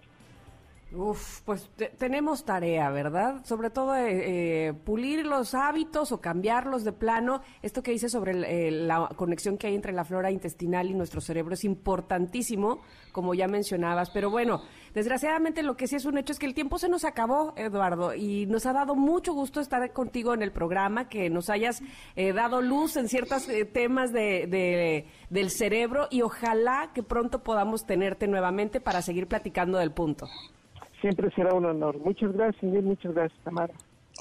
Uf, 0.92 1.40
pues 1.40 1.68
tenemos 1.98 2.44
tarea, 2.44 2.90
¿verdad? 2.90 3.44
Sobre 3.44 3.70
todo 3.70 3.96
eh, 3.96 4.68
eh, 4.68 4.72
pulir 4.72 5.26
los 5.26 5.52
hábitos 5.52 6.12
o 6.12 6.20
cambiarlos 6.20 6.84
de 6.84 6.92
plano. 6.92 7.40
Esto 7.60 7.82
que 7.82 7.90
dice 7.90 8.08
sobre 8.08 8.68
eh, 8.68 8.70
la 8.70 9.08
conexión 9.16 9.58
que 9.58 9.66
hay 9.66 9.74
entre 9.74 9.92
la 9.92 10.04
flora 10.04 10.30
intestinal 10.30 10.88
y 10.88 10.94
nuestro 10.94 11.20
cerebro 11.20 11.54
es 11.54 11.64
importantísimo, 11.64 12.82
como 13.10 13.34
ya 13.34 13.48
mencionabas. 13.48 14.10
Pero 14.10 14.30
bueno, 14.30 14.62
desgraciadamente 14.94 15.64
lo 15.64 15.76
que 15.76 15.88
sí 15.88 15.96
es 15.96 16.04
un 16.04 16.18
hecho 16.18 16.32
es 16.32 16.38
que 16.38 16.46
el 16.46 16.54
tiempo 16.54 16.78
se 16.78 16.88
nos 16.88 17.04
acabó, 17.04 17.52
Eduardo, 17.56 18.14
y 18.14 18.46
nos 18.46 18.64
ha 18.64 18.72
dado 18.72 18.94
mucho 18.94 19.34
gusto 19.34 19.60
estar 19.60 19.92
contigo 19.92 20.34
en 20.34 20.42
el 20.42 20.52
programa, 20.52 21.08
que 21.08 21.28
nos 21.30 21.50
hayas 21.50 21.82
dado 22.14 22.62
luz 22.62 22.96
en 22.96 23.08
ciertos 23.08 23.48
temas 23.72 24.12
de, 24.12 25.04
del 25.30 25.50
cerebro 25.50 26.06
y 26.12 26.22
ojalá 26.22 26.92
que 26.94 27.02
pronto 27.02 27.42
podamos 27.42 27.86
tenerte 27.86 28.28
nuevamente 28.28 28.80
para 28.80 29.02
seguir 29.02 29.26
platicando 29.26 29.78
del 29.78 29.90
punto. 29.90 30.28
Siempre 31.00 31.30
será 31.34 31.54
un 31.54 31.66
honor. 31.66 31.98
Muchas 31.98 32.32
gracias, 32.32 32.62
Ingrid. 32.62 32.82
Muchas 32.82 33.12
gracias, 33.14 33.38
Tamara. 33.44 33.74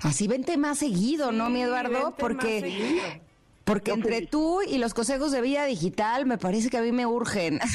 Así 0.04 0.28
vente 0.28 0.58
más 0.58 0.80
seguido, 0.80 1.32
¿no, 1.32 1.50
mi 1.50 1.62
Eduardo? 1.62 2.14
Porque... 2.18 3.22
Porque 3.66 3.92
entre 3.94 4.28
tú 4.28 4.62
y 4.62 4.78
los 4.78 4.94
consejos 4.94 5.32
de 5.32 5.42
vida 5.42 5.66
digital 5.66 6.28
me 6.28 6.38
parece 6.38 6.70
que 6.70 6.78
a 6.78 6.82
mí 6.82 6.92
me 6.92 7.06
urgen. 7.06 7.60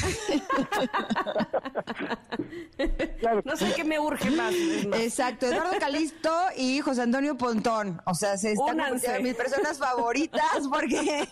No 3.45 3.55
sé 3.55 3.73
qué 3.75 3.83
me 3.83 3.99
urge 3.99 4.31
más, 4.31 4.53
Exacto, 4.93 5.45
Eduardo 5.45 5.77
Calisto 5.79 6.31
y 6.57 6.79
José 6.79 7.03
Antonio 7.03 7.37
Pontón. 7.37 8.01
O 8.05 8.15
sea, 8.15 8.37
se 8.37 8.53
están 8.53 8.79
mis 9.21 9.35
personas 9.35 9.77
favoritas 9.77 10.67
porque 10.71 11.27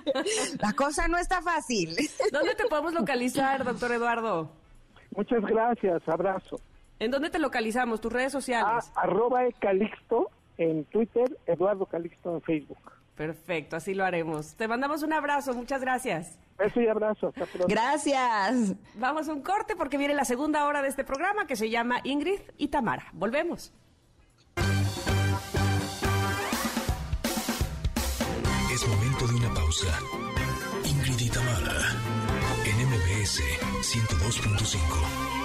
la 0.58 0.72
cosa 0.72 1.06
no 1.08 1.18
está 1.18 1.42
fácil. 1.42 1.94
¿Dónde 2.32 2.54
te 2.54 2.64
podemos 2.66 2.94
localizar, 2.94 3.64
doctor 3.64 3.92
Eduardo? 3.92 4.50
Muchas 5.14 5.42
gracias, 5.42 6.02
abrazo. 6.06 6.58
¿En 6.98 7.10
dónde 7.10 7.30
te 7.30 7.38
localizamos? 7.38 8.00
¿Tus 8.00 8.12
redes 8.12 8.32
sociales? 8.32 8.90
Ah, 8.94 9.02
arroba 9.02 9.40
Calixto 9.60 10.30
en 10.56 10.84
Twitter, 10.84 11.38
Eduardo 11.46 11.86
Calixto 11.86 12.34
en 12.34 12.42
Facebook. 12.42 12.78
Perfecto, 13.16 13.76
así 13.76 13.94
lo 13.94 14.04
haremos. 14.04 14.54
Te 14.56 14.66
mandamos 14.66 15.02
un 15.02 15.12
abrazo, 15.12 15.54
muchas 15.54 15.80
gracias. 15.80 16.38
Beso 16.58 16.80
y 16.80 16.88
abrazo. 16.88 17.32
Gracias. 17.68 18.74
Vamos 18.94 19.28
a 19.28 19.32
un 19.32 19.42
corte 19.42 19.76
porque 19.76 19.98
viene 19.98 20.14
la 20.14 20.24
segunda 20.24 20.66
hora 20.66 20.82
de 20.82 20.88
este 20.88 21.04
programa 21.04 21.46
que 21.46 21.56
se 21.56 21.70
llama 21.70 22.00
Ingrid 22.04 22.40
y 22.56 22.68
Tamara. 22.68 23.06
Volvemos. 23.12 23.72
Es 28.72 28.88
momento 28.88 29.26
de 29.28 29.34
una 29.34 29.54
pausa. 29.54 29.98
Ingrid 30.84 31.20
y 31.20 31.30
Tamara 31.30 31.76
en 32.64 32.88
MBS 32.88 33.40
102.5. 33.82 35.43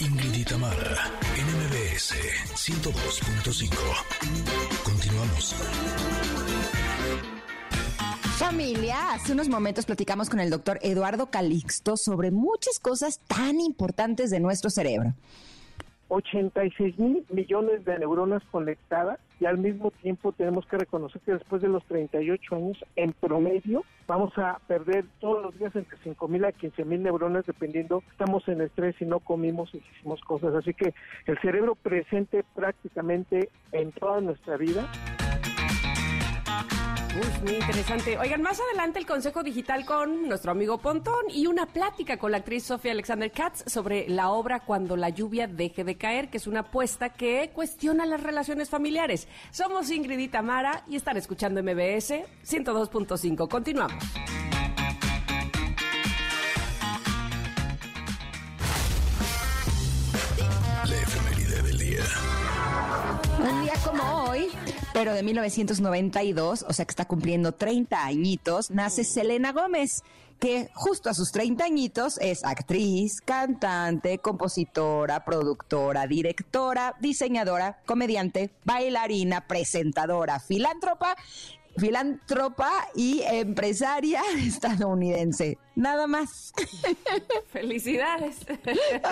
Ingrid 0.00 0.34
y 0.34 0.44
NMBS 1.40 2.14
102.5. 2.54 3.70
Continuamos. 4.84 5.54
Familia, 8.38 9.12
hace 9.12 9.32
unos 9.32 9.48
momentos 9.48 9.86
platicamos 9.86 10.28
con 10.28 10.40
el 10.40 10.50
doctor 10.50 10.78
Eduardo 10.82 11.30
Calixto 11.30 11.96
sobre 11.96 12.30
muchas 12.30 12.78
cosas 12.78 13.20
tan 13.26 13.60
importantes 13.60 14.30
de 14.30 14.40
nuestro 14.40 14.70
cerebro. 14.70 15.14
86 16.08 16.98
mil 16.98 17.24
millones 17.30 17.84
de 17.84 17.98
neuronas 17.98 18.42
conectadas 18.50 19.18
y 19.40 19.46
al 19.46 19.58
mismo 19.58 19.90
tiempo 19.90 20.32
tenemos 20.32 20.66
que 20.66 20.78
reconocer 20.78 21.20
que 21.22 21.32
después 21.32 21.60
de 21.60 21.68
los 21.68 21.84
38 21.86 22.56
años, 22.56 22.84
en 22.96 23.12
promedio, 23.12 23.84
vamos 24.06 24.36
a 24.38 24.60
perder 24.66 25.04
todos 25.20 25.42
los 25.42 25.58
días 25.58 25.74
entre 25.74 25.98
5 25.98 26.28
mil 26.28 26.44
a 26.44 26.52
15 26.52 26.84
mil 26.84 27.02
neuronas 27.02 27.44
dependiendo, 27.46 28.02
estamos 28.10 28.46
en 28.48 28.60
estrés 28.60 28.94
y 29.00 29.04
no 29.04 29.20
comimos 29.20 29.74
y 29.74 29.78
hicimos 29.78 30.20
cosas. 30.22 30.54
Así 30.54 30.72
que 30.74 30.94
el 31.26 31.38
cerebro 31.40 31.74
presente 31.74 32.44
prácticamente 32.54 33.48
en 33.72 33.92
toda 33.92 34.20
nuestra 34.20 34.56
vida 34.56 34.88
muy 37.42 37.54
interesante. 37.54 38.18
Oigan, 38.18 38.42
más 38.42 38.60
adelante 38.60 38.98
el 38.98 39.06
consejo 39.06 39.42
digital 39.42 39.84
con 39.84 40.28
nuestro 40.28 40.50
amigo 40.50 40.78
Pontón 40.78 41.24
y 41.28 41.46
una 41.46 41.66
plática 41.66 42.16
con 42.16 42.32
la 42.32 42.38
actriz 42.38 42.64
Sofía 42.64 42.92
Alexander 42.92 43.30
Katz 43.30 43.70
sobre 43.70 44.08
la 44.08 44.30
obra 44.30 44.60
Cuando 44.60 44.96
la 44.96 45.10
lluvia 45.10 45.46
deje 45.46 45.84
de 45.84 45.96
caer, 45.96 46.28
que 46.28 46.38
es 46.38 46.46
una 46.46 46.60
apuesta 46.60 47.10
que 47.10 47.50
cuestiona 47.54 48.06
las 48.06 48.22
relaciones 48.22 48.68
familiares. 48.68 49.28
Somos 49.50 49.90
Ingrid 49.90 50.18
y 50.18 50.28
Tamara 50.28 50.82
y 50.88 50.96
están 50.96 51.16
escuchando 51.16 51.62
MBS 51.62 52.24
102.5. 52.44 53.48
Continuamos. 53.48 54.02
Un 63.38 63.62
día 63.62 63.74
como 63.84 64.24
hoy, 64.24 64.48
pero 64.94 65.12
de 65.12 65.24
1992, 65.24 66.64
o 66.68 66.72
sea 66.72 66.84
que 66.84 66.92
está 66.92 67.04
cumpliendo 67.04 67.50
30 67.50 68.06
añitos, 68.06 68.70
nace 68.70 69.02
Selena 69.02 69.50
Gómez, 69.50 70.04
que 70.38 70.70
justo 70.72 71.10
a 71.10 71.14
sus 71.14 71.32
30 71.32 71.64
añitos 71.64 72.16
es 72.18 72.44
actriz, 72.44 73.20
cantante, 73.20 74.18
compositora, 74.18 75.24
productora, 75.24 76.06
directora, 76.06 76.94
diseñadora, 77.00 77.80
comediante, 77.86 78.50
bailarina, 78.64 79.48
presentadora, 79.48 80.38
filántropa 80.38 81.16
filántropa 81.76 82.70
y 82.94 83.22
empresaria 83.22 84.22
estadounidense. 84.38 85.58
Nada 85.74 86.06
más. 86.06 86.52
Felicidades. 87.52 88.36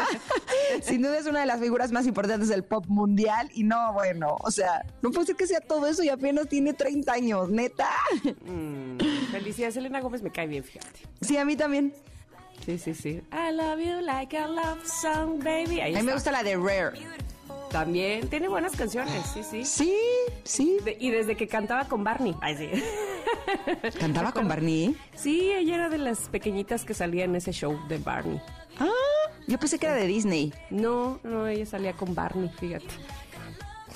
Sin 0.82 1.02
duda 1.02 1.18
es 1.18 1.26
una 1.26 1.40
de 1.40 1.46
las 1.46 1.60
figuras 1.60 1.90
más 1.90 2.06
importantes 2.06 2.48
del 2.48 2.62
pop 2.62 2.84
mundial 2.86 3.50
y 3.52 3.64
no, 3.64 3.92
bueno, 3.92 4.36
o 4.40 4.50
sea, 4.50 4.84
no 5.02 5.10
puede 5.10 5.26
ser 5.26 5.36
que 5.36 5.46
sea 5.46 5.60
todo 5.60 5.86
eso 5.86 6.02
y 6.04 6.08
apenas 6.08 6.48
tiene 6.48 6.72
30 6.72 7.12
años, 7.12 7.50
neta. 7.50 7.88
Mm, 8.44 8.98
felicidades, 9.32 9.76
Elena 9.76 10.00
Gómez 10.00 10.22
me 10.22 10.30
cae 10.30 10.46
bien, 10.46 10.62
fíjate. 10.62 11.00
Sí, 11.20 11.36
a 11.36 11.44
mí 11.44 11.56
también. 11.56 11.92
Sí, 12.64 12.78
sí, 12.78 12.94
sí. 12.94 13.22
I 13.32 13.52
love 13.52 13.80
you 13.80 14.00
like 14.00 14.36
a 14.36 14.46
love 14.46 14.86
song, 14.86 15.42
baby. 15.42 15.80
a 15.80 15.86
mí 15.86 16.02
me 16.02 16.12
gusta 16.12 16.30
la 16.30 16.44
de 16.44 16.56
Rare. 16.56 16.92
También 17.72 18.28
tiene 18.28 18.48
buenas 18.48 18.76
canciones, 18.76 19.24
sí, 19.32 19.42
sí. 19.42 19.64
Sí, 19.64 19.96
sí. 20.44 20.76
y 21.00 21.10
desde 21.10 21.36
que 21.36 21.48
cantaba 21.48 21.86
con 21.88 22.04
Barney. 22.04 22.36
Ay, 22.42 22.56
sí. 22.56 22.82
¿Cantaba 23.98 24.30
con 24.32 24.46
Barney? 24.46 24.94
Sí, 25.14 25.50
ella 25.52 25.76
era 25.76 25.88
de 25.88 25.96
las 25.96 26.28
pequeñitas 26.28 26.84
que 26.84 26.92
salía 26.92 27.24
en 27.24 27.34
ese 27.34 27.52
show 27.52 27.78
de 27.88 27.96
Barney. 27.96 28.40
Ah, 28.78 28.90
yo 29.46 29.58
pensé 29.58 29.78
que 29.78 29.86
era 29.86 29.94
de 29.94 30.06
Disney. 30.06 30.52
No, 30.68 31.18
no, 31.22 31.46
ella 31.48 31.64
salía 31.64 31.94
con 31.94 32.14
Barney, 32.14 32.50
fíjate. 32.60 32.86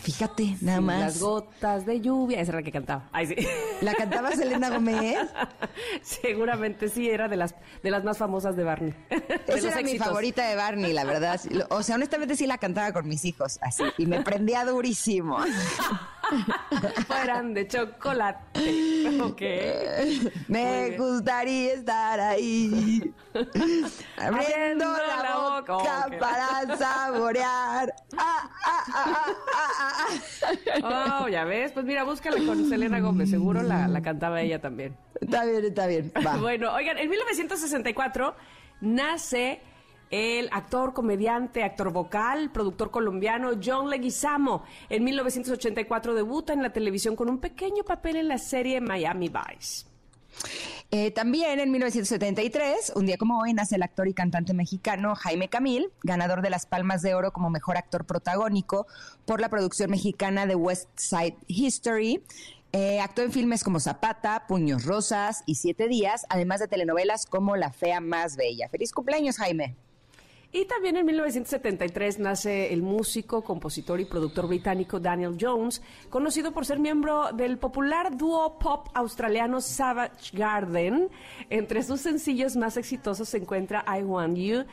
Fíjate, 0.07 0.57
nada 0.61 0.81
más. 0.81 1.01
Las 1.01 1.21
gotas 1.21 1.85
de 1.85 2.01
lluvia, 2.01 2.41
esa 2.41 2.53
era 2.53 2.61
la 2.61 2.65
que 2.65 2.71
cantaba. 2.71 3.09
Ay, 3.11 3.27
sí. 3.27 3.35
¿La 3.81 3.93
cantaba 3.93 4.31
Selena 4.31 4.71
Gómez? 4.71 5.19
Seguramente 6.01 6.89
sí, 6.89 7.11
era 7.11 7.27
de 7.27 7.35
las, 7.35 7.57
de 7.83 7.91
las 7.91 8.05
más 8.05 8.17
famosas 8.17 8.55
de 8.55 8.63
Barney. 8.63 8.95
Esa 9.49 9.69
era 9.69 9.83
mi 9.83 9.99
favorita 9.99 10.47
de 10.47 10.55
Barney, 10.55 10.93
la 10.93 11.03
verdad. 11.03 11.41
O 11.71 11.83
sea, 11.83 11.97
honestamente 11.97 12.37
sí 12.37 12.47
la 12.47 12.59
cantaba 12.59 12.93
con 12.93 13.09
mis 13.09 13.25
hijos, 13.25 13.59
así. 13.63 13.83
Y 13.99 14.07
me 14.07 14.23
prendía 14.23 14.65
durísimo. 14.65 15.39
Fueran 17.09 17.55
de 17.55 17.67
chocolate. 17.67 19.21
Ok. 19.21 19.43
Me 20.49 20.97
gustaría 20.97 21.75
estar 21.75 22.21
ahí. 22.21 23.13
Abriendo 24.19 24.85
la, 24.85 25.37
boca, 25.37 26.09
para 26.19 26.77
saborear. 26.77 27.95
Ah, 28.17 28.51
ah, 28.67 28.85
ah, 28.95 29.96
Oh, 30.83 31.29
ya 31.29 31.45
ves. 31.45 31.73
Pues 31.73 31.85
mira, 31.85 32.05
búscala 32.05 32.37
con 32.45 32.69
Selena 32.69 33.01
Gómez. 33.01 33.31
Seguro 33.31 33.63
la, 33.63 34.01
cantaba 34.03 34.41
ella 34.43 34.61
también. 34.61 34.97
Está 35.21 35.45
bien, 35.45 35.65
está 35.65 35.87
bien. 35.87 36.13
Bueno, 36.41 36.73
oigan, 36.75 36.99
en 36.99 37.09
1964 37.09 38.35
nace 38.81 39.61
el 40.11 40.49
actor, 40.53 40.93
comediante, 40.93 41.65
actor 41.65 41.93
vocal, 41.93 42.51
productor 42.53 42.91
colombiano 42.91 43.53
John 43.63 43.91
Leguizamo. 43.91 44.65
En 44.89 45.05
1984 45.05 46.15
debuta 46.15 46.53
en 46.53 46.63
la 46.63 46.73
televisión 46.73 47.17
con 47.17 47.29
un 47.29 47.39
pequeño 47.39 47.83
papel 47.85 48.17
en 48.17 48.29
la 48.29 48.39
serie 48.39 48.81
Miami 48.81 49.29
Vice. 49.29 49.96
Eh, 50.93 51.11
también 51.11 51.59
en 51.59 51.72
1973, 51.72 52.93
un 52.95 53.07
día 53.07 53.16
como 53.16 53.41
hoy, 53.41 53.53
nace 53.53 53.74
el 53.74 53.82
actor 53.82 54.07
y 54.07 54.14
cantante 54.14 54.55
mexicano 54.55 55.16
Jaime 55.16 55.49
Camil, 55.49 55.91
ganador 56.05 56.43
de 56.43 56.51
las 56.51 56.66
Palmas 56.66 57.03
de 57.03 57.14
Oro 57.14 57.32
como 57.32 57.51
mejor 57.51 57.76
actor 57.76 58.05
protagónico 58.05 58.87
por 59.24 59.41
la 59.41 59.49
producción 59.49 59.91
mexicana 59.91 60.47
de 60.47 60.55
West 60.55 60.89
Side 60.95 61.37
History. 61.49 62.22
Eh, 62.72 63.01
actuó 63.01 63.24
en 63.24 63.32
filmes 63.32 63.64
como 63.64 63.80
Zapata, 63.80 64.45
Puños 64.47 64.84
Rosas 64.84 65.43
y 65.45 65.57
Siete 65.57 65.89
Días, 65.89 66.24
además 66.28 66.61
de 66.61 66.68
telenovelas 66.68 67.26
como 67.26 67.57
La 67.57 67.72
Fea 67.72 68.01
Más 68.01 68.37
Bella. 68.37 68.68
Feliz 68.68 68.93
cumpleaños, 68.93 69.39
Jaime. 69.39 69.74
Y 70.53 70.65
también 70.65 70.97
en 70.97 71.05
1973 71.05 72.19
nace 72.19 72.73
el 72.73 72.81
músico, 72.81 73.43
compositor 73.43 74.01
y 74.01 74.05
productor 74.05 74.47
británico 74.47 75.01
Daniel 75.01 75.37
Jones, 75.39 75.83
conocido 76.09 76.53
por 76.53 76.65
ser 76.65 76.79
miembro 76.79 77.33
del 77.33 77.59
popular 77.59 78.17
dúo 78.17 78.59
pop 78.59 78.89
australiano 78.95 79.61
Savage 79.61 80.31
Garden. 80.33 81.09
Entre 81.51 81.83
sus 81.83 82.01
sencillos 82.01 82.57
más 82.57 82.77
exitosos 82.77 83.29
se 83.29 83.39
encuentra 83.39 83.85
I 83.87 84.03
Want 84.03 84.39
You, 84.39 84.65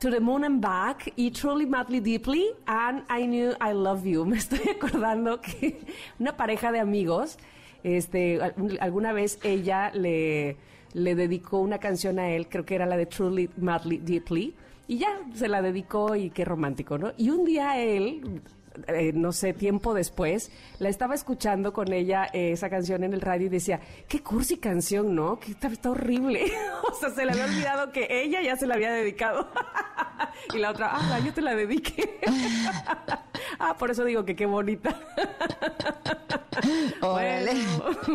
To 0.00 0.10
the 0.10 0.18
Moon 0.18 0.44
and 0.44 0.60
Back 0.62 1.12
y 1.14 1.30
Truly 1.30 1.66
Madly 1.66 2.00
Deeply 2.00 2.46
and 2.66 3.04
I 3.10 3.26
Knew 3.26 3.50
I 3.60 3.74
Love 3.74 4.04
You. 4.04 4.24
Me 4.26 4.38
estoy 4.38 4.60
acordando 4.70 5.40
que 5.40 5.78
una 6.18 6.36
pareja 6.36 6.72
de 6.72 6.80
amigos, 6.80 7.36
este, 7.84 8.40
alguna 8.80 9.12
vez 9.12 9.38
ella 9.44 9.92
le, 9.92 10.56
le 10.94 11.14
dedicó 11.14 11.58
una 11.58 11.78
canción 11.78 12.18
a 12.18 12.30
él, 12.30 12.48
creo 12.48 12.64
que 12.64 12.74
era 12.74 12.86
la 12.86 12.96
de 12.96 13.06
Truly 13.06 13.50
Madly 13.58 13.98
Deeply 13.98 14.54
y 14.88 14.98
ya 14.98 15.20
se 15.34 15.48
la 15.48 15.62
dedicó 15.62 16.16
y 16.16 16.30
qué 16.30 16.44
romántico, 16.44 16.98
¿no? 16.98 17.12
Y 17.16 17.30
un 17.30 17.44
día 17.44 17.78
él, 17.78 18.42
eh, 18.86 19.12
no 19.14 19.32
sé, 19.32 19.52
tiempo 19.52 19.94
después, 19.94 20.50
la 20.78 20.88
estaba 20.88 21.14
escuchando 21.14 21.72
con 21.72 21.92
ella 21.92 22.26
eh, 22.32 22.52
esa 22.52 22.70
canción 22.70 23.04
en 23.04 23.12
el 23.12 23.20
radio 23.20 23.46
y 23.46 23.50
decía, 23.50 23.80
qué 24.08 24.22
cursi 24.22 24.58
canción, 24.58 25.14
¿no? 25.14 25.38
Que 25.38 25.52
está, 25.52 25.90
horrible. 25.90 26.52
o 26.90 26.94
sea, 26.94 27.10
se 27.10 27.24
le 27.24 27.32
había 27.32 27.44
olvidado 27.44 27.92
que 27.92 28.06
ella 28.10 28.42
ya 28.42 28.56
se 28.56 28.66
la 28.66 28.74
había 28.74 28.92
dedicado. 28.92 29.48
y 30.54 30.58
la 30.58 30.70
otra, 30.70 30.90
ah, 30.92 31.18
yo 31.24 31.32
te 31.32 31.40
la 31.40 31.54
dediqué. 31.54 32.20
ah, 33.58 33.76
por 33.76 33.90
eso 33.90 34.04
digo 34.04 34.24
que 34.24 34.36
qué 34.36 34.46
bonita. 34.46 34.98
bueno, 37.00 37.52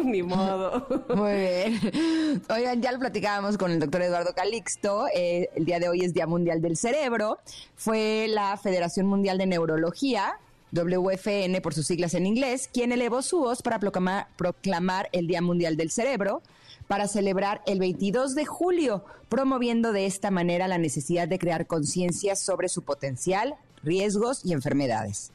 ni 0.03 0.21
modo. 0.23 0.85
Muy 1.15 1.33
bien. 1.33 2.41
Oigan, 2.49 2.81
ya 2.81 2.91
lo 2.91 2.99
platicábamos 2.99 3.57
con 3.57 3.71
el 3.71 3.79
doctor 3.79 4.01
Eduardo 4.01 4.33
Calixto. 4.33 5.05
Eh, 5.13 5.49
el 5.55 5.65
día 5.65 5.79
de 5.79 5.89
hoy 5.89 6.03
es 6.03 6.13
Día 6.13 6.27
Mundial 6.27 6.61
del 6.61 6.77
Cerebro. 6.77 7.39
Fue 7.75 8.27
la 8.29 8.57
Federación 8.57 9.07
Mundial 9.07 9.37
de 9.37 9.45
Neurología 9.45 10.39
WFN 10.73 11.61
por 11.61 11.73
sus 11.73 11.85
siglas 11.85 12.13
en 12.15 12.25
inglés, 12.25 12.69
quien 12.71 12.91
elevó 12.91 13.21
su 13.21 13.39
voz 13.39 13.61
para 13.61 13.79
proclamar, 13.79 14.27
proclamar, 14.35 15.09
el 15.11 15.27
Día 15.27 15.41
Mundial 15.41 15.77
del 15.77 15.91
Cerebro 15.91 16.41
para 16.87 17.07
celebrar 17.07 17.61
el 17.65 17.79
22 17.79 18.35
de 18.35 18.45
julio, 18.45 19.05
promoviendo 19.29 19.93
de 19.93 20.05
esta 20.05 20.31
manera 20.31 20.67
la 20.67 20.77
necesidad 20.77 21.27
de 21.27 21.39
crear 21.39 21.67
conciencia 21.67 22.35
sobre 22.35 22.69
su 22.69 22.83
potencial, 22.83 23.55
riesgos 23.83 24.45
y 24.45 24.53
enfermedades. 24.53 25.31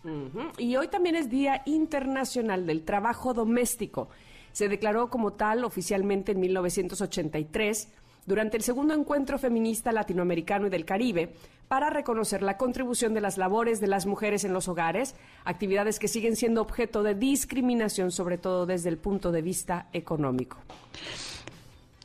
Y 0.59 0.76
hoy 0.76 0.89
también 0.89 1.16
es 1.16 1.30
Día 1.30 1.62
Internacional 1.66 2.66
del 2.66 2.84
Trabajo 2.84 3.34
Doméstico. 3.34 4.09
Se 4.53 4.68
declaró 4.68 5.11
como 5.11 5.32
tal 5.32 5.64
oficialmente 5.64 6.32
en 6.32 6.41
1983 6.41 7.89
durante 8.26 8.57
el 8.57 8.62
segundo 8.62 8.95
encuentro 8.95 9.39
feminista 9.39 9.91
latinoamericano 9.91 10.66
y 10.66 10.70
del 10.70 10.84
Caribe 10.84 11.34
para 11.68 11.90
reconocer 11.90 12.42
la 12.42 12.56
contribución 12.56 13.14
de 13.14 13.20
las 13.20 13.38
labores 13.38 13.80
de 13.80 13.86
las 13.86 14.06
mujeres 14.06 14.44
en 14.44 14.52
los 14.52 14.68
hogares, 14.68 15.14
actividades 15.44 15.98
que 15.98 16.08
siguen 16.08 16.34
siendo 16.34 16.62
objeto 16.62 17.02
de 17.02 17.14
discriminación, 17.14 18.10
sobre 18.10 18.38
todo 18.38 18.66
desde 18.66 18.88
el 18.88 18.98
punto 18.98 19.30
de 19.30 19.42
vista 19.42 19.88
económico. 19.92 20.56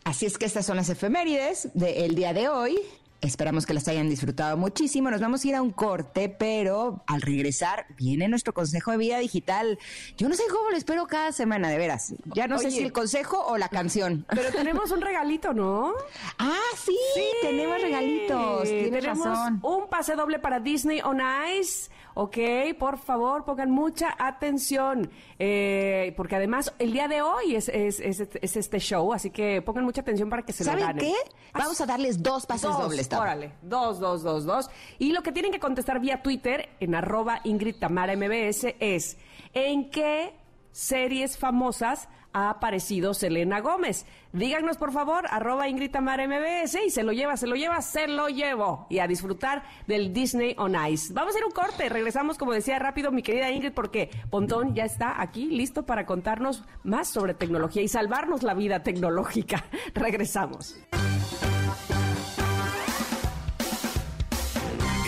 Así 0.04 0.26
es 0.26 0.38
que 0.38 0.46
estas 0.46 0.66
son 0.66 0.76
las 0.76 0.90
efemérides 0.90 1.70
del 1.74 2.14
día 2.14 2.34
de 2.34 2.50
hoy. 2.50 2.78
Esperamos 3.24 3.66
que 3.66 3.74
las 3.74 3.88
hayan 3.88 4.10
disfrutado 4.10 4.58
muchísimo. 4.58 5.10
Nos 5.10 5.22
vamos 5.22 5.46
a 5.46 5.48
ir 5.48 5.56
a 5.56 5.62
un 5.62 5.72
corte, 5.72 6.28
pero 6.28 7.04
al 7.08 7.22
regresar 7.22 7.86
viene 7.98 8.28
nuestro 8.28 8.54
consejo 8.54 8.92
de 8.92 8.98
vida 8.98 9.18
digital. 9.18 9.80
Yo 10.18 10.28
no 10.28 10.36
sé 10.36 10.44
cómo 10.52 10.70
lo 10.70 10.76
espero 10.76 11.08
cada 11.08 11.32
semana, 11.32 11.70
de 11.70 11.78
veras. 11.78 12.14
Ya 12.36 12.50
no 12.50 12.60
sé 12.60 12.70
si 12.70 12.80
el 12.84 12.92
consejo 12.92 13.42
o 13.48 13.58
la 13.58 13.70
canción. 13.70 14.26
Pero 14.28 14.52
tenemos 14.52 14.92
un 14.92 15.00
regalito, 15.00 15.54
¿no? 15.54 15.94
Ah, 16.38 16.60
sí, 16.76 16.98
tenemos 17.42 17.82
regalitos. 17.82 18.64
Tienes 18.64 19.02
tenemos 19.02 19.26
razón. 19.26 19.60
Un 19.64 19.88
pase 19.88 20.16
doble 20.16 20.40
para 20.40 20.60
Disney 20.60 21.00
on 21.02 21.22
Ice 21.58 21.90
¿ok? 22.16 22.38
Por 22.78 22.98
favor, 22.98 23.46
pongan 23.46 23.72
mucha 23.72 24.16
atención, 24.18 25.10
eh, 25.40 26.14
porque 26.16 26.36
además 26.36 26.74
el 26.80 26.94
día 26.94 27.08
de 27.08 27.22
hoy 27.22 27.56
es, 27.56 27.70
es, 27.70 28.00
este 28.00 28.80
show, 28.80 29.14
así 29.14 29.30
que 29.30 29.62
pongan 29.62 29.86
mucha 29.86 30.02
atención 30.02 30.30
para 30.30 30.44
que 30.44 30.54
se 30.54 30.64
lo 30.64 30.72
ganen. 30.72 30.86
¿Saben 30.86 30.98
qué? 31.00 31.32
Vamos 31.54 31.82
a 31.82 31.86
darles 31.86 32.22
dos 32.22 32.46
pases 32.46 32.70
dobles. 32.70 33.10
Órale, 33.20 33.54
dos, 33.62 34.00
dos, 34.00 34.24
dos, 34.24 34.46
dos. 34.46 34.70
Y 35.00 35.12
lo 35.12 35.22
que 35.22 35.32
tienen 35.32 35.52
que 35.52 35.60
contestar 35.60 36.00
vía 36.00 36.22
Twitter 36.22 36.70
en 36.80 36.96
arroba 36.96 37.42
Ingrid 37.44 37.76
Tamara 37.76 38.16
MBS 38.16 38.76
es, 38.80 39.18
¿en 39.54 39.90
qué 39.90 40.34
series 40.72 41.38
famosas 41.38 42.10
ha 42.34 42.50
aparecido 42.50 43.14
Selena 43.14 43.62
Gómez. 43.62 44.06
Díganos, 44.34 44.78
por 44.78 44.92
favor, 44.92 45.26
arroba 45.30 45.70
Ingrid 45.70 45.92
Tamara 45.92 46.28
MBS 46.28 46.80
y 46.88 46.90
se 46.90 47.04
lo 47.04 47.14
lleva, 47.14 47.38
se 47.38 47.48
lo 47.48 47.56
lleva, 47.56 47.82
se 47.82 48.08
lo 48.08 48.28
llevo. 48.28 48.88
Y 48.90 49.00
a 49.00 49.08
disfrutar 49.08 49.64
del 49.88 50.12
Disney 50.12 50.56
on 50.58 50.76
Ice. 50.90 51.14
Vamos 51.14 51.36
a 51.36 51.38
ir 51.38 51.46
un 51.46 51.52
corte, 51.52 51.88
regresamos, 51.90 52.38
como 52.38 52.52
decía 52.52 52.80
rápido 52.80 53.12
mi 53.12 53.22
querida 53.22 53.52
Ingrid, 53.52 53.74
porque 53.74 54.10
Pontón 54.30 54.74
ya 54.74 54.84
está 54.84 55.22
aquí 55.22 55.46
listo 55.46 55.86
para 55.86 56.06
contarnos 56.06 56.64
más 56.84 57.08
sobre 57.08 57.36
tecnología 57.36 57.84
y 57.84 57.88
salvarnos 57.88 58.44
la 58.44 58.56
vida 58.56 58.82
tecnológica. 58.82 59.66
regresamos. 59.94 60.76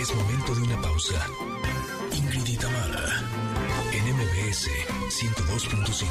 Es 0.06 0.14
momento 0.14 0.54
de 0.54 0.62
una 0.62 0.80
pausa. 0.84 1.16
Ingrid 2.12 2.60
en 3.92 4.04
MBS 4.14 4.70
102.5. 5.10 6.06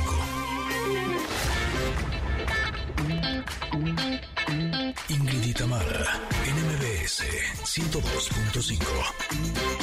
Ingrid 5.10 5.56
Tamara, 5.56 6.20
NMBS 6.44 7.22
102.5. 7.62 8.82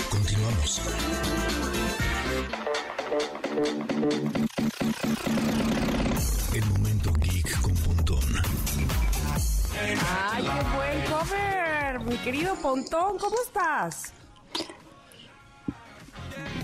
Continuamos. 0.10 0.82
El 6.54 6.66
momento 6.66 7.14
geek. 7.14 7.41
¡Ay, 9.84 10.44
qué 10.44 10.76
buen 10.76 11.02
cover! 11.06 12.00
Mi 12.02 12.18
querido 12.18 12.56
Pontón, 12.56 13.18
¿cómo 13.18 13.36
estás? 13.46 14.14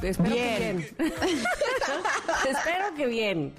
Espero 0.02 0.36
bien. 0.36 0.86
que 0.96 1.04
bien. 1.04 1.14
Espero 2.50 2.94
que 2.96 3.06
bien. 3.08 3.54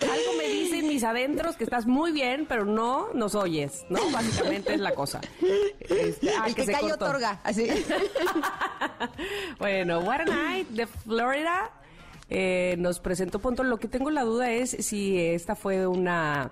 Algo 0.00 0.32
me 0.36 0.48
dicen 0.48 0.88
mis 0.88 1.04
adentros 1.04 1.56
que 1.56 1.64
estás 1.64 1.86
muy 1.86 2.12
bien, 2.12 2.46
pero 2.48 2.64
no 2.64 3.12
nos 3.14 3.34
oyes, 3.34 3.86
¿no? 3.88 4.10
Básicamente 4.10 4.74
es 4.74 4.80
la 4.80 4.94
cosa. 4.94 5.20
Este, 5.80 6.30
ah, 6.30 6.44
El 6.46 6.54
que, 6.54 6.66
cae 6.66 6.92
otorga, 6.92 7.40
así. 7.44 7.68
bueno, 9.58 10.00
What 10.00 10.22
a 10.22 10.24
Night 10.24 10.68
de 10.70 10.86
Florida 10.86 11.70
eh, 12.28 12.74
nos 12.78 12.98
presentó 13.00 13.38
punto. 13.38 13.62
Lo 13.62 13.78
que 13.78 13.88
tengo 13.88 14.10
la 14.10 14.24
duda 14.24 14.50
es 14.50 14.70
si 14.70 15.18
esta 15.18 15.54
fue 15.54 15.86
una 15.86 16.50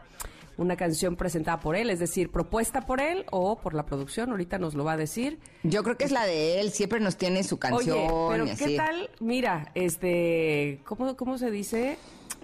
una 0.57 0.77
canción 0.77 1.17
presentada 1.17 1.61
por 1.61 1.77
él, 1.77 1.91
es 1.91 1.99
decir, 1.99 2.31
propuesta 2.31 2.83
por 2.83 3.01
él 3.01 3.25
o 3.31 3.59
por 3.59 3.75
la 3.75 3.85
producción, 3.85 4.31
ahorita 4.31 4.59
nos 4.59 4.75
lo 4.75 4.85
va 4.85 4.93
a 4.93 4.97
decir. 4.97 5.39
Yo 5.63 5.83
creo 5.83 5.97
que 5.97 6.05
es 6.05 6.13
la 6.13 6.25
de 6.25 6.61
él, 6.61 6.71
siempre 6.71 7.01
nos 7.01 7.17
tiene 7.17 7.43
su 7.43 7.59
canción. 7.59 7.99
Oye, 8.11 8.31
pero 8.31 8.57
¿qué 8.59 8.77
tal? 8.77 9.11
Mira, 9.21 9.71
este, 9.75 10.81
¿cómo, 10.85 11.17
cómo 11.17 11.39
se 11.39 11.51
dice? 11.51 11.99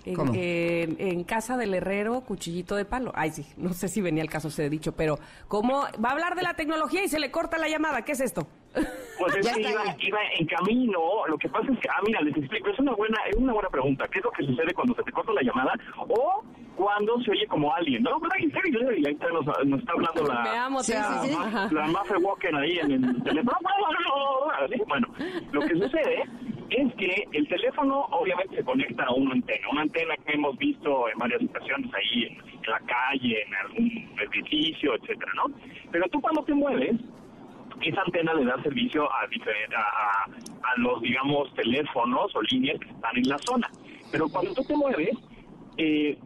En, 0.05 1.25
casa 1.25 1.59
del 1.59 1.75
herrero, 1.75 2.23
cuchillito 2.23 2.77
de 2.77 2.87
palo. 2.87 3.13
Ay, 3.15 3.31
sí, 3.31 3.47
no 3.59 3.75
sé 3.75 3.89
si 3.89 4.01
venía 4.01 4.23
el 4.23 4.31
caso, 4.31 4.49
se 4.49 4.65
he 4.65 4.71
dicho, 4.71 4.93
pero 4.93 5.19
¿cómo 5.49 5.83
va 6.03 6.09
a 6.09 6.13
hablar 6.13 6.35
de 6.35 6.43
la 6.43 6.55
tecnología 6.55 7.05
y 7.05 7.09
se 7.09 7.19
le 7.19 7.31
corta 7.31 7.59
la 7.59 7.69
llamada? 7.69 8.03
¿Qué 8.03 8.13
es 8.13 8.21
esto? 8.21 8.47
Pues 8.73 9.37
es 9.37 9.53
que 9.53 9.61
iba, 9.61 9.97
iba, 9.99 10.19
en 10.39 10.47
camino. 10.47 11.27
Lo 11.27 11.37
que 11.37 11.49
pasa 11.49 11.71
es 11.73 11.79
que, 11.81 11.89
ah, 11.89 12.01
mira, 12.07 12.21
les 12.23 12.37
explico, 12.37 12.71
es 12.71 12.79
una 12.79 12.95
buena, 12.95 13.19
es 13.29 13.37
una 13.37 13.53
buena 13.53 13.69
pregunta. 13.69 14.07
¿Qué 14.09 14.19
es 14.21 14.25
lo 14.25 14.31
que 14.31 14.47
sucede 14.47 14.73
cuando 14.73 14.95
se 14.95 15.03
te 15.03 15.13
corta 15.13 15.33
la 15.33 15.43
llamada 15.43 15.75
o 16.09 16.43
cuando 16.79 17.21
se 17.23 17.33
oye 17.33 17.47
como 17.49 17.75
alguien? 17.75 18.05
No, 18.05 18.21
pero 18.21 18.33
ahí 18.37 18.45
está, 19.05 19.29
nos, 19.31 19.45
nos 19.67 19.81
está 19.81 19.93
hablando 19.93 20.23
la, 20.33 20.43
Me 20.43 20.57
amo, 20.57 20.83
sí, 20.83 20.93
sí, 20.93 21.29
sí. 21.29 21.75
la 21.75 21.87
Maffe 21.89 22.17
Walker 22.19 22.55
ahí 22.55 22.79
en 22.79 22.93
el 22.93 23.23
teléfono. 23.25 23.59
Bueno, 24.89 25.07
lo 25.53 25.61
que 25.61 25.75
sucede 25.75 26.23
es 26.71 26.95
que 26.95 27.29
el 27.33 27.49
teléfono 27.49 28.07
obviamente 28.11 28.57
se 28.57 28.65
conecta 28.65 29.05
a 29.05 29.13
una 29.13 29.33
antena, 29.33 29.69
una 29.71 29.83
antena 29.83 30.15
que 30.25 30.35
hemos 30.35 30.57
visto 30.59 31.09
en 31.09 31.19
varias 31.19 31.43
ocasiones 31.43 31.91
ahí 31.95 32.25
en, 32.25 32.39
la 32.69 32.81
calle, 32.81 33.43
en 33.43 33.55
algún 33.55 34.19
edificio, 34.21 34.95
etcétera, 34.95 35.33
¿no? 35.37 35.55
Pero 35.91 36.09
tú 36.11 36.21
cuando 36.21 36.43
te 36.45 36.55
mueves, 36.55 36.97
esa 37.83 38.03
antena 38.03 38.35
le 38.35 38.45
da 38.45 38.61
servicio 38.63 39.11
a, 39.11 39.23
a, 39.23 40.25
a, 40.25 40.79
los, 40.79 41.01
digamos, 41.03 41.53
teléfonos 41.55 42.35
o 42.35 42.43
líneas 42.43 42.79
que 42.81 42.91
están 42.91 43.17
en 43.17 43.29
la 43.29 43.39
zona. 43.39 43.71
Pero 44.11 44.29
cuando 44.29 44.53
tú 44.55 44.65
te 44.65 44.77
mueves, 44.77 45.17
eh, 45.77 46.19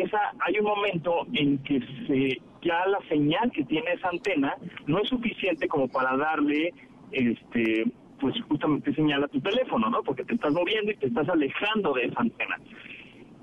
esa, 0.00 0.32
hay 0.40 0.58
un 0.58 0.66
momento 0.66 1.26
en 1.32 1.58
que 1.58 1.80
se, 2.06 2.40
ya 2.62 2.86
la 2.86 3.00
señal 3.08 3.50
que 3.52 3.64
tiene 3.64 3.92
esa 3.92 4.08
antena 4.08 4.54
no 4.86 4.98
es 4.98 5.08
suficiente 5.08 5.68
como 5.68 5.88
para 5.88 6.16
darle 6.16 6.72
este 7.12 7.84
pues 8.20 8.34
justamente 8.48 8.94
señala 8.94 9.28
tu 9.28 9.40
teléfono, 9.40 9.90
¿no? 9.90 10.02
Porque 10.02 10.24
te 10.24 10.34
estás 10.34 10.52
moviendo 10.52 10.92
y 10.92 10.96
te 10.96 11.08
estás 11.08 11.28
alejando 11.28 11.92
de 11.92 12.06
esa 12.06 12.20
antena. 12.20 12.58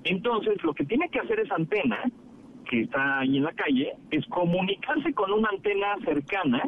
Entonces, 0.05 0.63
lo 0.63 0.73
que 0.73 0.85
tiene 0.85 1.07
que 1.09 1.19
hacer 1.19 1.39
esa 1.39 1.55
antena, 1.55 2.01
que 2.67 2.81
está 2.81 3.19
ahí 3.19 3.37
en 3.37 3.43
la 3.43 3.53
calle, 3.53 3.93
es 4.09 4.25
comunicarse 4.27 5.13
con 5.13 5.31
una 5.33 5.49
antena 5.49 5.97
cercana 6.03 6.63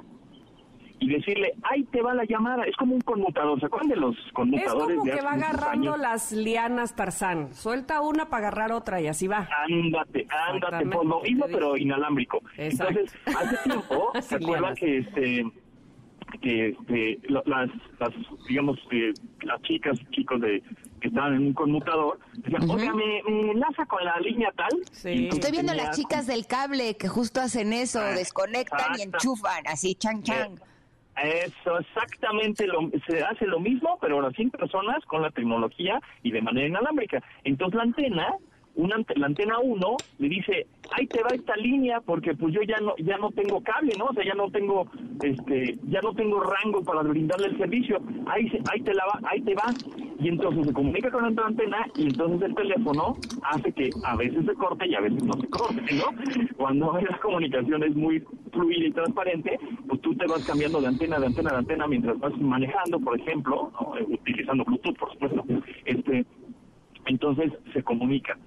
y 1.04 1.10
decirle, 1.10 1.54
ahí 1.64 1.84
te 1.84 2.02
va 2.02 2.14
la 2.14 2.24
llamada. 2.24 2.64
Es 2.64 2.76
como 2.78 2.96
un 2.96 3.02
conmutador. 3.02 3.60
¿Se 3.60 3.66
acuerdan 3.66 3.90
de 3.90 3.96
los 3.98 4.16
Es 4.18 4.32
conmutadores 4.32 4.98
como 4.98 5.04
de 5.06 5.12
que 5.12 5.18
hace 5.18 5.26
va 5.28 5.34
agarrando 5.34 5.92
años? 5.94 6.00
las 6.00 6.32
lianas 6.32 6.96
Tarzán. 6.96 7.54
Suelta 7.54 8.00
una 8.00 8.30
para 8.30 8.48
agarrar 8.48 8.72
otra 8.72 9.02
y 9.02 9.08
así 9.08 9.28
va. 9.28 9.48
Ándate, 9.68 10.26
ándate, 10.50 10.86
por 10.86 11.06
lo 11.06 11.22
mismo, 11.22 11.46
pero 11.52 11.76
inalámbrico. 11.76 12.42
Exacto. 12.58 13.00
Entonces, 13.00 13.20
hace 13.36 13.58
tiempo, 13.70 14.12
¿se 14.22 14.36
acuerdan 14.36 14.76
que 14.76 14.98
este 15.00 15.46
que 16.42 16.70
este, 16.70 17.20
las, 17.30 17.46
las, 17.46 18.10
digamos, 18.50 18.80
eh, 18.92 19.14
las 19.44 19.62
chicas, 19.62 20.00
chicos 20.12 20.42
de 20.42 20.64
que 21.00 21.10
estaban 21.10 21.36
en 21.36 21.48
un 21.48 21.54
conmutador, 21.54 22.18
decían, 22.38 22.68
oiga, 22.70 22.92
¿me, 22.94 23.22
me 23.30 23.52
enlaza 23.52 23.86
con 23.86 24.04
la 24.04 24.20
línea 24.20 24.52
tal? 24.56 24.72
Sí. 24.92 25.10
Y 25.10 25.28
Estoy 25.28 25.52
viendo 25.52 25.74
tenía 25.74 25.86
las 25.88 25.98
chicas 25.98 26.26
del 26.26 26.48
cable 26.48 26.96
que 26.98 27.08
justo 27.08 27.40
hacen 27.42 27.72
eso, 27.74 28.00
Ah, 28.00 28.14
desconectan 28.14 28.94
y 28.98 29.02
exacto. 29.04 29.18
enchufan, 29.18 29.68
así, 29.68 29.94
chan, 29.96 30.24
chan. 30.24 30.60
Eso, 31.22 31.80
exactamente, 31.80 32.66
lo, 32.66 32.90
se 33.08 33.24
hace 33.24 33.46
lo 33.46 33.60
mismo, 33.60 33.98
pero 34.02 34.16
ahora 34.16 34.32
sin 34.32 34.50
personas, 34.50 35.06
con 35.06 35.22
la 35.22 35.30
tecnología 35.30 36.00
y 36.24 36.32
de 36.32 36.42
manera 36.42 36.68
inalámbrica. 36.68 37.22
Entonces 37.44 37.78
la 37.78 37.84
antena, 37.84 38.36
una, 38.76 38.98
la 39.16 39.28
antena 39.28 39.60
1 39.60 40.04
le 40.20 40.30
dice, 40.30 40.68
ahí 40.92 41.08
te 41.08 41.22
va 41.22 41.34
esta 41.34 41.56
línea 41.56 42.02
porque 42.02 42.34
pues 42.36 42.54
yo 42.54 42.62
ya 42.64 42.78
no 42.80 42.96
ya 42.98 43.18
no 43.18 43.32
tengo 43.32 43.62
cable, 43.62 43.94
¿no? 43.98 44.06
O 44.06 44.14
sea, 44.14 44.24
ya 44.24 44.34
no 44.34 44.50
tengo 44.50 44.88
este 45.22 45.78
ya 45.88 46.02
no 46.02 46.14
tengo 46.14 46.40
rango 46.42 46.84
para 46.84 47.02
brindarle 47.04 47.48
el 47.48 47.58
servicio. 47.58 48.02
Ahí 48.28 48.52
ahí 48.72 48.82
te 48.82 48.94
la 48.94 49.06
va, 49.06 49.20
ahí 49.30 49.42
te 49.42 49.54
va. 49.56 49.76
Y 50.20 50.30
entonces 50.30 50.68
se 50.68 50.74
comunica 50.74 51.12
con 51.12 51.24
la 51.24 51.46
antena 51.46 51.86
y 51.98 52.04
entonces 52.04 52.50
el 52.50 52.56
teléfono 52.56 53.18
hace 53.44 53.72
que 53.74 53.90
a 54.04 54.16
veces 54.16 54.46
se 54.46 54.54
corte 54.54 54.88
y 54.88 54.96
a 54.96 55.02
veces 55.02 55.24
no 55.24 55.34
se 55.34 55.48
corte, 55.50 55.82
¿no? 55.96 56.56
Cuando 56.56 56.98
la 57.10 57.18
comunicación 57.20 57.84
es 57.84 57.96
muy 57.96 58.24
fluida 58.52 58.88
y 58.88 58.92
transparente, 58.92 59.60
pues 59.88 60.02
tú 60.02 60.16
te 60.16 60.26
vas 60.28 60.46
cambiando 60.46 60.80
de 60.82 60.88
antena, 60.88 61.20
de 61.20 61.26
antena, 61.26 61.52
de 61.52 61.58
antena 61.58 61.88
mientras 61.88 62.20
vas 62.20 62.38
manejando, 62.40 63.00
por 63.00 63.20
ejemplo. 63.20 63.72
Eh, 64.00 64.06
utilizando 64.08 64.64
Bluetooth, 64.64 64.98
por 64.98 65.12
supuesto. 65.14 65.44
Este, 65.86 66.26
entonces 67.06 67.52
se 67.74 67.84
comunica. 67.84 68.38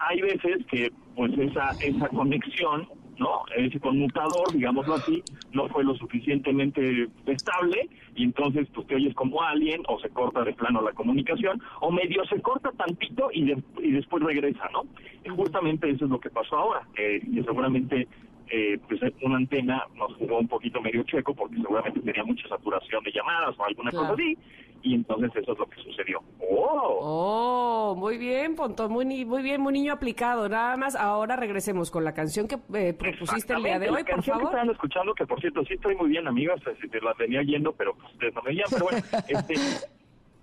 Hay 0.00 0.20
veces 0.20 0.64
que 0.66 0.90
pues 1.16 1.32
esa 1.38 1.76
esa 1.80 2.08
conexión, 2.08 2.86
¿no? 3.18 3.42
Ese 3.56 3.78
conmutador, 3.80 4.52
digámoslo 4.52 4.94
así, 4.94 5.22
no 5.52 5.68
fue 5.68 5.84
lo 5.84 5.94
suficientemente 5.96 7.08
estable 7.26 7.88
y 8.14 8.24
entonces 8.24 8.68
pues 8.74 8.86
te 8.86 8.94
oyes 8.94 9.14
como 9.14 9.42
alguien 9.42 9.82
o 9.88 9.98
se 10.00 10.08
corta 10.10 10.44
de 10.44 10.52
plano 10.54 10.80
la 10.82 10.92
comunicación 10.92 11.60
o 11.80 11.90
medio 11.90 12.24
se 12.26 12.40
corta 12.40 12.70
tantito 12.72 13.28
y, 13.32 13.44
de- 13.46 13.62
y 13.82 13.90
después 13.92 14.22
regresa, 14.22 14.68
¿no? 14.72 14.84
Y 15.24 15.28
justamente 15.28 15.90
eso 15.90 16.04
es 16.06 16.10
lo 16.10 16.20
que 16.20 16.30
pasó 16.30 16.56
ahora, 16.56 16.82
y 16.96 17.42
seguramente 17.42 18.08
eh, 18.50 18.78
pues 18.88 19.00
una 19.22 19.36
antena 19.36 19.84
nos 19.96 20.14
jugó 20.16 20.38
un 20.38 20.48
poquito 20.48 20.80
medio 20.80 21.02
checo 21.04 21.34
porque 21.34 21.56
seguramente 21.56 22.00
tenía 22.00 22.24
mucha 22.24 22.48
saturación 22.48 23.02
de 23.04 23.12
llamadas 23.12 23.54
o 23.58 23.64
alguna 23.64 23.90
Claro. 23.90 24.08
cosa 24.08 24.14
así 24.22 24.36
y 24.82 24.94
entonces 24.94 25.30
eso 25.36 25.52
es 25.52 25.58
lo 25.58 25.66
que 25.66 25.80
sucedió. 25.82 26.20
¡Oh! 26.40 26.98
Oh, 27.02 27.94
muy 27.96 28.16
bien, 28.18 28.54
Pontón, 28.54 28.92
muy, 28.92 29.04
muy 29.24 29.42
bien, 29.42 29.60
muy 29.60 29.72
niño 29.72 29.92
aplicado. 29.92 30.48
Nada 30.48 30.76
más, 30.76 30.94
ahora 30.94 31.36
regresemos 31.36 31.90
con 31.90 32.04
la 32.04 32.14
canción 32.14 32.46
que 32.48 32.56
eh, 32.74 32.94
propusiste 32.94 33.52
el 33.52 33.62
día 33.62 33.78
de 33.78 33.90
hoy, 33.90 33.96
la 33.96 33.98
por 34.00 34.08
canción 34.08 34.38
que 34.38 34.44
favor. 34.44 34.54
estaban 34.54 34.70
escuchando, 34.70 35.14
que 35.14 35.26
por 35.26 35.40
cierto, 35.40 35.62
sí 35.64 35.74
estoy 35.74 35.94
muy 35.96 36.08
bien, 36.08 36.26
amigos, 36.26 36.60
este, 36.66 36.88
te 36.88 37.00
la 37.00 37.12
venía 37.14 37.42
yendo, 37.42 37.72
pero 37.72 37.94
pues, 37.94 38.10
ustedes 38.12 38.34
no 38.34 38.42
me 38.42 38.50
veían, 38.50 38.66
pero 38.70 38.84
bueno, 38.84 38.98
este, 39.28 39.54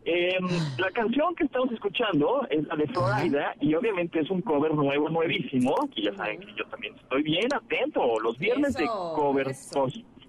em, 0.10 0.46
la 0.78 0.90
canción 0.92 1.36
que 1.36 1.44
estamos 1.44 1.72
escuchando 1.74 2.48
es 2.50 2.66
la 2.68 2.76
de 2.78 2.88
Florida 2.88 3.54
y 3.60 3.74
obviamente 3.76 4.20
es 4.22 4.30
un 4.30 4.42
cover 4.42 4.74
nuevo, 4.74 5.10
nuevísimo, 5.10 5.76
que 5.94 6.04
ya 6.04 6.14
saben 6.16 6.40
que 6.40 6.54
yo 6.56 6.66
también 6.66 6.96
estoy 6.96 7.24
bien 7.24 7.54
atento, 7.54 8.20
los 8.22 8.38
viernes 8.38 8.74
de 8.76 8.86
cover 8.86 9.48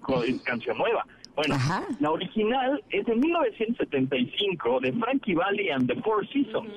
co- 0.01 0.21
canción 0.43 0.77
nueva. 0.77 1.05
Bueno, 1.35 1.55
Ajá. 1.55 1.85
la 2.01 2.11
original 2.11 2.83
es 2.89 3.05
de 3.05 3.15
1975 3.15 4.79
de 4.81 4.91
Frankie 4.93 5.35
Valli 5.35 5.69
and 5.69 5.87
the 5.87 5.95
Four 6.01 6.27
Seasons. 6.27 6.69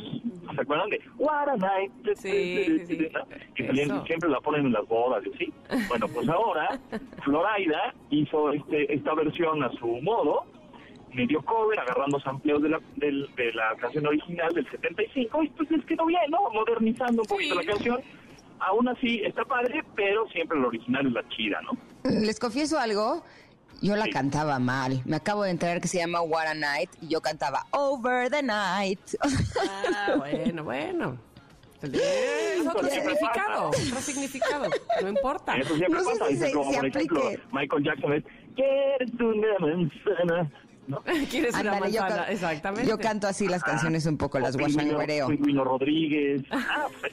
¿Se 0.54 0.60
acuerdan 0.60 0.88
de 0.90 1.00
What 1.18 1.48
a 1.48 1.56
Night? 1.56 1.90
Sí, 2.14 2.64
sí, 2.64 2.86
sí. 2.86 3.08
Que 3.56 3.66
salían- 3.66 4.04
siempre 4.06 4.28
la 4.30 4.40
ponen 4.40 4.66
en 4.66 4.72
las 4.72 4.86
bodas 4.86 5.24
y 5.26 5.34
así. 5.34 5.52
Bueno, 5.88 6.06
pues 6.08 6.28
ahora 6.28 6.78
Florida 7.24 7.92
hizo 8.10 8.52
este, 8.52 8.94
esta 8.94 9.14
versión 9.14 9.64
a 9.64 9.70
su 9.72 9.86
modo, 10.02 10.44
medio 11.14 11.42
cover, 11.42 11.78
agarrando 11.78 12.18
sampleos 12.20 12.62
de 12.62 12.68
la, 12.70 12.80
del- 12.96 13.28
de 13.36 13.52
la 13.52 13.74
canción 13.80 14.06
original 14.06 14.52
del 14.54 14.68
75 14.70 15.42
y 15.42 15.48
pues 15.50 15.70
les 15.70 15.84
quedó 15.86 16.06
bien, 16.06 16.20
¿no? 16.30 16.38
Modernizando 16.52 17.22
un 17.22 17.28
poquito 17.28 17.60
Sí. 17.60 17.66
la 17.66 17.72
canción. 17.72 18.00
Aún 18.60 18.88
así 18.88 19.20
está 19.24 19.44
padre, 19.44 19.82
pero 19.96 20.26
siempre 20.28 20.58
la 20.60 20.68
original 20.68 21.06
es 21.06 21.12
la 21.12 21.28
chida, 21.30 21.60
¿no? 21.62 21.72
Les 22.04 22.38
confieso 22.38 22.78
algo, 22.78 23.24
yo 23.80 23.96
la 23.96 24.04
Sí. 24.04 24.10
cantaba 24.10 24.58
mal. 24.60 25.02
Me 25.04 25.16
acabo 25.16 25.42
de 25.42 25.50
enterar 25.50 25.80
que 25.80 25.88
se 25.88 25.98
llama 25.98 26.20
What 26.22 26.46
a 26.46 26.54
Night 26.54 26.90
y 27.00 27.08
yo 27.08 27.20
cantaba 27.20 27.66
Over 27.72 28.30
the 28.30 28.42
Night. 28.42 29.00
Ah, 29.94 30.14
bueno, 30.16 30.64
bueno. 30.64 31.18
Es 31.82 32.64
otro 32.64 32.88
significado, 32.88 33.68
otro 33.70 34.00
significado, 34.00 34.66
no 35.02 35.08
importa. 35.08 35.56
Eso 35.56 35.74
siempre 35.74 36.00
No 36.00 36.04
sé 36.04 36.10
pasa, 36.12 36.26
si 36.26 36.34
dice, 36.34 36.46
se- 36.46 36.52
como 36.52 36.70
se 36.70 36.76
por 36.78 36.86
ejemplo 36.86 37.18
aplique. 37.20 37.42
Michael 37.50 37.84
Jackson 37.84 38.12
es 38.12 38.24
¿Quieres 38.54 39.10
una 39.18 39.58
manzana? 39.58 40.50
¿No? 40.92 41.02
¿Quieres 41.30 41.54
una 41.54 41.72
Ándale, 41.72 41.92
yo, 41.92 42.02
Exactamente. 42.28 42.88
yo 42.88 42.98
canto 42.98 43.26
así 43.26 43.48
las 43.48 43.62
canciones 43.64 44.06
un 44.06 44.16
poco, 44.16 44.38
las 44.38 44.56
guasanguereo. 44.56 45.28
Pingüino 45.28 45.64
Rodríguez. 45.64 46.42
Ah, 46.52 46.86
pues, 47.00 47.12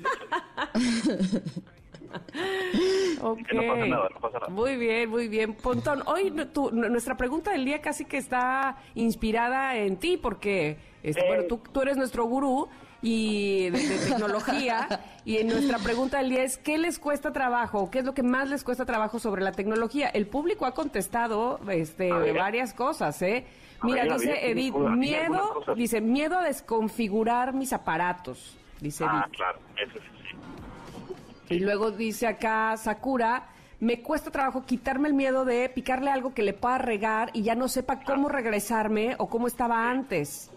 Ok. 3.21 3.39
Que 3.47 3.55
no 3.55 3.61
pasa 3.73 3.85
nada, 3.85 4.09
no 4.13 4.19
pasa 4.19 4.39
nada. 4.39 4.49
Muy 4.51 4.77
bien, 4.77 5.09
muy 5.09 5.27
bien. 5.27 5.53
Pontón, 5.53 6.01
hoy 6.07 6.31
tu- 6.53 6.71
nu- 6.71 6.89
nuestra 6.89 7.15
pregunta 7.17 7.51
del 7.51 7.65
día 7.65 7.81
casi 7.81 8.05
que 8.05 8.17
está 8.17 8.77
inspirada 8.95 9.75
en 9.75 9.97
ti, 9.97 10.17
porque 10.17 10.77
este, 11.03 11.21
Eh. 11.21 11.27
bueno, 11.27 11.43
tú, 11.43 11.59
tú 11.71 11.81
eres 11.81 11.97
nuestro 11.97 12.25
gurú 12.25 12.67
y 13.01 13.69
de, 13.69 13.79
de 13.87 13.97
tecnología, 14.09 14.87
y 15.23 15.37
en 15.37 15.47
nuestra 15.47 15.77
pregunta 15.77 16.17
del 16.17 16.29
día 16.29 16.43
es, 16.43 16.57
¿qué 16.57 16.77
les 16.77 16.99
cuesta 16.99 17.31
trabajo? 17.31 17.89
¿Qué 17.91 17.99
es 17.99 18.05
lo 18.05 18.13
que 18.13 18.23
más 18.23 18.49
les 18.49 18.63
cuesta 18.63 18.85
trabajo 18.85 19.19
sobre 19.19 19.41
la 19.43 19.51
tecnología? 19.51 20.09
El 20.09 20.27
público 20.27 20.65
ha 20.65 20.73
contestado 20.73 21.59
este, 21.69 22.09
varias 22.33 22.73
cosas, 22.73 23.21
¿eh? 23.21 23.45
Mira, 23.83 24.03
ver, 24.03 24.13
dice 24.13 24.51
Edith, 24.51 24.75
miedo, 24.75 25.63
dice, 25.75 26.01
miedo 26.01 26.37
a 26.37 26.43
desconfigurar 26.43 27.53
mis 27.53 27.73
aparatos, 27.73 28.57
dice 28.79 29.03
Edith. 29.03 29.13
ah, 29.15 29.29
claro, 29.31 29.59
eso 29.77 29.99
sí. 29.99 31.55
Y 31.55 31.59
luego 31.59 31.91
dice 31.91 32.27
acá 32.27 32.77
Sakura, 32.77 33.49
me 33.79 34.01
cuesta 34.01 34.29
trabajo 34.29 34.65
quitarme 34.65 35.07
el 35.07 35.13
miedo 35.13 35.45
de 35.45 35.69
picarle 35.69 36.11
algo 36.11 36.33
que 36.33 36.43
le 36.43 36.53
pueda 36.53 36.77
regar 36.77 37.31
y 37.33 37.43
ya 37.43 37.55
no 37.55 37.67
sepa 37.67 38.01
cómo 38.01 38.29
regresarme 38.29 39.15
o 39.17 39.29
cómo 39.29 39.47
estaba 39.47 39.89
antes. 39.89 40.51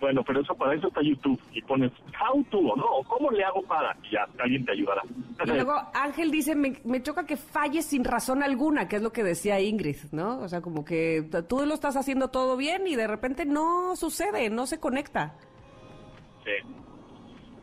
Bueno, 0.00 0.22
pero 0.26 0.40
eso 0.40 0.54
para 0.54 0.74
eso 0.74 0.88
está 0.88 1.02
YouTube 1.02 1.38
y 1.52 1.60
pones 1.62 1.92
how 2.18 2.42
to 2.44 2.58
o 2.58 2.76
no, 2.76 2.86
cómo 3.06 3.30
le 3.30 3.44
hago 3.44 3.62
para 3.62 3.94
y 4.02 4.12
ya 4.12 4.26
alguien 4.38 4.64
te 4.64 4.72
ayudará. 4.72 5.02
Y 5.44 5.48
luego 5.50 5.74
Ángel 5.92 6.30
dice, 6.30 6.54
me, 6.54 6.80
me 6.84 7.02
choca 7.02 7.26
que 7.26 7.36
falles 7.36 7.84
sin 7.84 8.04
razón 8.04 8.42
alguna, 8.42 8.88
que 8.88 8.96
es 8.96 9.02
lo 9.02 9.12
que 9.12 9.22
decía 9.22 9.60
Ingrid, 9.60 9.96
¿no? 10.12 10.38
O 10.40 10.48
sea, 10.48 10.62
como 10.62 10.84
que 10.86 11.28
tú 11.48 11.66
lo 11.66 11.74
estás 11.74 11.96
haciendo 11.96 12.28
todo 12.28 12.56
bien 12.56 12.86
y 12.86 12.96
de 12.96 13.06
repente 13.06 13.44
no 13.44 13.94
sucede, 13.94 14.48
no 14.48 14.66
se 14.66 14.80
conecta. 14.80 15.36
Sí. 16.44 16.74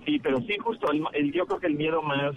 Sí, 0.05 0.19
pero 0.19 0.38
sí, 0.41 0.55
justo, 0.63 0.91
el, 0.91 1.03
el- 1.13 1.31
yo 1.33 1.45
creo 1.47 1.59
que 1.59 1.67
el 1.67 1.75
miedo 1.75 2.01
más 2.03 2.33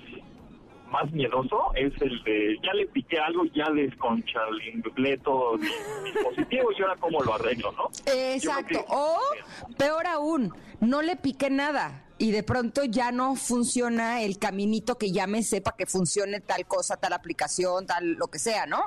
más 0.91 1.11
miedoso 1.13 1.73
es 1.75 1.93
el 2.03 2.23
de 2.25 2.57
ya 2.65 2.73
le 2.75 2.87
piqué 2.87 3.19
algo, 3.19 3.45
ya 3.55 3.71
desconchalinglé 3.71 5.19
todo 5.19 5.57
mi 5.59 5.69
dispositivo 6.13 6.73
y 6.77 6.83
ahora 6.83 6.97
cómo 7.01 7.21
lo 7.23 7.35
arreglo, 7.35 7.73
¿no? 7.73 7.91
Exacto. 8.07 8.67
Que- 8.69 8.85
O 8.89 9.17
peor 9.79 10.07
aún, 10.07 10.53
no 10.81 11.03
le 11.03 11.17
piqué 11.17 11.51
nada 11.51 12.05
y 12.19 12.33
de 12.33 12.43
pronto 12.43 12.85
ya 12.85 13.13
no 13.13 13.37
funciona 13.37 14.23
el 14.23 14.39
caminito 14.39 14.99
que 14.99 15.11
ya 15.13 15.27
me 15.27 15.43
sepa 15.43 15.75
que 15.77 15.87
funcione 15.87 16.41
tal 16.41 16.67
cosa, 16.67 16.97
tal 16.97 17.13
aplicación, 17.13 17.87
tal 17.87 18.13
lo 18.13 18.27
que 18.29 18.39
sea, 18.39 18.67
¿no? 18.67 18.83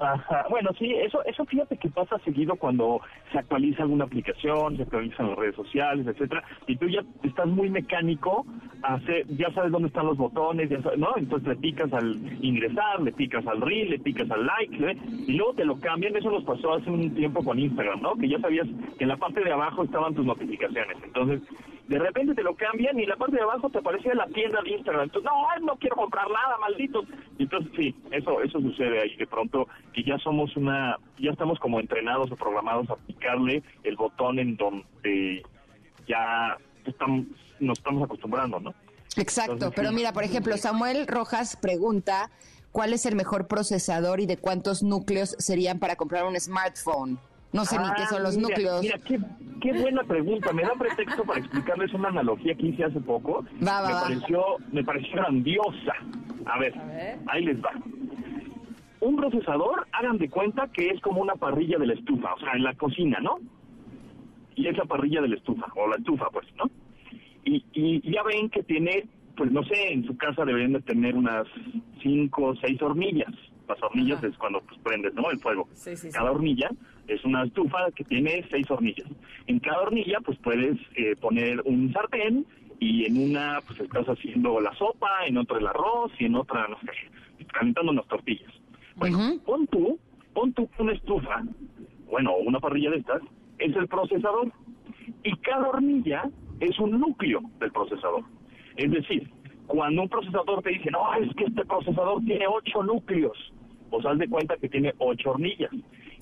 Ajá. 0.00 0.46
Bueno, 0.48 0.70
sí, 0.78 0.94
eso, 0.94 1.22
eso 1.26 1.44
fíjate 1.44 1.76
que 1.76 1.90
pasa 1.90 2.18
seguido 2.24 2.56
cuando 2.56 3.02
se 3.30 3.38
actualiza 3.38 3.82
alguna 3.82 4.04
aplicación, 4.04 4.76
se 4.76 4.82
actualizan 4.82 5.28
las 5.28 5.38
redes 5.38 5.54
sociales, 5.54 6.06
etcétera, 6.06 6.42
y 6.66 6.76
tú 6.76 6.88
ya 6.88 7.02
estás 7.22 7.46
muy 7.46 7.68
mecánico, 7.68 8.46
hace, 8.82 9.26
ya 9.28 9.52
sabes 9.52 9.70
dónde 9.70 9.88
están 9.88 10.06
los 10.06 10.16
botones, 10.16 10.70
ya 10.70 10.80
sabes, 10.80 10.98
¿no? 10.98 11.08
Entonces 11.16 11.48
le 11.48 11.56
picas 11.56 11.92
al 11.92 12.16
ingresar, 12.42 13.02
le 13.02 13.12
picas 13.12 13.46
al 13.46 13.60
reel, 13.60 13.90
le 13.90 13.98
picas 13.98 14.30
al 14.30 14.46
like, 14.46 14.90
¿eh? 14.90 14.96
y 15.26 15.32
luego 15.34 15.52
te 15.54 15.66
lo 15.66 15.78
cambian. 15.78 16.16
Eso 16.16 16.30
nos 16.30 16.44
pasó 16.44 16.74
hace 16.74 16.90
un 16.90 17.14
tiempo 17.14 17.44
con 17.44 17.58
Instagram, 17.58 18.00
¿no? 18.00 18.14
Que 18.14 18.28
ya 18.28 18.40
sabías 18.40 18.66
que 18.96 19.04
en 19.04 19.08
la 19.08 19.18
parte 19.18 19.44
de 19.44 19.52
abajo 19.52 19.84
estaban 19.84 20.14
tus 20.14 20.24
notificaciones. 20.24 20.96
Entonces, 21.04 21.42
de 21.90 21.98
repente 21.98 22.36
te 22.36 22.44
lo 22.44 22.54
cambian 22.54 22.96
y 23.00 23.02
en 23.02 23.08
la 23.08 23.16
parte 23.16 23.34
de 23.34 23.42
abajo 23.42 23.68
te 23.68 23.78
aparecía 23.78 24.14
la 24.14 24.28
tienda 24.28 24.62
de 24.62 24.70
Instagram. 24.70 25.02
Entonces, 25.02 25.28
no, 25.28 25.50
ay, 25.50 25.60
no 25.64 25.74
quiero 25.76 25.96
comprar 25.96 26.28
nada, 26.30 26.56
malditos. 26.58 27.04
Y 27.36 27.42
entonces, 27.42 27.72
sí, 27.76 27.96
eso, 28.12 28.40
eso 28.42 28.60
sucede 28.60 29.02
ahí 29.02 29.16
de 29.16 29.26
pronto, 29.26 29.66
que 29.92 30.04
ya 30.04 30.16
somos 30.18 30.56
una, 30.56 30.96
ya 31.18 31.32
estamos 31.32 31.58
como 31.58 31.80
entrenados 31.80 32.30
o 32.30 32.36
programados 32.36 32.88
a 32.90 32.94
picarle 32.94 33.64
el 33.82 33.96
botón 33.96 34.38
en 34.38 34.56
donde 34.56 35.42
ya 36.06 36.56
estamos, 36.84 37.26
nos 37.58 37.78
estamos 37.78 38.04
acostumbrando, 38.04 38.60
¿no? 38.60 38.72
Exacto, 39.16 39.54
Entonces, 39.54 39.74
pero 39.74 39.88
sí. 39.88 39.94
mira, 39.96 40.12
por 40.12 40.22
ejemplo, 40.22 40.56
Samuel 40.58 41.08
Rojas 41.08 41.56
pregunta, 41.56 42.30
¿cuál 42.70 42.92
es 42.92 43.04
el 43.04 43.16
mejor 43.16 43.48
procesador 43.48 44.20
y 44.20 44.26
de 44.26 44.36
cuántos 44.36 44.84
núcleos 44.84 45.34
serían 45.40 45.80
para 45.80 45.96
comprar 45.96 46.24
un 46.24 46.38
smartphone? 46.38 47.18
No 47.52 47.64
sé 47.64 47.78
ni 47.78 47.84
qué 47.96 48.06
son 48.06 48.22
los 48.22 48.36
Ah, 48.36 48.38
mira, 48.38 48.48
núcleos. 48.48 48.82
Mira, 48.82 48.98
qué, 48.98 49.18
qué 49.60 49.72
buena 49.80 50.02
pregunta. 50.04 50.52
Me 50.52 50.62
da 50.62 50.72
pretexto 50.78 51.24
para 51.24 51.40
explicarles 51.40 51.92
una 51.94 52.08
analogía 52.08 52.54
que 52.54 52.66
hice 52.68 52.84
hace 52.84 53.00
poco. 53.00 53.44
Va, 53.66 53.80
va, 53.82 53.88
me 53.88 53.94
va. 53.94 54.02
pareció, 54.02 54.42
me 54.72 54.84
pareció 54.84 55.12
grandiosa. 55.16 55.94
A 56.46 56.58
ver, 56.58 56.74
ahí 57.28 57.44
les 57.44 57.60
va. 57.60 57.70
Un 59.00 59.16
procesador, 59.16 59.86
hagan 59.92 60.18
de 60.18 60.28
cuenta 60.28 60.68
que 60.68 60.90
es 60.90 61.00
como 61.00 61.20
una 61.22 61.34
parrilla 61.34 61.78
de 61.78 61.86
la 61.86 61.94
estufa, 61.94 62.34
o 62.34 62.38
sea, 62.40 62.52
en 62.52 62.62
la 62.64 62.74
cocina, 62.74 63.18
¿no? 63.20 63.38
Y 64.56 64.66
es 64.68 64.76
la 64.76 64.84
parrilla 64.84 65.22
de 65.22 65.28
la 65.28 65.36
estufa, 65.36 65.66
o 65.74 65.88
la 65.88 65.96
estufa, 65.96 66.26
pues, 66.30 66.46
¿no? 66.56 66.64
Y, 67.44 67.64
y 67.72 68.12
ya 68.12 68.22
ven 68.22 68.50
que 68.50 68.62
tiene, 68.62 69.06
pues 69.36 69.50
no 69.50 69.62
sé, 69.64 69.92
en 69.92 70.04
su 70.06 70.16
casa 70.18 70.44
deberían 70.44 70.74
de 70.74 70.82
tener 70.82 71.16
unas 71.16 71.46
cinco 72.02 72.48
o 72.48 72.56
seis 72.56 72.80
hornillas. 72.82 73.32
Las 73.70 73.82
hornillas 73.84 74.22
es 74.24 74.36
cuando 74.36 74.60
pues, 74.62 74.80
prendes, 74.82 75.14
¿no? 75.14 75.30
El 75.30 75.38
fuego. 75.38 75.68
Sí, 75.74 75.96
sí, 75.96 76.10
sí. 76.10 76.12
Cada 76.12 76.32
hornilla 76.32 76.70
es 77.06 77.24
una 77.24 77.44
estufa 77.44 77.90
que 77.94 78.02
tiene 78.02 78.44
seis 78.50 78.68
hornillas. 78.68 79.06
En 79.46 79.60
cada 79.60 79.82
hornilla, 79.82 80.18
pues 80.24 80.36
puedes 80.38 80.76
eh, 80.96 81.14
poner 81.20 81.60
un 81.64 81.92
sartén 81.92 82.44
y 82.80 83.04
en 83.04 83.30
una, 83.30 83.60
pues 83.66 83.78
estás 83.78 84.06
haciendo 84.06 84.60
la 84.60 84.74
sopa, 84.74 85.08
en 85.26 85.36
otra 85.36 85.58
el 85.58 85.68
arroz 85.68 86.10
y 86.18 86.24
en 86.24 86.34
otra, 86.34 86.66
no 86.66 86.80
sé, 86.80 87.46
calentando 87.52 87.92
unas 87.92 88.08
tortillas. 88.08 88.52
Bueno, 88.96 89.18
pon 89.46 89.66
tú, 89.68 90.00
pon 90.34 90.52
tú 90.52 90.68
una 90.78 90.92
estufa, 90.92 91.44
bueno, 92.10 92.34
una 92.36 92.58
parrilla 92.58 92.90
de 92.90 92.96
estas, 92.96 93.22
es 93.58 93.76
el 93.76 93.86
procesador. 93.86 94.50
Y 95.22 95.36
cada 95.38 95.68
hornilla 95.68 96.28
es 96.58 96.76
un 96.80 96.98
núcleo 96.98 97.40
del 97.60 97.70
procesador. 97.70 98.24
Es 98.76 98.90
decir, 98.90 99.30
cuando 99.66 100.02
un 100.02 100.08
procesador 100.08 100.62
te 100.62 100.70
dice, 100.70 100.90
no, 100.90 101.14
es 101.14 101.32
que 101.36 101.44
este 101.44 101.64
procesador 101.64 102.20
tiene 102.24 102.46
ocho 102.48 102.82
núcleos, 102.82 103.38
pues 103.90 104.06
haz 104.06 104.18
de 104.18 104.28
cuenta 104.28 104.56
que 104.56 104.68
tiene 104.68 104.94
ocho 104.98 105.30
hornillas, 105.30 105.70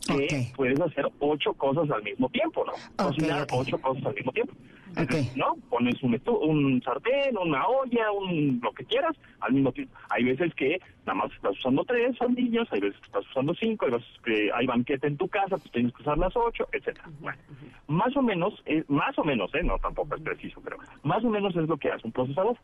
que 0.07 0.49
puedes 0.57 0.81
hacer 0.81 1.07
ocho 1.21 1.53
cosas 1.55 1.91
al 1.91 2.03
mismo 2.03 2.29
tiempo, 2.31 2.65
¿no? 2.65 2.73
Cocinar 2.97 3.47
ocho 3.53 3.79
cosas 3.79 4.07
al 4.07 4.15
mismo 4.15 4.33
tiempo. 4.33 4.55
Entonces. 4.97 5.37
¿no? 5.37 5.57
Pones 5.69 6.03
un, 6.03 6.21
un 6.27 6.83
sartén, 6.83 7.37
una 7.37 7.67
olla, 7.67 8.11
un 8.11 8.59
lo 8.63 8.73
que 8.73 8.85
quieras 8.85 9.17
al 9.41 9.53
mismo 9.53 9.71
tiempo. 9.73 9.95
Hay 10.11 10.25
veces 10.25 10.55
que 10.55 10.81
nada 11.07 11.15
más 11.15 11.33
estás 11.33 11.53
usando 11.59 11.85
tres 11.85 12.21
hornillas, 12.21 12.67
hay 12.73 12.81
veces 12.81 12.99
que 13.01 13.07
estás 13.07 13.27
usando 13.31 13.55
cinco, 13.55 13.87
hay 13.87 13.93
veces 13.93 14.09
que 14.25 14.51
hay 14.53 14.67
banquete 14.67 15.07
en 15.07 15.17
tu 15.17 15.29
casa, 15.29 15.57
pues 15.57 15.71
tienes 15.71 15.93
que 15.93 16.03
usar 16.03 16.19
las 16.19 16.35
ocho, 16.37 16.67
etcétera. 16.73 17.09
Bueno, 17.21 17.39
más 17.87 18.17
o 18.17 18.23
menos, 18.23 18.63
eh, 18.67 18.83
más 18.89 19.17
o 19.19 19.25
menos, 19.25 19.55
¿eh? 19.55 19.63
No, 19.63 19.79
tampoco 19.79 20.17
es 20.17 20.23
preciso, 20.23 20.61
pero 20.65 20.79
más 21.03 21.23
o 21.25 21.29
menos 21.29 21.55
es 21.55 21.69
lo 21.69 21.77
que 21.77 21.91
hace 21.91 22.07
un 22.07 22.13
procesador. 22.13 22.57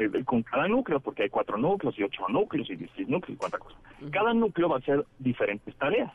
Eh, 0.00 0.24
Con 0.24 0.42
cada 0.42 0.66
núcleo, 0.66 1.00
porque 1.00 1.24
hay 1.24 1.28
cuatro 1.28 1.56
núcleos 1.56 1.98
y 1.98 2.02
ocho 2.02 2.26
núcleos 2.28 2.68
y 2.70 2.76
dieciséis 2.76 3.08
núcleos 3.08 3.36
y 3.36 3.38
cuánta 3.38 3.58
cosa. 3.58 3.76
Cada 4.10 4.34
núcleo 4.34 4.68
va 4.68 4.76
a 4.76 4.78
hacer 4.78 5.04
diferentes 5.18 5.74
tareas 5.76 6.12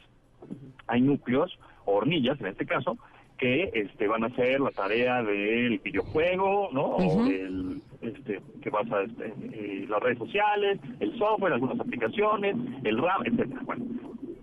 hay 0.88 1.02
núcleos, 1.02 1.58
o 1.86 1.96
hornillas 1.96 2.40
en 2.40 2.48
este 2.48 2.66
caso, 2.66 2.98
que 3.38 3.70
este, 3.74 4.08
van 4.08 4.24
a 4.24 4.28
hacer 4.28 4.62
la 4.62 4.72
tarea 4.72 5.22
del 5.22 5.80
videojuego, 5.80 6.70
¿no? 6.72 6.96
O 6.96 7.26
del, 7.26 7.82
este, 8.02 8.40
que 8.62 8.70
vas 8.70 8.90
a 8.92 9.02
este, 9.02 9.34
eh, 9.52 9.86
las 9.90 10.02
redes 10.02 10.20
sociales, 10.20 10.80
el 11.00 11.18
software, 11.18 11.54
algunas 11.54 11.80
aplicaciones, 11.80 12.56
el 12.84 12.98
RAM, 12.98 13.24
etcétera. 13.26 13.62
Bueno, 13.66 13.86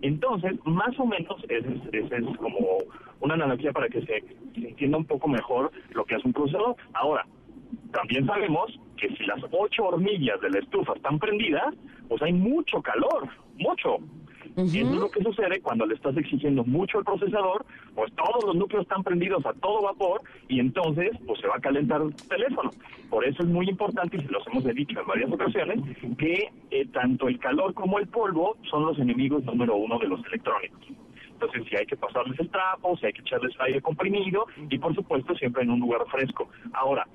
entonces, 0.01 0.53
más 0.65 0.97
o 0.99 1.05
menos, 1.05 1.43
ese 1.49 1.67
es, 1.73 2.05
ese 2.05 2.17
es 2.17 2.37
como 2.37 2.77
una 3.21 3.33
analogía 3.33 3.71
para 3.71 3.89
que 3.89 4.01
se, 4.01 4.23
se 4.53 4.67
entienda 4.69 4.97
un 4.97 5.05
poco 5.05 5.27
mejor 5.27 5.71
lo 5.91 6.05
que 6.05 6.15
hace 6.15 6.27
un 6.27 6.33
procesador. 6.33 6.75
Ahora, 6.93 7.25
también 7.91 8.27
sabemos 8.27 8.79
que 9.03 9.15
si 9.17 9.25
las 9.25 9.41
ocho 9.51 9.83
hornillas 9.83 10.39
de 10.39 10.49
la 10.49 10.59
estufa 10.59 10.93
están 10.95 11.19
prendidas, 11.19 11.75
pues 12.07 12.21
hay 12.21 12.31
mucho 12.31 12.81
calor, 12.81 13.27
mucho. 13.57 13.97
Y 14.55 14.79
eso 14.79 14.93
es 14.93 14.99
lo 14.99 15.09
que 15.09 15.21
sucede 15.23 15.59
cuando 15.61 15.85
le 15.85 15.95
estás 15.95 16.15
exigiendo 16.15 16.63
mucho 16.63 16.99
al 16.99 17.03
procesador, 17.03 17.65
pues 17.95 18.13
todos 18.13 18.45
los 18.45 18.55
núcleos 18.55 18.83
están 18.83 19.03
prendidos 19.03 19.45
a 19.45 19.53
todo 19.53 19.81
vapor 19.81 20.21
y 20.47 20.59
entonces 20.59 21.11
pues 21.25 21.41
se 21.41 21.47
va 21.47 21.55
a 21.57 21.59
calentar 21.59 22.01
el 22.01 22.15
teléfono. 22.15 22.69
Por 23.09 23.25
eso 23.25 23.43
es 23.43 23.49
muy 23.49 23.67
importante, 23.67 24.15
y 24.17 24.21
se 24.21 24.31
los 24.31 24.45
hemos 24.47 24.63
dicho 24.63 24.99
en 24.99 25.07
varias 25.07 25.31
ocasiones, 25.31 25.81
que 26.17 26.49
eh, 26.71 26.85
tanto 26.93 27.27
el 27.27 27.39
calor 27.39 27.73
como 27.73 27.99
el 27.99 28.07
polvo 28.07 28.55
son 28.69 28.85
los 28.85 28.97
enemigos 28.99 29.43
número 29.43 29.75
uno 29.75 29.99
de 29.99 30.07
los 30.07 30.25
electrónicos. 30.27 30.79
Entonces, 31.33 31.63
si 31.69 31.75
hay 31.75 31.85
que 31.85 31.97
pasarles 31.97 32.39
el 32.39 32.49
trapo, 32.49 32.95
si 32.97 33.07
hay 33.07 33.13
que 33.13 33.21
echarles 33.21 33.53
aire 33.59 33.81
comprimido 33.81 34.45
y, 34.69 34.77
por 34.77 34.95
supuesto, 34.95 35.35
siempre 35.35 35.63
en 35.63 35.71
un 35.71 35.79
lugar 35.81 36.05
fresco. 36.09 36.47
Ahora, 36.73 37.05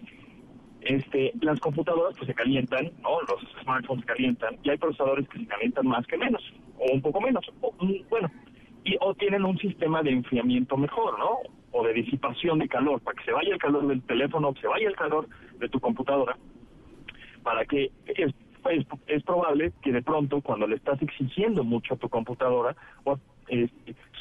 este, 0.82 1.32
las 1.40 1.58
computadoras 1.60 2.14
pues 2.16 2.28
se 2.28 2.34
calientan, 2.34 2.90
¿no? 3.02 3.20
Los 3.22 3.40
smartphones 3.62 4.02
se 4.02 4.06
calientan 4.06 4.56
y 4.62 4.70
hay 4.70 4.78
procesadores 4.78 5.28
que 5.28 5.38
se 5.38 5.46
calientan 5.46 5.86
más 5.86 6.06
que 6.06 6.16
menos 6.16 6.42
o 6.78 6.92
un 6.92 7.02
poco 7.02 7.20
menos, 7.20 7.44
o, 7.60 7.72
mm, 7.84 8.08
bueno, 8.08 8.30
y 8.84 8.96
o 9.00 9.12
tienen 9.14 9.44
un 9.44 9.58
sistema 9.58 10.02
de 10.02 10.10
enfriamiento 10.12 10.76
mejor, 10.76 11.18
¿no? 11.18 11.38
O 11.72 11.84
de 11.84 11.92
disipación 11.92 12.58
de 12.60 12.68
calor 12.68 13.00
para 13.02 13.16
que 13.18 13.24
se 13.24 13.32
vaya 13.32 13.52
el 13.52 13.58
calor 13.58 13.86
del 13.86 14.02
teléfono, 14.02 14.54
se 14.60 14.66
vaya 14.68 14.88
el 14.88 14.94
calor 14.96 15.28
de 15.58 15.68
tu 15.68 15.80
computadora, 15.80 16.36
para 17.42 17.64
que 17.64 17.90
es, 18.06 18.32
es, 18.70 18.86
es 19.06 19.22
probable 19.24 19.72
que 19.82 19.92
de 19.92 20.02
pronto 20.02 20.40
cuando 20.40 20.66
le 20.66 20.76
estás 20.76 21.00
exigiendo 21.02 21.64
mucho 21.64 21.94
a 21.94 21.96
tu 21.96 22.08
computadora 22.08 22.76
o, 23.04 23.18
eh, 23.48 23.68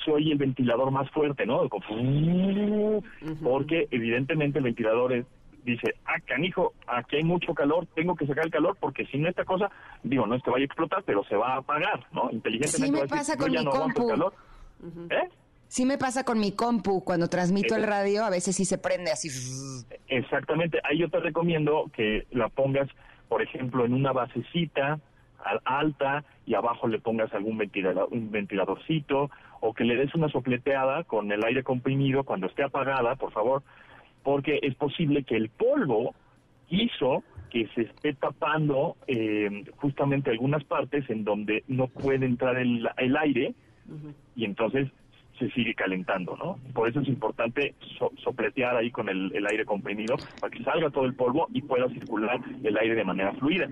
se 0.06 0.12
oye 0.12 0.32
el 0.32 0.38
ventilador 0.38 0.90
más 0.92 1.10
fuerte, 1.12 1.46
¿no? 1.46 1.68
Como, 1.70 3.02
Porque 3.44 3.88
evidentemente 3.92 4.60
el 4.60 4.66
ventilador 4.66 5.14
es- 5.14 5.26
dice, 5.72 5.96
ah, 6.06 6.20
canijo, 6.26 6.74
aquí 6.88 7.18
hay 7.18 7.24
mucho 7.24 7.54
calor, 7.54 7.86
tengo 7.94 8.16
que 8.16 8.26
sacar 8.26 8.46
el 8.46 8.52
calor 8.52 8.78
porque 8.80 9.06
si 9.08 9.18
no 9.18 9.28
esta 9.30 9.44
cosa, 9.46 9.70
digo, 10.04 10.26
no 10.26 10.36
es 10.36 10.44
que 10.44 10.50
vaya 10.50 10.64
a 10.64 10.66
explotar, 10.66 11.04
pero 11.04 11.24
se 11.26 11.36
va 11.36 11.54
a 11.54 11.58
apagar, 11.58 12.06
¿no? 12.12 12.30
Inteligentemente 12.32 12.86
Sí 12.88 12.92
me 12.92 13.02
decir, 13.02 13.18
pasa 13.18 13.34
"Yo 13.36 13.40
con 13.44 13.52
ya 13.52 13.60
mi 13.60 13.66
no 13.66 13.72
compu. 13.72 14.08
calor". 14.08 14.34
¿Eh? 15.10 15.30
Sí 15.68 15.86
me 15.86 15.98
pasa 15.98 16.24
con 16.24 16.40
mi 16.40 16.54
compu, 16.54 17.04
cuando 17.04 17.28
transmito 17.28 17.76
el 17.76 17.84
radio, 17.84 18.24
a 18.24 18.30
veces 18.30 18.56
sí 18.56 18.64
se 18.64 18.78
prende 18.78 19.12
así. 19.12 19.28
Exactamente, 20.08 20.80
ahí 20.84 20.98
yo 21.00 21.10
te 21.10 21.20
recomiendo 21.20 21.92
que 21.94 22.26
la 22.32 22.48
pongas, 22.50 22.88
por 23.28 23.42
ejemplo, 23.42 23.86
en 23.86 23.94
una 23.94 24.14
basecita 24.14 25.00
al- 25.44 25.62
alta 25.66 26.24
y 26.46 26.56
abajo 26.56 26.88
le 26.88 27.00
pongas 27.00 27.34
algún 27.34 27.58
ventilador, 27.58 28.08
un 28.12 28.32
ventiladorcito 28.32 29.30
o 29.60 29.74
que 29.74 29.84
le 29.84 29.96
des 29.98 30.14
una 30.16 30.30
sopleteada 30.30 31.04
con 31.04 31.32
el 31.32 31.44
aire 31.44 31.64
comprimido 31.64 32.24
cuando 32.24 32.48
esté 32.48 32.64
apagada, 32.64 33.16
por 33.16 33.32
favor, 33.34 33.64
porque 34.28 34.60
es 34.62 34.76
posible 34.76 35.24
que 35.24 35.38
el 35.38 35.48
polvo 35.48 36.14
hizo 36.68 37.24
que 37.50 37.66
se 37.74 37.84
esté 37.84 38.14
tapando 38.14 38.98
eh, 39.08 39.64
justamente 39.78 40.30
algunas 40.32 40.66
partes 40.66 41.10
en 41.10 41.24
donde 41.24 41.64
no 41.70 41.88
puede 41.88 42.26
entrar 42.26 42.58
el, 42.58 42.90
el 42.98 43.16
aire 43.16 43.56
y 44.36 44.44
entonces 44.44 44.90
se 45.40 45.50
sigue 45.52 45.74
calentando, 45.76 46.36
¿no? 46.38 46.58
Por 46.74 46.90
eso 46.90 47.00
es 47.02 47.08
importante 47.08 47.76
so- 48.00 48.12
sopletear 48.24 48.76
ahí 48.76 48.90
con 48.92 49.08
el, 49.10 49.32
el 49.36 49.46
aire 49.48 49.66
comprimido 49.66 50.16
para 50.40 50.52
que 50.52 50.64
salga 50.64 50.90
todo 50.90 51.06
el 51.06 51.14
polvo 51.16 51.48
y 51.54 51.62
pueda 51.62 51.88
circular 51.90 52.40
el 52.64 52.78
aire 52.78 52.96
de 52.96 53.04
manera 53.04 53.34
fluida. 53.34 53.68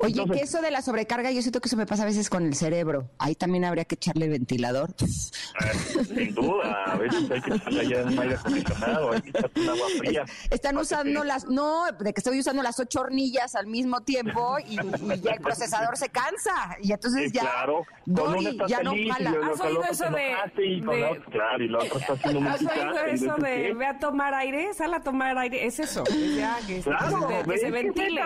Oye, 0.00 0.12
Entonces, 0.12 0.36
que 0.38 0.42
eso 0.44 0.62
de 0.62 0.70
la 0.70 0.80
sobrecarga, 0.82 1.30
yo 1.30 1.42
siento 1.42 1.60
que 1.60 1.68
eso 1.68 1.76
me 1.76 1.86
pasa 1.86 2.04
a 2.04 2.06
veces 2.06 2.30
con 2.30 2.44
el 2.46 2.54
cerebro. 2.54 3.10
Ahí 3.18 3.34
también 3.34 3.64
habría 3.64 3.84
que 3.84 3.96
echarle 3.96 4.24
el 4.26 4.30
ventilador. 4.32 4.90
eh, 4.90 6.04
sin 6.04 6.34
duda, 6.34 6.84
a 6.86 6.96
veces 6.96 7.30
hay 7.30 7.40
que 7.42 7.54
echarle 7.54 7.88
ya 7.88 8.02
un 8.04 8.18
aire 8.18 8.34
acondicionado, 8.36 9.12
hay 9.12 9.20
que 9.20 9.28
echarle 9.30 9.62
un 9.62 9.68
agua 9.68 9.86
fría. 9.98 10.24
Están 10.50 10.76
que 10.76 10.82
usando 10.82 11.24
las, 11.24 11.46
no, 11.48 11.84
de 11.92 12.12
que 12.14 12.20
estoy 12.20 12.38
usando 12.38 12.62
las 12.62 12.80
ocho 12.80 13.00
hornillas 13.00 13.54
al 13.54 13.66
mismo 13.66 14.00
tiempo 14.00 14.56
y, 14.66 14.74
y 14.74 15.20
ya 15.20 15.32
el 15.32 15.40
procesador 15.40 15.96
se 15.96 16.08
cansa. 16.08 16.76
Y 16.82 16.92
entonces 16.92 17.30
Sí, 17.30 17.36
ya, 17.36 17.42
claro, 17.42 17.84
con 18.14 18.34
una 18.36 18.66
ya 18.66 18.82
no 18.82 18.92
jala. 19.12 19.34
¿Has 19.52 19.60
oído 19.60 19.82
eso 19.90 20.04
de- 20.10 20.30
enojaste 20.30 20.66
y 20.66 20.80
con 20.80 20.94
de- 20.96 21.09
la 21.14 21.18
otra, 21.20 21.30
claro, 21.30 21.64
y 21.64 21.68
la 21.68 21.78
otra 21.78 21.98
está 21.98 22.12
haciendo 22.14 22.40
¿Has 22.50 22.62
música. 22.62 23.06
eso 23.06 23.34
de 23.36 23.62
¿qué? 23.62 23.74
ve 23.74 23.86
a 23.86 23.98
tomar 23.98 24.34
aire? 24.34 24.72
Sal 24.74 24.94
a 24.94 25.02
tomar 25.02 25.36
aire. 25.38 25.66
Es 25.66 25.78
eso. 25.80 26.04
Es 26.06 26.36
ya 26.36 26.56
que, 26.66 26.82
se- 26.82 26.90
Claro, 26.90 27.28
que 27.46 27.58
se- 27.58 27.64
que 27.66 27.70
ventile. 27.70 28.20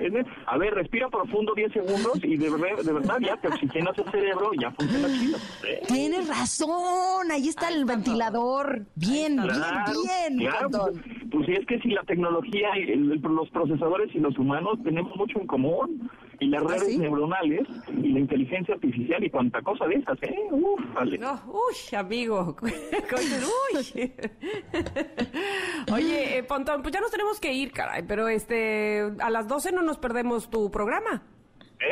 es 0.00 0.12
neta. 0.12 0.30
A 0.46 0.58
ver, 0.58 0.74
respira 0.74 1.08
profundo 1.08 1.54
10 1.54 1.72
segundos 1.72 2.18
y 2.22 2.36
de, 2.36 2.50
de 2.50 2.92
verdad 2.92 3.16
ya 3.20 3.36
te 3.36 3.48
oxigenas 3.48 3.96
el 3.98 4.10
cerebro 4.10 4.50
y 4.54 4.60
ya 4.60 4.70
funciona 4.72 5.08
chido. 5.08 5.38
¿eh? 5.66 5.82
Tienes 5.88 6.28
razón, 6.28 7.30
ahí 7.30 7.48
está 7.48 7.68
el 7.68 7.84
ventilador. 7.84 8.86
Bien, 8.94 9.36
bien, 9.36 9.48
Claro, 9.48 9.92
bien, 10.02 10.38
claro, 10.50 10.68
pues, 10.70 10.94
pues 11.30 11.46
sí, 11.46 11.52
es 11.52 11.66
que 11.66 11.78
si 11.80 11.88
la 11.90 12.02
tecnología, 12.04 12.68
el- 12.76 13.20
los 13.20 13.50
procesadores 13.50 14.14
y 14.14 14.18
los 14.18 14.36
humanos 14.38 14.78
tenemos 14.84 15.14
mucho 15.16 15.38
en 15.40 15.46
común. 15.46 16.10
Y 16.40 16.46
las 16.46 16.62
¿Ah, 16.62 16.68
redes 16.68 16.86
sí? 16.86 16.98
neuronales 16.98 17.68
y 17.88 18.12
la 18.12 18.20
inteligencia 18.20 18.74
artificial 18.74 19.22
y 19.22 19.30
cuanta 19.30 19.60
cosa 19.60 19.86
de 19.86 19.96
esas, 19.96 20.22
¿eh? 20.22 20.34
Uf, 20.50 20.80
vale. 20.94 21.18
No, 21.18 21.40
uy, 21.48 21.96
amigo. 21.96 22.56
uy. 22.62 24.12
Oye, 25.92 26.38
eh, 26.38 26.42
Pontón, 26.42 26.80
pues 26.82 26.94
ya 26.94 27.00
nos 27.00 27.10
tenemos 27.10 27.38
que 27.38 27.52
ir, 27.52 27.72
caray. 27.72 28.04
Pero 28.08 28.28
este, 28.28 29.02
a 29.20 29.28
las 29.30 29.46
12 29.48 29.72
no 29.72 29.82
nos 29.82 29.98
perdemos 29.98 30.48
tu 30.50 30.70
programa. 30.70 31.22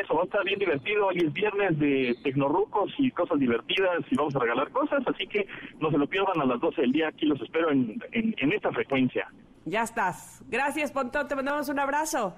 Eso, 0.03 0.15
va 0.15 0.23
a 0.23 0.25
estar 0.25 0.45
bien 0.45 0.59
divertido. 0.59 1.07
Hoy 1.07 1.19
es 1.19 1.33
viernes 1.33 1.79
de 1.79 2.15
tecnorrucos 2.23 2.93
y 2.99 3.11
cosas 3.11 3.39
divertidas 3.39 4.01
y 4.11 4.17
vamos 4.17 4.35
a 4.37 4.39
regalar 4.41 4.71
cosas. 4.71 5.03
Así 5.07 5.27
que 5.27 5.47
no 5.81 5.91
se 5.91 5.99
lo 5.99 6.07
pierdan 6.07 6.41
a 6.41 6.45
las 6.45 6.61
12 6.61 6.83
del 6.83 6.93
día. 6.93 7.09
Aquí 7.09 7.27
los 7.27 7.41
espero 7.41 7.71
en, 7.71 8.03
en, 8.13 8.35
en 8.39 8.53
esta 8.53 8.71
frecuencia. 8.73 9.29
Ya 9.65 9.83
estás. 9.83 10.43
Gracias, 10.49 10.93
Pontón. 10.93 11.29
Te 11.29 11.37
mandamos 11.37 11.69
un 11.69 11.79
abrazo. 11.79 12.35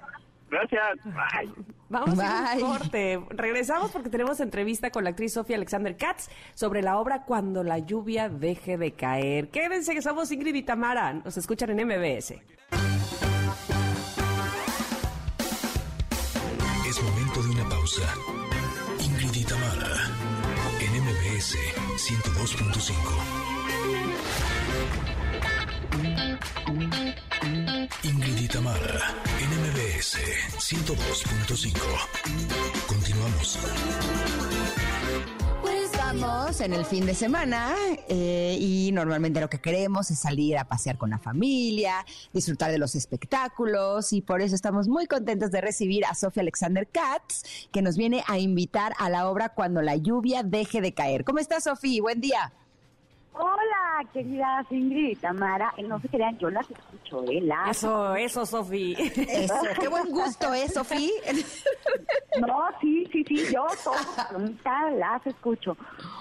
Gracias. 0.51 0.99
Bye. 1.05 1.65
Vamos 1.89 2.19
a 2.19 2.53
Bye. 2.53 2.63
un 2.63 2.69
corte. 2.69 3.19
Regresamos 3.29 3.89
porque 3.91 4.09
tenemos 4.09 4.39
entrevista 4.41 4.91
con 4.91 5.05
la 5.05 5.11
actriz 5.11 5.33
Sofía 5.33 5.55
Alexander 5.55 5.95
Katz 5.95 6.27
sobre 6.53 6.81
la 6.81 6.97
obra 6.97 7.23
Cuando 7.23 7.63
la 7.63 7.79
lluvia 7.79 8.27
deje 8.27 8.77
de 8.77 8.91
caer. 8.91 9.49
Quédense 9.49 9.93
que 9.93 10.01
somos 10.01 10.31
Ingrid 10.31 10.55
y 10.55 10.63
Tamara. 10.63 11.13
Nos 11.13 11.37
escuchan 11.37 11.69
en 11.79 11.87
MBS. 11.87 12.31
Es 16.87 17.01
momento 17.01 17.43
de 17.43 17.49
una 17.49 17.69
pausa. 17.69 18.13
Ingrid 18.99 19.33
y 19.33 19.45
Tamara, 19.45 19.95
en 20.81 21.01
MBS 21.01 21.55
102.5. 21.95 23.40
Ingrid 28.03 28.37
y 28.37 28.47
Tamara, 28.47 29.15
en 29.39 29.49
MBS 29.49 30.17
102.5. 30.57 31.71
Continuamos. 32.87 33.59
Estamos 35.83 36.59
en 36.59 36.73
el 36.73 36.83
fin 36.83 37.05
de 37.05 37.13
semana 37.13 37.73
eh, 38.09 38.57
y 38.59 38.91
normalmente 38.91 39.39
lo 39.39 39.49
que 39.49 39.61
queremos 39.61 40.11
es 40.11 40.19
salir 40.19 40.57
a 40.57 40.65
pasear 40.65 40.97
con 40.97 41.09
la 41.11 41.19
familia, 41.19 42.05
disfrutar 42.33 42.71
de 42.71 42.77
los 42.77 42.95
espectáculos 42.95 44.11
y 44.11 44.21
por 44.21 44.41
eso 44.41 44.55
estamos 44.55 44.89
muy 44.89 45.05
contentos 45.05 45.51
de 45.51 45.61
recibir 45.61 46.03
a 46.05 46.15
Sofía 46.15 46.41
Alexander 46.41 46.87
Katz, 46.87 47.43
que 47.71 47.81
nos 47.81 47.95
viene 47.95 48.23
a 48.27 48.39
invitar 48.39 48.93
a 48.97 49.09
la 49.09 49.29
obra 49.29 49.49
Cuando 49.49 49.81
la 49.81 49.95
lluvia 49.95 50.43
deje 50.43 50.81
de 50.81 50.93
caer. 50.93 51.23
¿Cómo 51.23 51.39
estás, 51.39 51.63
Sofía? 51.63 52.01
Buen 52.01 52.19
día. 52.19 52.51
Hola, 53.33 54.05
queridas 54.11 54.65
Ingrid 54.71 55.11
y 55.11 55.15
Tamara. 55.15 55.73
Eh, 55.77 55.83
No 55.83 55.99
se 56.01 56.09
crean, 56.09 56.37
yo 56.37 56.49
las 56.49 56.69
escucho, 56.69 57.23
¿eh? 57.31 57.39
Las- 57.41 57.77
Eso, 57.77 58.15
eso, 58.15 58.45
Sofía. 58.45 58.97
Eso, 58.99 59.55
qué 59.79 59.87
buen 59.87 60.09
gusto, 60.09 60.53
¿eh, 60.53 60.67
Sofía? 60.67 61.09
No, 62.39 62.61
sí, 62.79 63.05
sí, 63.11 63.25
sí, 63.27 63.35
yo 63.53 63.65
todas 63.83 64.93
las 64.95 65.27
escucho. 65.27 65.75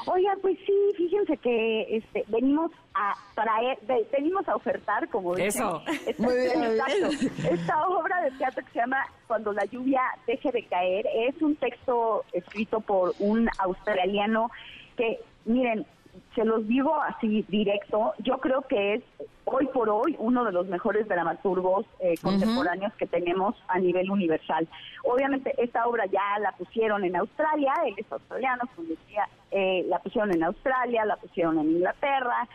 Oigan, 0.06 0.38
pues 0.42 0.58
sí, 0.66 0.72
fíjense 0.96 1.36
que 1.36 1.96
este, 1.98 2.24
venimos 2.26 2.72
a 2.94 3.14
traer, 3.36 3.78
ve- 3.82 4.08
venimos 4.12 4.46
a 4.48 4.56
ofertar, 4.56 5.08
como 5.08 5.36
dicen. 5.36 5.48
Eso. 5.62 5.82
Esta, 6.06 6.22
Muy 6.22 6.34
bien, 6.34 6.58
muy 6.58 6.66
exacto. 6.68 7.48
Esta 7.48 7.86
obra 7.86 8.20
de 8.22 8.30
teatro 8.32 8.64
que 8.64 8.72
se 8.72 8.78
llama 8.80 9.06
Cuando 9.28 9.52
la 9.52 9.64
lluvia 9.66 10.02
deje 10.26 10.50
de 10.50 10.64
caer 10.66 11.06
es 11.14 11.40
un 11.40 11.54
texto 11.56 12.24
escrito 12.32 12.80
por 12.80 13.14
un 13.20 13.48
australiano 13.60 14.50
que, 14.96 15.20
miren, 15.44 15.86
se 16.34 16.44
los 16.44 16.66
digo 16.66 16.94
así 17.02 17.44
directo, 17.48 18.14
yo 18.18 18.38
creo 18.38 18.62
que 18.62 18.94
es 18.94 19.02
hoy 19.44 19.66
por 19.66 19.88
hoy 19.88 20.14
uno 20.18 20.44
de 20.44 20.52
los 20.52 20.66
mejores 20.68 21.08
dramaturgos 21.08 21.86
eh, 21.98 22.14
contemporáneos 22.22 22.92
que 22.94 23.06
tenemos 23.06 23.56
a 23.66 23.78
nivel 23.80 24.10
universal. 24.10 24.68
Obviamente 25.04 25.54
esta 25.58 25.86
obra 25.86 26.06
ya 26.06 26.38
la 26.40 26.52
pusieron 26.52 27.04
en 27.04 27.16
Australia, 27.16 27.74
él 27.84 27.94
es 27.96 28.10
australiano, 28.12 28.62
como 28.76 28.88
decía, 28.88 29.28
eh, 29.50 29.84
la 29.88 29.98
pusieron 29.98 30.32
en 30.32 30.44
Australia, 30.44 31.04
la 31.04 31.16
pusieron 31.16 31.58
en 31.58 31.70
Inglaterra, 31.70 32.48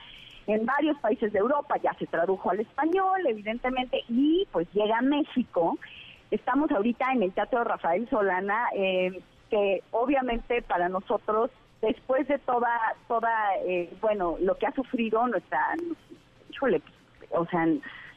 en 0.48 0.66
varios 0.66 0.98
países 1.00 1.34
de 1.34 1.40
Europa, 1.40 1.76
ya 1.84 1.94
se 1.96 2.06
tradujo 2.06 2.52
al 2.52 2.60
español, 2.60 3.26
evidentemente, 3.28 4.04
y 4.08 4.48
pues 4.52 4.68
llega 4.74 5.00
a 5.00 5.02
México. 5.02 5.78
Estamos 6.32 6.72
ahorita 6.72 7.12
en 7.14 7.24
el 7.24 7.32
Teatro 7.34 7.64
Rafael 7.64 8.08
Solana, 8.10 8.68
eh, 8.76 9.22
que 9.50 9.84
obviamente 9.92 10.62
para 10.62 10.88
nosotros, 10.88 11.50
después 11.82 12.28
de 12.28 12.40
toda, 12.40 12.70
toda 13.08 13.32
eh, 13.66 13.92
bueno, 14.02 14.38
lo 14.42 14.56
que 14.58 14.68
ha 14.68 14.74
sufrido 14.74 15.28
nuestra, 15.28 15.60
híjole, 16.50 16.82
o 17.32 17.46
sea, 17.48 17.68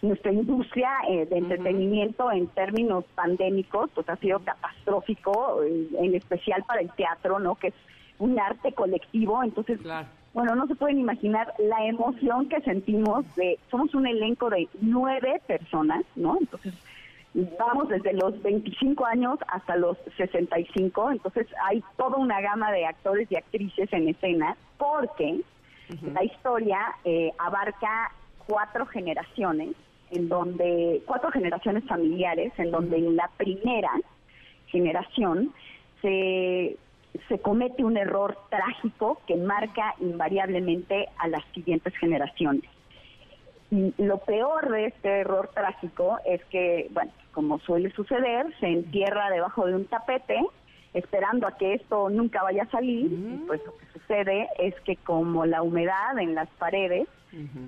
nuestra 0.03 0.33
industria 0.33 0.91
eh, 1.09 1.27
de 1.27 1.39
entretenimiento 1.39 2.31
en 2.31 2.47
términos 2.49 3.05
pandémicos, 3.15 3.91
pues 3.95 4.09
ha 4.09 4.17
sido 4.17 4.39
catastrófico, 4.41 5.63
eh, 5.63 5.89
en 5.99 6.15
especial 6.15 6.63
para 6.65 6.81
el 6.81 6.91
teatro, 6.93 7.39
¿no? 7.39 7.57
Que 7.57 7.69
es 7.69 7.75
un 8.19 8.39
arte 8.39 8.73
colectivo, 8.73 9.43
entonces 9.43 9.81
Claro. 9.81 10.09
bueno, 10.35 10.55
no 10.55 10.67
se 10.67 10.75
pueden 10.75 10.99
imaginar 10.99 11.53
la 11.59 11.85
emoción 11.87 12.49
que 12.49 12.61
sentimos 12.63 13.25
de, 13.37 13.59
somos 13.71 13.95
un 13.95 14.07
elenco 14.07 14.51
de 14.51 14.69
nueve 14.81 15.41
personas, 15.47 16.05
¿no? 16.17 16.37
Entonces, 16.41 16.75
vamos 17.59 17.89
desde 17.89 18.13
los 18.15 18.41
25 18.43 19.05
años 19.07 19.39
hasta 19.49 19.77
los 19.77 19.97
65, 20.17 21.13
entonces 21.13 21.47
hay 21.69 21.83
toda 21.97 22.17
una 22.17 22.41
gama 22.41 22.73
de 22.73 22.87
actores 22.87 23.31
y 23.31 23.37
actrices 23.37 23.93
en 23.93 24.09
escena, 24.09 24.57
porque 24.77 25.41
la 26.13 26.23
historia 26.25 26.79
eh, 27.05 27.33
abarca 27.39 28.13
cuatro 28.47 28.87
generaciones, 28.87 29.75
en 30.11 30.29
donde, 30.29 31.03
cuatro 31.07 31.31
generaciones 31.31 31.85
familiares, 31.85 32.53
en 32.59 32.71
donde 32.71 32.97
en 32.99 33.17
la 33.17 33.31
primera 33.37 33.93
generación 34.67 35.53
se, 36.03 36.77
se 37.29 37.39
comete 37.41 37.85
un 37.85 37.97
error 37.97 38.37
trágico 38.51 39.21
que 39.27 39.37
marca 39.37 39.95
invariablemente 40.01 41.09
a 41.19 41.29
las 41.29 41.45
siguientes 41.55 41.95
generaciones. 41.97 42.69
Lo 43.71 44.19
peor 44.19 44.71
de 44.71 44.87
este 44.87 45.21
error 45.21 45.51
trágico 45.53 46.19
es 46.25 46.43
que, 46.47 46.89
bueno, 46.91 47.13
como 47.33 47.59
suele 47.61 47.91
suceder, 47.93 48.47
se 48.61 48.67
entierra 48.67 49.31
debajo 49.31 49.67
de 49.67 49.75
un 49.75 49.85
tapete 49.85 50.41
esperando 50.95 51.47
a 51.47 51.57
que 51.57 51.75
esto 51.75 52.09
nunca 52.09 52.43
vaya 52.43 52.63
a 52.63 52.71
salir. 52.71 53.13
Y 53.13 53.45
pues 53.47 53.61
lo 53.65 53.77
que 53.77 53.87
sucede 53.93 54.49
es 54.59 54.75
que 54.81 54.97
como 54.97 55.45
la 55.45 55.63
humedad 55.63 56.19
en 56.19 56.35
las 56.35 56.49
paredes 56.59 57.09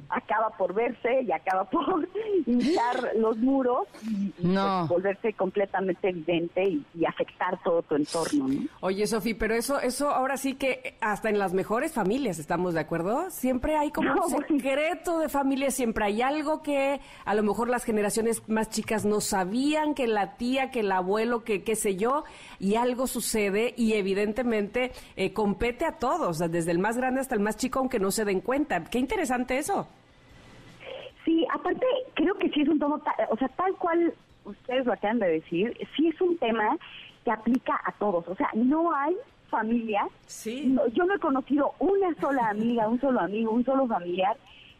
acaba 0.08 0.50
por 0.56 0.74
verse 0.74 1.22
y 1.22 1.32
acaba 1.32 1.64
por 1.64 2.08
hinchar 2.46 3.12
los 3.16 3.36
muros 3.38 3.86
y, 4.02 4.30
pues, 4.30 4.88
volverse 4.88 5.32
completamente 5.34 6.08
evidente 6.08 6.64
y, 6.64 6.84
y 6.94 7.04
afectar 7.04 7.62
todo 7.62 7.82
tu 7.82 7.96
entorno. 7.96 8.48
¿no? 8.48 8.61
Oye, 8.80 9.06
Sofía, 9.06 9.36
pero 9.38 9.54
eso, 9.54 9.80
eso 9.80 10.11
ahora 10.11 10.36
sí 10.36 10.54
que 10.54 10.96
hasta 11.00 11.28
en 11.28 11.38
las 11.38 11.52
mejores 11.52 11.92
familias 11.92 12.38
estamos 12.38 12.74
de 12.74 12.80
acuerdo. 12.80 13.30
Siempre 13.30 13.76
hay 13.76 13.90
como 13.90 14.11
No, 14.14 14.26
un 14.26 14.46
secreto 14.46 15.18
de 15.18 15.28
familia, 15.28 15.70
siempre 15.70 16.04
hay 16.04 16.22
algo 16.22 16.62
que 16.62 17.00
a 17.24 17.34
lo 17.34 17.42
mejor 17.42 17.68
las 17.68 17.84
generaciones 17.84 18.48
más 18.48 18.70
chicas 18.70 19.04
no 19.04 19.20
sabían, 19.20 19.94
que 19.94 20.06
la 20.06 20.36
tía, 20.36 20.70
que 20.70 20.80
el 20.80 20.92
abuelo, 20.92 21.44
que 21.44 21.62
qué 21.62 21.76
sé 21.76 21.96
yo, 21.96 22.24
y 22.58 22.74
algo 22.74 23.06
sucede 23.06 23.74
y 23.76 23.94
evidentemente 23.94 24.92
eh, 25.16 25.32
compete 25.32 25.84
a 25.84 25.98
todos, 25.98 26.38
desde 26.38 26.70
el 26.70 26.78
más 26.78 26.96
grande 26.96 27.20
hasta 27.20 27.34
el 27.34 27.40
más 27.40 27.56
chico, 27.56 27.78
aunque 27.78 27.98
no 27.98 28.11
se 28.11 28.24
den 28.24 28.40
cuenta. 28.40 28.84
Qué 28.84 28.98
interesante 28.98 29.49
eso. 29.59 29.86
Sí, 31.24 31.46
aparte 31.53 31.86
creo 32.14 32.34
que 32.36 32.48
sí 32.51 32.62
es 32.62 32.68
un 32.68 32.78
tono, 32.78 32.98
ta- 33.01 33.14
o 33.30 33.36
sea, 33.36 33.48
tal 33.48 33.74
cual 33.74 34.12
ustedes 34.44 34.86
lo 34.86 34.92
acaban 34.92 35.18
de 35.18 35.28
decir, 35.28 35.76
sí 35.96 36.09
es 36.09 36.20
un 36.20 36.36
tema 36.38 36.76
que 37.24 37.30
aplica 37.30 37.78
a 37.84 37.92
todos. 37.92 38.26
O 38.28 38.34
sea, 38.34 38.48
no 38.55 38.94
hay 38.94 39.14
familia, 39.51 40.07
Sí. 40.26 40.64
no- 40.66 40.86
yo 40.88 41.05
no 41.05 41.14
he 41.14 41.18
conocido 41.18 41.74
una 41.78 42.14
sola 42.20 42.48
amiga, 42.48 42.88
un 42.88 43.01
solo 43.01 43.20
amigo, 43.20 43.51
un 43.53 43.64
solo 43.64 43.86
familiar 43.86 44.36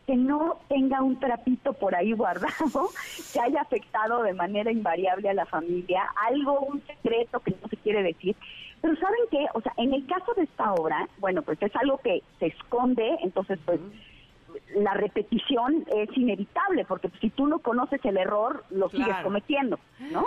que 0.07 0.17
no 0.17 0.59
tenga 0.69 1.03
un 1.03 1.21
trapito 1.21 1.73
por 1.75 1.95
ahí 1.95 2.13
guardado 2.13 2.89
que 3.33 3.41
haya 3.41 3.61
afectado 3.61 4.23
de 4.23 4.33
manera 4.33 4.73
invariable 4.73 5.29
a 5.29 5.35
la 5.35 5.47
familia, 5.47 6.05
algo, 6.27 6.61
un 6.61 6.81
secreto 6.87 7.41
que 7.41 7.51
no 7.63 7.69
se 7.69 7.77
quiere 7.77 8.03
decir. 8.03 8.35
Pero 8.81 8.97
¿saben 8.97 9.21
qué? 9.31 9.47
O 9.55 9.61
sea, 9.61 9.73
en 9.77 9.93
el 9.93 10.07
caso 10.07 10.33
de 10.35 10.45
esta 10.45 10.73
obra, 10.73 11.07
bueno, 11.19 11.43
pues 11.43 11.61
es 11.61 11.75
algo 11.77 11.99
que 11.99 12.23
se 12.39 12.47
esconde, 12.47 13.19
entonces 13.23 13.59
pues 13.67 13.79
la 14.77 14.95
repetición 14.95 15.85
es 15.95 16.09
inevitable, 16.17 16.85
porque 16.87 17.11
si 17.21 17.31
tú 17.31 17.47
no 17.47 17.59
conoces 17.61 18.05
el 18.05 18.17
error, 18.17 18.65
lo 18.71 18.89
sigues 18.89 19.07
cometiendo, 19.25 19.79
¿no? 20.11 20.27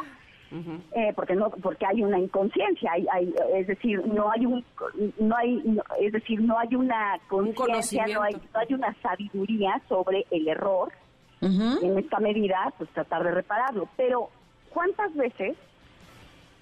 Eh, 0.96 1.14
porque 1.16 1.34
no 1.36 1.50
porque 1.50 1.84
hay 1.88 2.04
una 2.04 2.20
inconsciencia 2.20 2.92
hay, 2.92 3.08
hay- 3.12 3.34
es 3.56 3.66
decir 3.66 4.06
no 4.06 4.30
hay 4.32 4.46
un 4.46 4.64
no 5.20 5.36
hay 5.36 5.56
no- 5.66 5.82
es 6.00 6.14
decir 6.14 6.40
no 6.42 6.60
hay 6.60 6.76
una 6.76 7.18
conciencia 7.28 8.04
no 8.14 8.22
hay, 8.22 8.34
no 8.54 8.60
hay 8.60 8.74
una 8.76 8.94
sabiduría 9.02 9.82
sobre 9.90 10.28
el 10.30 10.48
error 10.48 10.92
en 11.82 11.98
esta 11.98 12.20
medida 12.20 12.72
pues 12.78 12.88
tratar 12.92 13.24
de 13.24 13.32
repararlo. 13.32 13.90
Pero 13.98 14.30
cuántas 14.70 15.16
veces 15.16 15.58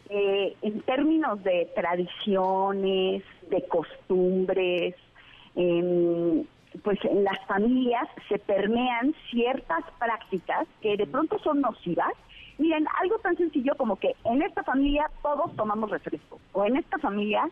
eh, 0.10 0.56
en 0.62 0.82
términos 0.84 1.44
de 1.44 1.70
tradiciones 1.76 3.24
de 3.50 3.62
costumbres 3.68 4.96
em, 5.56 6.46
pues 6.84 7.00
en 7.06 7.24
las 7.24 7.40
familias 7.48 8.08
se 8.30 8.40
permean 8.40 9.14
ciertas 9.30 9.84
prácticas 10.00 10.68
que 10.82 10.98
de 10.98 11.08
pronto 11.08 11.38
son 11.40 11.62
nocivas 11.62 12.14
Miren, 12.58 12.86
algo 13.02 13.18
tan 13.20 13.36
sencillo 13.38 13.74
como 13.76 13.96
que 13.96 14.16
en 14.24 14.44
esta 14.44 14.64
familia 14.64 15.10
todos 15.24 15.56
tomamos 15.56 15.90
refresco, 15.90 16.40
o 16.52 16.64
en 16.64 16.76
esta 16.78 17.00
familia 17.00 17.50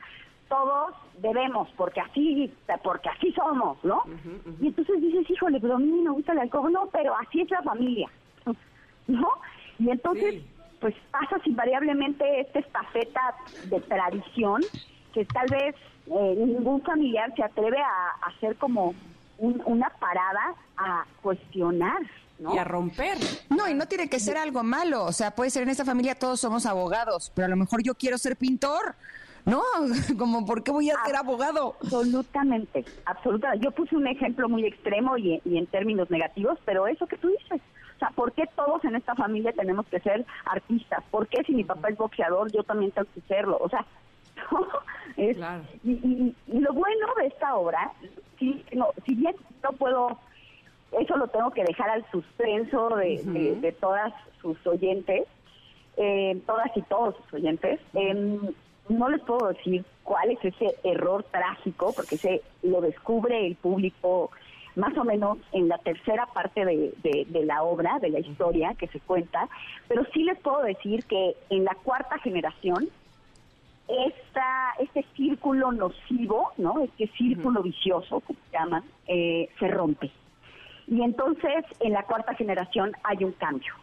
todos 0.50 0.94
debemos, 1.18 1.68
porque 1.78 2.00
así, 2.00 2.54
porque 2.84 3.10
así 3.10 3.32
somos, 3.32 3.84
¿no? 3.84 4.04
Y 4.62 4.68
entonces 4.68 5.02
dices, 5.02 5.28
híjole, 5.30 5.60
pero 5.60 5.76
a 5.76 5.80
mí 5.80 5.92
me 5.92 6.12
gusta 6.12 6.34
el 6.34 6.40
alcohol, 6.40 6.72
no, 6.72 6.90
pero 6.92 7.16
así 7.16 7.42
es 7.42 7.50
la 7.50 7.64
familia, 7.64 8.08
¿no? 9.08 9.30
Y 9.80 9.90
entonces, 9.90 10.36
Sí. 10.36 10.48
pues 10.80 10.96
pasas 11.10 11.42
invariablemente 11.48 12.42
esta 12.42 12.60
estafeta 12.60 13.36
de 13.64 13.80
tradición 13.82 14.64
que 15.14 15.26
tal 15.26 15.50
vez 15.50 15.76
eh, 16.10 16.36
ningún 16.38 16.82
familiar 16.82 17.34
se 17.36 17.44
atreve 17.44 17.80
a, 17.80 18.26
a 18.26 18.30
hacer 18.36 18.56
como 18.58 18.94
un- 19.38 19.62
una 19.66 19.90
parada 20.00 20.54
a 20.78 21.06
cuestionar 21.22 22.00
Y 22.54 22.58
a 22.58 22.64
romper. 22.64 23.18
No, 23.50 23.68
y 23.68 23.74
no 23.74 23.86
tiene 23.88 24.10
que 24.10 24.20
ser 24.20 24.38
algo 24.38 24.64
malo. 24.64 25.04
O 25.06 25.12
sea, 25.12 25.32
puede 25.32 25.50
ser 25.50 25.64
en 25.64 25.70
esta 25.70 25.84
familia 25.86 26.16
todos 26.16 26.40
somos 26.40 26.66
abogados, 26.66 27.32
pero 27.36 27.46
a 27.48 27.50
lo 27.50 27.56
mejor 27.58 27.84
yo 27.84 27.96
quiero 27.96 28.18
ser 28.18 28.38
pintor. 28.38 28.96
No, 29.46 29.62
como, 30.18 30.46
¿por 30.46 30.64
qué 30.64 30.72
voy 30.72 30.90
a 30.90 30.96
ser 31.06 31.16
abogado? 31.16 31.76
Absolutamente, 31.82 32.86
absolutamente. 33.06 33.64
Yo 33.66 33.72
puse 33.72 33.96
un 33.96 34.08
ejemplo 34.08 34.48
muy 34.50 34.66
extremo 34.66 35.18
y, 35.18 35.42
y 35.46 35.58
en 35.58 35.68
términos 35.68 36.10
negativos, 36.10 36.58
pero 36.66 36.88
eso 36.88 37.08
que 37.08 37.18
tú 37.18 37.28
dices, 37.30 37.62
o 37.96 38.00
sea, 38.00 38.10
¿por 38.12 38.32
qué 38.34 38.46
todos 38.56 38.84
en 38.86 38.96
esta 38.96 39.16
familia 39.16 39.52
tenemos 39.54 39.86
que 39.88 40.00
ser 40.00 40.26
artistas? 40.46 41.04
¿Por 41.12 41.28
qué 41.28 41.44
si 41.46 41.54
mi 41.54 41.64
papá 41.64 41.90
es 41.90 41.98
boxeador, 41.98 42.52
yo 42.52 42.64
también 42.64 42.92
tengo 42.92 43.08
que 43.14 43.22
serlo? 43.28 43.58
O 43.62 43.70
sea, 43.70 43.86
es, 45.18 45.38
y, 45.84 45.92
y, 45.92 46.36
y, 46.48 46.60
lo 46.60 46.74
bueno 46.74 47.08
de 47.18 47.28
esta 47.28 47.56
obra, 47.56 47.92
si, 48.38 48.64
no, 48.74 48.90
si 49.06 49.16
bien 49.16 49.36
no 49.64 49.72
puedo, 49.74 50.18
eso 51.00 51.18
lo 51.18 51.28
tengo 51.28 51.52
que 51.52 51.64
dejar 51.64 51.90
al 51.90 52.06
suspenso 52.12 52.90
de, 52.96 53.22
de, 53.24 53.56
de 53.56 53.72
todas 53.74 54.14
sus 54.42 54.66
oyentes, 54.66 55.28
eh, 55.98 56.40
todas 56.46 56.76
y 56.76 56.82
todos 56.84 57.16
sus 57.18 57.34
oyentes, 57.36 57.80
eh, 57.94 58.40
no 58.88 59.10
les 59.10 59.22
puedo 59.22 59.50
decir 59.50 59.86
cuál 60.04 60.32
es 60.32 60.44
ese 60.44 60.76
error 60.84 61.24
trágico, 61.24 61.94
porque 61.94 62.18
se 62.18 62.42
lo 62.64 62.82
descubre 62.82 63.46
el 63.46 63.56
público 63.56 64.32
más 64.76 64.98
o 64.98 65.04
menos 65.04 65.38
en 65.52 65.68
la 65.68 65.78
tercera 65.80 66.26
parte 66.28 66.64
de, 66.66 66.94
de, 67.04 67.26
de, 67.28 67.46
la 67.46 67.64
obra, 67.64 68.00
de 68.00 68.10
la 68.10 68.20
historia 68.20 68.74
que 68.76 68.88
se 68.88 69.00
cuenta, 69.00 69.48
pero 69.88 70.06
sí 70.14 70.24
les 70.24 70.40
puedo 70.40 70.62
decir 70.62 71.04
que 71.06 71.36
en 71.50 71.66
la 71.66 71.76
cuarta 71.76 72.18
generación, 72.20 72.90
esta, 73.90 74.74
este 74.80 75.06
círculo 75.16 75.72
nocivo, 75.72 76.52
¿no? 76.58 76.82
Este 76.84 77.08
círculo 77.18 77.64
vicioso, 77.64 78.20
como 78.20 78.40
se 78.46 78.58
llaman, 78.58 78.84
eh, 79.08 79.50
se 79.60 79.68
rompe. 79.68 80.12
Y 80.88 81.02
entonces 81.02 81.66
en 81.80 81.94
la 81.94 82.04
cuarta 82.04 82.34
generación 82.36 82.92
hay 83.04 83.24
un 83.24 83.32
cambio. 83.34 83.74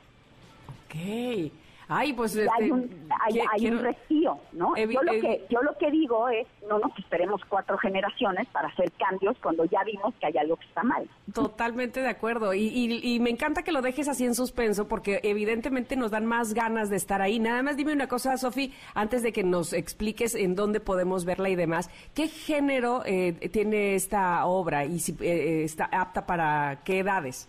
Ok. 0.87 1.53
Ay, 1.89 2.13
pues 2.13 2.35
este, 2.35 2.51
hay 2.59 2.71
un, 2.71 2.91
hay, 3.21 3.39
hay 3.39 3.61
quiero... 3.61 3.79
un 3.79 3.85
respiro, 3.85 4.41
¿no? 4.53 4.77
Evi 4.77 4.95
yo 4.95 5.03
lo 5.03 5.13
que 5.13 5.47
yo 5.49 5.63
lo 5.63 5.79
que 5.79 5.91
digo 5.93 6.29
es 6.29 6.47
no 6.69 6.81
nos 6.81 6.99
esperemos 6.99 7.41
cuatro 7.49 7.79
generaciones 7.79 8.49
para 8.49 8.69
hacer 8.69 8.91
cambios 8.99 9.37
cuando 9.41 9.65
ya 9.67 9.85
vimos 9.85 10.13
que 10.19 10.27
hay 10.27 10.37
algo 10.37 10.57
que 10.57 10.65
está 10.67 10.83
mal. 10.83 11.09
Totalmente 11.33 12.03
de 12.03 12.09
acuerdo 12.09 12.55
y, 12.55 12.67
y, 12.67 13.15
y 13.15 13.21
me 13.21 13.31
encanta 13.31 13.63
que 13.63 13.71
lo 13.71 13.83
dejes 13.83 14.09
así 14.09 14.25
en 14.25 14.35
suspenso 14.35 14.89
porque 14.89 15.21
evidentemente 15.23 15.95
nos 15.95 16.11
dan 16.11 16.27
más 16.27 16.55
ganas 16.55 16.91
de 16.91 16.97
estar 16.97 17.23
ahí. 17.23 17.39
Nada 17.39 17.63
más 17.63 17.77
dime 17.77 17.93
una 17.93 18.09
cosa, 18.09 18.37
Sofi, 18.37 18.73
antes 18.95 19.23
de 19.23 19.33
que 19.33 19.45
nos 19.45 19.73
expliques 19.73 20.35
en 20.35 20.57
dónde 20.57 20.81
podemos 20.81 21.25
verla 21.25 21.51
y 21.51 21.55
demás. 21.55 21.89
¿Qué 22.15 22.27
género 22.27 23.03
eh, 23.07 23.33
tiene 23.53 23.95
esta 23.95 24.45
obra 24.47 24.85
y 24.85 24.99
si 24.99 25.17
eh, 25.21 25.63
está 25.63 25.85
apta 25.93 26.27
para 26.27 26.81
qué 26.85 26.99
edades? 26.99 27.49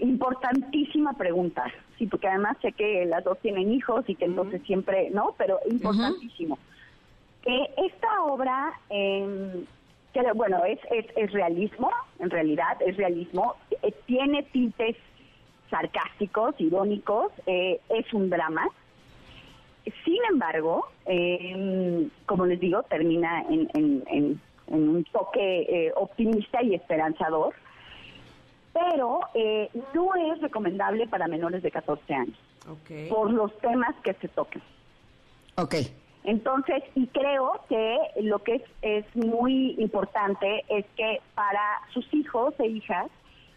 Importantísima 0.00 1.12
pregunta, 1.12 1.64
sí, 2.02 2.08
porque 2.08 2.26
además 2.26 2.56
sé 2.60 2.72
que 2.72 3.06
las 3.06 3.22
dos 3.22 3.38
tienen 3.38 3.72
hijos 3.72 4.04
y 4.08 4.16
que 4.16 4.24
entonces 4.24 4.60
uh 4.60 4.64
-huh. 4.64 4.66
siempre, 4.66 5.10
¿no? 5.10 5.36
Pero 5.38 5.60
importantísimo. 5.70 6.54
Uh 6.54 7.48
-huh. 7.48 7.64
eh, 7.64 7.70
esta 7.86 8.24
obra, 8.24 8.72
eh, 8.90 9.64
que, 10.12 10.20
bueno, 10.34 10.64
es, 10.64 10.80
es, 10.90 11.06
es, 11.16 11.32
realismo, 11.32 11.90
en 12.18 12.30
realidad 12.30 12.76
es 12.84 12.96
realismo, 12.96 13.54
eh, 13.82 13.94
tiene 14.06 14.42
tintes 14.42 14.96
sarcásticos, 15.70 16.56
irónicos, 16.58 17.30
eh, 17.46 17.78
es 17.88 18.12
un 18.12 18.28
drama. 18.30 18.66
Sin 20.04 20.18
embargo, 20.28 20.86
eh, 21.06 22.08
como 22.26 22.46
les 22.46 22.58
digo, 22.58 22.82
termina 22.84 23.42
en, 23.42 23.70
en, 23.74 24.02
en, 24.08 24.40
en 24.66 24.88
un 24.88 25.04
toque 25.04 25.92
optimista 25.94 26.62
y 26.62 26.74
esperanzador 26.74 27.54
pero 28.72 29.20
eh, 29.34 29.70
no 29.94 30.14
es 30.14 30.40
recomendable 30.40 31.06
para 31.06 31.28
menores 31.28 31.62
de 31.62 31.70
14 31.70 32.14
años 32.14 32.38
okay. 32.68 33.08
por 33.08 33.30
los 33.30 33.56
temas 33.58 33.94
que 34.02 34.14
se 34.14 34.28
tocan. 34.28 34.62
Ok. 35.56 35.74
Entonces, 36.24 36.82
y 36.94 37.08
creo 37.08 37.60
que 37.68 37.98
lo 38.22 38.38
que 38.40 38.56
es, 38.56 38.62
es 38.82 39.16
muy 39.16 39.74
importante 39.78 40.64
es 40.68 40.86
que 40.96 41.20
para 41.34 41.80
sus 41.92 42.06
hijos 42.14 42.54
e 42.60 42.66
hijas 42.68 43.10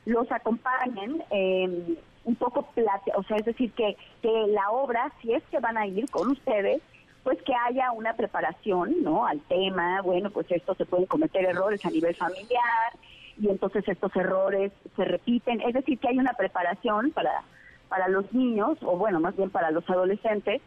los 0.06 0.32
acompañen 0.32 1.24
eh, 1.30 1.98
un 2.24 2.36
poco, 2.36 2.64
plate, 2.74 3.12
o 3.16 3.24
sea, 3.24 3.38
es 3.38 3.46
decir, 3.46 3.72
que, 3.74 3.96
que 4.22 4.48
la 4.48 4.72
obra, 4.72 5.12
si 5.22 5.34
es 5.34 5.44
que 5.52 5.60
van 5.60 5.78
a 5.78 5.86
ir 5.86 6.10
con 6.10 6.32
ustedes, 6.32 6.82
pues 7.24 7.42
que 7.44 7.54
haya 7.54 7.92
una 7.92 8.14
preparación, 8.14 9.04
¿no? 9.04 9.26
Al 9.26 9.40
tema, 9.42 10.02
bueno, 10.02 10.32
pues 10.32 10.48
esto 10.50 10.74
se 10.76 10.86
pueden 10.86 11.06
cometer 11.06 11.46
errores 11.46 11.86
a 11.86 11.90
nivel 11.90 12.16
familiar, 12.16 12.94
y 13.40 13.50
entonces 13.50 13.88
estos 13.88 14.16
errores 14.16 14.72
se 14.96 15.06
repiten. 15.06 15.62
Es 15.62 15.74
decir, 15.74 16.00
que 16.00 16.08
hay 16.08 16.18
una 16.18 16.34
preparación 16.34 17.12
para, 17.12 17.44
para 17.90 18.08
los 18.08 18.32
niños, 18.34 18.78
o 18.82 18.98
bueno, 18.98 19.20
más 19.20 19.36
bien 19.36 19.50
para 19.50 19.72
los 19.72 19.90
adolescentes, 19.90 20.62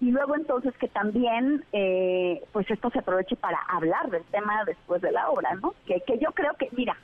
y 0.00 0.10
luego 0.10 0.34
entonces 0.34 0.76
que 0.78 0.88
también 0.88 1.64
eh, 1.72 2.42
pues 2.52 2.68
esto 2.70 2.90
se 2.90 2.98
aproveche 2.98 3.36
para 3.36 3.58
hablar 3.68 4.10
del 4.10 4.24
tema 4.24 4.64
después 4.64 5.00
de 5.00 5.12
la 5.12 5.30
obra, 5.30 5.54
¿no? 5.54 5.74
Que, 5.86 6.00
que 6.00 6.18
yo 6.18 6.32
creo 6.32 6.54
que, 6.54 6.68
mira, 6.72 6.96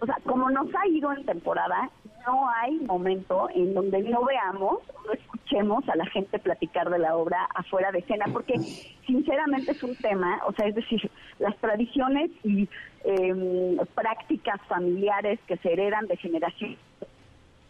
o 0.00 0.06
sea, 0.06 0.16
como 0.24 0.50
nos 0.50 0.68
ha 0.74 0.86
ido 0.88 1.12
en 1.12 1.24
temporada, 1.24 1.90
no 2.26 2.48
hay 2.50 2.74
momento 2.80 3.48
en 3.54 3.72
donde 3.72 4.00
no 4.02 4.24
veamos, 4.24 4.80
no 5.06 5.12
escuchemos 5.12 5.88
a 5.88 5.96
la 5.96 6.06
gente 6.06 6.38
platicar 6.38 6.90
de 6.90 6.98
la 6.98 7.16
obra 7.16 7.48
afuera 7.54 7.92
de 7.92 8.00
escena, 8.00 8.26
porque 8.32 8.58
sinceramente 9.06 9.72
es 9.72 9.82
un 9.82 9.94
tema, 9.96 10.40
o 10.46 10.52
sea, 10.52 10.66
es 10.66 10.74
decir, 10.74 11.10
las 11.38 11.56
tradiciones 11.58 12.30
y 12.42 12.68
eh, 13.04 13.78
prácticas 13.94 14.60
familiares 14.68 15.38
que 15.46 15.56
se 15.58 15.72
heredan 15.72 16.06
de 16.08 16.16
generación, 16.16 16.76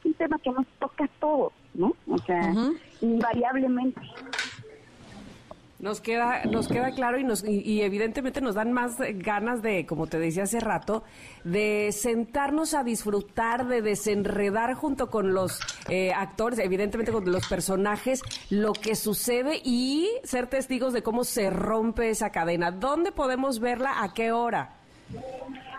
es 0.01 0.07
un 0.07 0.15
tema 0.15 0.39
que 0.39 0.51
nos 0.51 0.67
toca 0.79 1.05
a 1.05 1.11
todos, 1.21 1.53
¿no? 1.75 1.93
O 2.09 2.19
sea, 2.19 2.51
uh 2.53 2.55
-huh. 2.55 2.79
invariablemente. 3.03 4.01
Nos 5.79 6.01
queda, 6.01 6.45
nos 6.45 6.69
queda 6.69 6.91
claro 6.93 7.19
y, 7.19 7.25
nos, 7.25 7.45
y, 7.47 7.83
evidentemente 7.83 8.41
nos 8.41 8.55
dan 8.55 8.73
más 8.73 8.97
ganas 9.17 9.61
de, 9.61 9.85
como 9.85 10.07
te 10.07 10.19
decía 10.19 10.45
hace 10.45 10.59
rato, 10.59 11.05
de 11.45 11.93
sentarnos 11.93 12.73
a 12.73 12.83
disfrutar, 12.83 13.67
de 13.67 13.83
desenredar 13.83 14.73
junto 14.73 15.11
con 15.11 15.35
los 15.35 15.61
eh, 15.91 16.15
actores, 16.15 16.59
evidentemente 16.61 17.13
con 17.13 17.31
los 17.31 17.47
personajes, 17.47 18.23
lo 18.49 18.73
que 18.73 18.95
sucede 18.95 19.61
y 19.63 20.09
ser 20.25 20.47
testigos 20.47 20.95
de 20.95 21.03
cómo 21.03 21.25
se 21.25 21.51
rompe 21.51 22.09
esa 22.09 22.31
cadena. 22.31 22.71
¿Dónde 22.71 23.13
podemos 23.13 23.61
verla? 23.61 24.03
¿A 24.03 24.15
qué 24.15 24.33
hora? 24.33 24.77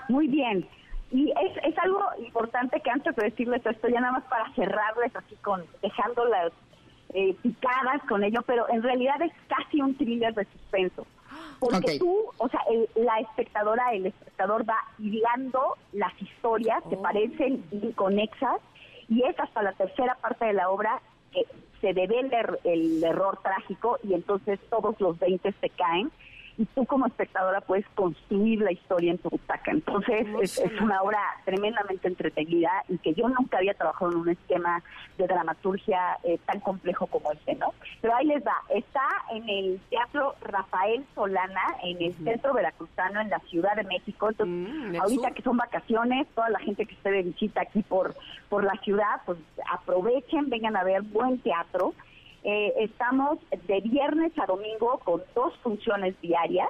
Muy 0.09 0.27
bien. 0.27 0.67
Y 1.11 1.31
es, 1.31 1.57
es 1.63 1.77
algo 1.79 2.01
importante 2.19 2.79
que 2.81 2.91
antes 2.91 3.15
de 3.15 3.23
decirles 3.23 3.65
esto, 3.65 3.87
ya 3.87 3.99
nada 3.99 4.13
más 4.13 4.23
para 4.25 4.53
cerrarles 4.53 5.15
así 5.15 5.35
con, 5.37 5.63
dejándolas 5.81 6.51
eh, 7.19 7.35
picadas 7.41 8.03
con 8.07 8.23
ello, 8.23 8.43
pero 8.45 8.69
en 8.69 8.83
realidad 8.83 9.19
es 9.23 9.31
casi 9.47 9.81
un 9.81 9.95
thriller 9.95 10.35
de 10.35 10.45
suspenso. 10.45 11.07
Porque 11.59 11.77
okay. 11.77 11.97
tú, 11.97 12.25
o 12.37 12.47
sea, 12.47 12.59
el, 12.69 12.87
la 13.03 13.19
espectadora, 13.21 13.91
el 13.93 14.05
espectador 14.05 14.69
va 14.69 14.77
hilando 14.99 15.77
las 15.93 16.13
historias 16.21 16.79
oh. 16.85 16.89
que 16.91 16.97
parecen 16.97 17.63
inconexas 17.71 18.61
y 19.09 19.23
es 19.23 19.39
hasta 19.39 19.63
la 19.63 19.71
tercera 19.71 20.13
parte 20.21 20.45
de 20.45 20.53
la 20.53 20.69
obra 20.69 21.01
que 21.31 21.47
se 21.81 21.93
devela 21.93 22.39
el, 22.63 22.71
el 22.71 23.03
error 23.03 23.39
trágico 23.41 23.97
y 24.03 24.13
entonces 24.13 24.59
todos 24.69 25.01
los 25.01 25.17
20 25.17 25.51
se 25.59 25.69
caen 25.71 26.11
y 26.57 26.65
tú 26.65 26.85
como 26.85 27.05
espectadora 27.05 27.61
puedes 27.61 27.85
construir 27.89 28.61
la 28.61 28.71
historia 28.71 29.11
en 29.11 29.19
tu 29.19 29.29
butaca. 29.29 29.71
Entonces 29.71 30.27
es, 30.41 30.57
es, 30.57 30.81
una 30.81 31.01
obra 31.01 31.19
tremendamente 31.45 32.07
entretenida 32.07 32.83
y 32.89 32.97
que 32.97 33.13
yo 33.13 33.27
nunca 33.29 33.57
había 33.57 33.73
trabajado 33.75 34.11
en 34.11 34.17
un 34.17 34.29
esquema 34.29 34.81
de 35.17 35.27
dramaturgia 35.27 36.17
eh, 36.23 36.39
tan 36.45 36.59
complejo 36.59 37.07
como 37.07 37.31
este, 37.31 37.55
¿no? 37.55 37.73
Pero 38.01 38.15
ahí 38.15 38.25
les 38.25 38.43
va, 38.45 38.55
está 38.69 39.07
en 39.31 39.47
el 39.47 39.79
Teatro 39.89 40.35
Rafael 40.41 41.05
Solana, 41.13 41.77
en 41.83 42.01
el 42.01 42.13
Centro 42.15 42.53
Veracruzano, 42.53 43.21
en 43.21 43.29
la 43.29 43.39
Ciudad 43.39 43.75
de 43.75 43.83
México. 43.83 44.29
Entonces, 44.29 44.55
mm, 44.55 44.95
ahorita 45.01 45.31
que 45.31 45.43
son 45.43 45.57
vacaciones, 45.57 46.27
toda 46.33 46.49
la 46.49 46.59
gente 46.59 46.85
que 46.85 46.93
esté 46.93 47.11
de 47.11 47.23
visita 47.23 47.61
aquí 47.61 47.83
por, 47.83 48.15
por 48.49 48.63
la 48.63 48.73
ciudad, 48.83 49.21
pues 49.25 49.37
aprovechen, 49.71 50.49
vengan 50.49 50.75
a 50.75 50.83
ver 50.83 51.03
buen 51.03 51.39
teatro. 51.39 51.93
Eh, 52.49 52.73
estamos 52.79 53.39
de 53.67 53.81
viernes 53.81 54.31
a 54.39 54.45
domingo 54.45 54.99
con 55.03 55.21
dos 55.35 55.53
funciones 55.57 56.15
diarias. 56.21 56.69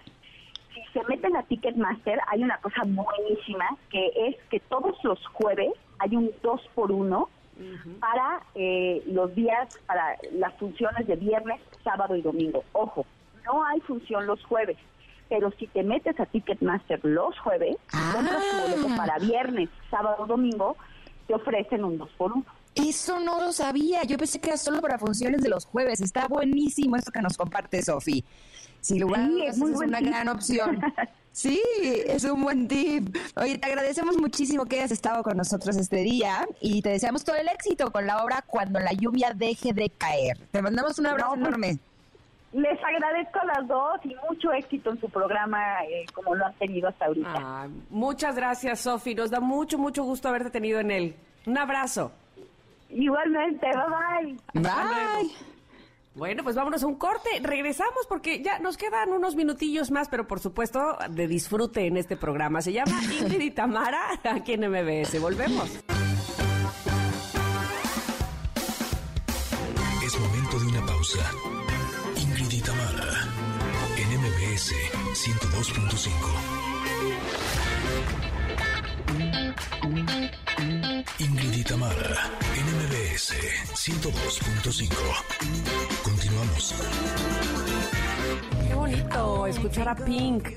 Si 0.74 0.82
se 0.92 1.04
meten 1.08 1.36
a 1.36 1.44
Ticketmaster, 1.44 2.20
hay 2.30 2.42
una 2.42 2.58
cosa 2.58 2.82
buenísima 2.84 3.78
que 3.92 4.12
es 4.16 4.36
que 4.50 4.60
todos 4.60 4.96
los 5.04 5.24
jueves 5.28 5.70
hay 6.00 6.16
un 6.16 6.32
2 6.42 6.62
por 6.74 6.92
1 6.92 7.20
uh 7.20 7.62
-huh. 7.62 8.00
para 8.00 8.42
eh, 8.56 9.04
los 9.06 9.36
días, 9.36 9.78
para 9.86 10.18
las 10.32 10.52
funciones 10.56 11.06
de 11.06 11.16
viernes, 11.16 11.62
sábado 11.84 12.16
y 12.16 12.24
domingo. 12.24 12.64
Ojo, 12.72 13.06
no 13.46 13.64
hay 13.64 13.80
función 13.82 14.26
los 14.26 14.44
jueves, 14.46 14.78
pero 15.30 15.52
si 15.60 15.68
te 15.68 15.84
metes 15.84 16.20
a 16.20 16.26
Ticketmaster 16.26 17.02
los 17.06 17.38
jueves, 17.38 17.78
ah. 17.94 18.14
compras 18.16 18.44
tu 18.50 18.62
boleto 18.62 18.98
para 18.98 19.20
viernes, 19.20 19.70
sábado, 19.92 20.26
domingo, 20.26 20.76
te 21.28 21.36
ofrecen 21.36 21.84
un 21.84 22.00
2 22.00 22.10
por 22.18 22.32
1 22.32 22.57
eso 22.78 23.20
no 23.20 23.42
lo 23.42 23.52
sabía. 23.52 24.04
Yo 24.04 24.18
pensé 24.18 24.40
que 24.40 24.50
era 24.50 24.58
solo 24.58 24.82
para 24.82 24.98
funciones 24.98 25.42
de 25.42 25.50
los 25.50 25.66
jueves. 25.66 26.02
Está 26.02 26.28
buenísimo 26.28 26.96
esto 26.96 27.12
que 27.12 27.22
nos 27.22 27.38
comparte 27.38 27.82
Sofi. 27.82 28.24
Sin 28.82 29.02
lugar 29.02 29.28
sí, 29.28 29.46
es, 29.46 29.58
muy 29.58 29.72
es 29.72 29.80
una 29.80 30.00
gran 30.02 30.28
opción. 30.30 30.82
Sí, 31.38 31.62
es 32.08 32.24
un 32.24 32.42
buen 32.42 32.68
tip. 32.68 33.16
Oye, 33.36 33.60
te 33.60 33.68
agradecemos 33.68 34.18
muchísimo 34.18 34.66
que 34.66 34.78
hayas 34.78 34.90
estado 34.90 35.22
con 35.22 35.38
nosotros 35.38 35.78
este 35.78 35.98
día 35.98 36.48
y 36.60 36.82
te 36.82 36.90
deseamos 36.90 37.24
todo 37.24 37.36
el 37.36 37.48
éxito 37.48 37.92
con 37.92 38.08
la 38.08 38.24
obra 38.24 38.44
Cuando 38.48 38.80
la 38.80 38.92
lluvia 38.92 39.34
deje 39.36 39.72
de 39.72 39.92
caer. 39.92 40.40
Te 40.50 40.64
mandamos 40.64 40.98
un 40.98 41.06
abrazo 41.06 41.36
No, 41.36 41.36
pues, 41.36 41.48
enorme. 41.48 41.80
Les 42.54 42.84
agradezco 42.84 43.40
a 43.40 43.46
las 43.46 43.68
dos 43.68 44.00
y 44.04 44.16
mucho 44.28 44.52
éxito 44.52 44.90
en 44.90 45.00
su 45.00 45.12
programa 45.12 45.84
eh, 45.86 46.08
como 46.12 46.34
lo 46.34 46.44
han 46.44 46.56
tenido 46.56 46.90
hasta 46.90 47.06
ahorita. 47.06 47.34
Ah, 47.36 47.68
muchas 47.92 48.36
gracias, 48.36 48.80
Sofi. 48.80 49.14
Nos 49.14 49.30
da 49.30 49.40
mucho, 49.40 49.78
mucho 49.78 50.02
gusto 50.02 50.30
haberte 50.30 50.50
tenido 50.50 50.80
en 50.80 50.90
él. 50.90 51.16
Un 51.46 51.60
abrazo. 51.60 52.12
Igualmente, 52.90 53.68
bye 53.68 54.32
bye. 54.54 54.62
Bye. 54.62 55.32
Bueno, 56.18 56.44
pues 56.44 56.56
vámonos 56.56 56.82
a 56.82 56.88
un 56.88 56.96
corte. 56.96 57.30
Regresamos 57.44 58.08
porque 58.10 58.42
ya 58.42 58.58
nos 58.58 58.76
quedan 58.76 59.12
unos 59.12 59.36
minutillos 59.36 59.92
más, 59.92 60.10
pero 60.10 60.26
por 60.26 60.40
supuesto 60.40 60.98
de 61.12 61.28
disfrute 61.28 61.86
en 61.86 61.96
este 61.96 62.18
programa. 62.18 62.62
Se 62.62 62.74
llama 62.74 63.00
Ingrid 63.22 63.42
y 63.42 63.52
Tamara 63.52 64.20
aquí 64.24 64.54
en 64.54 64.62
MBS. 64.62 65.20
Volvemos. 65.22 65.80
Es 70.04 70.20
momento 70.20 70.60
de 70.60 70.66
una 70.66 70.86
pausa. 70.88 71.32
Ingrid 72.16 72.52
y 72.52 72.62
Tamara, 72.62 73.28
en 73.98 74.20
MBS 74.20 74.74
102.5. 75.14 76.17
Ingrid 81.20 81.52
y 81.52 81.64
Tamara, 81.64 82.30
en 82.56 82.66
MBS 82.78 83.34
102.5. 83.74 84.94
Continuamos. 86.04 86.76
Qué 88.68 88.76
bonito 88.76 89.48
escuchar 89.48 89.90
a 89.90 89.96
Pink. 89.96 90.50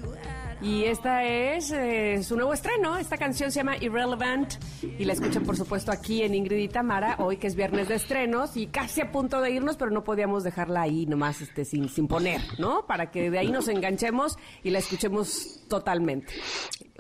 Y 0.61 0.85
esta 0.85 1.25
es 1.25 1.71
eh, 1.71 2.23
su 2.23 2.37
nuevo 2.37 2.53
estreno. 2.53 2.99
Esta 2.99 3.17
canción 3.17 3.51
se 3.51 3.61
llama 3.61 3.79
Irrelevant 3.79 4.53
y 4.83 5.07
la 5.07 5.15
escuchan, 5.15 5.45
por 5.45 5.57
supuesto, 5.57 5.93
aquí 5.93 6.23
en 6.23 6.35
Ingrid 6.35 6.59
y 6.59 6.69
Tamara, 6.69 7.17
hoy 7.21 7.39
que 7.39 7.47
es 7.47 7.55
viernes 7.55 7.89
de 7.89 7.95
estrenos 7.95 8.55
y 8.59 8.67
casi 8.67 9.01
a 9.01 9.11
punto 9.11 9.41
de 9.41 9.53
irnos, 9.53 9.79
pero 9.79 9.91
no 9.91 10.05
podíamos 10.05 10.45
dejarla 10.45 10.83
ahí 10.83 11.07
nomás 11.07 11.41
este, 11.41 11.65
sin, 11.65 11.89
sin 11.89 12.07
poner, 12.07 12.43
¿no? 12.59 12.87
Para 12.87 13.11
que 13.11 13.31
de 13.31 13.39
ahí 13.39 13.51
nos 13.51 13.69
enganchemos 13.69 14.37
y 14.63 14.69
la 14.69 14.81
escuchemos 14.81 15.61
totalmente. 15.71 16.35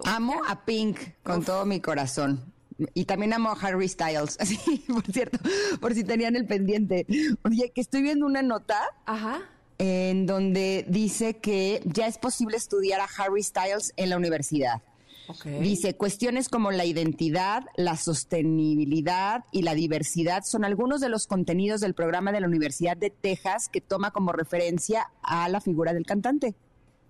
Amo 0.07 0.41
a 0.49 0.65
Pink 0.65 0.99
con 1.23 1.45
todo 1.45 1.67
mi 1.67 1.81
corazón. 1.81 2.55
Y 2.95 3.05
también 3.05 3.33
amo 3.33 3.51
a 3.51 3.53
Harry 3.53 3.89
Styles. 3.89 4.37
Así, 4.41 4.59
por 4.89 5.05
cierto, 5.07 5.39
por 5.81 5.95
si 5.95 6.05
tenían 6.05 6.37
el 6.37 6.47
pendiente. 6.47 7.07
Oye, 7.45 7.70
que 7.70 7.81
estoy 7.81 8.03
viendo 8.03 8.26
una 8.26 8.43
nota 8.43 8.81
Ajá. 9.07 9.41
en 9.78 10.26
donde 10.26 10.85
dice 10.89 11.39
que 11.39 11.83
ya 11.85 12.07
es 12.07 12.18
posible 12.18 12.57
estudiar 12.57 13.01
a 13.01 13.09
Harry 13.18 13.43
Styles 13.43 13.93
en 13.97 14.11
la 14.11 14.16
universidad. 14.16 14.83
Dice, 15.61 15.95
cuestiones 15.95 16.49
como 16.49 16.72
la 16.72 16.85
identidad, 16.85 17.64
la 17.76 17.97
sostenibilidad 17.97 19.45
y 19.53 19.62
la 19.62 19.74
diversidad 19.74 20.43
son 20.45 20.64
algunos 20.64 21.01
de 21.01 21.09
los 21.09 21.26
contenidos 21.26 21.81
del 21.81 21.95
programa 21.95 22.33
de 22.33 22.41
la 22.41 22.49
Universidad 22.49 22.97
de 22.97 23.11
Texas 23.11 23.68
que 23.68 23.81
toma 23.81 24.11
como 24.11 24.33
referencia 24.33 25.11
a 25.22 25.49
la 25.49 25.61
figura 25.61 25.93
del 25.93 26.05
cantante. 26.05 26.55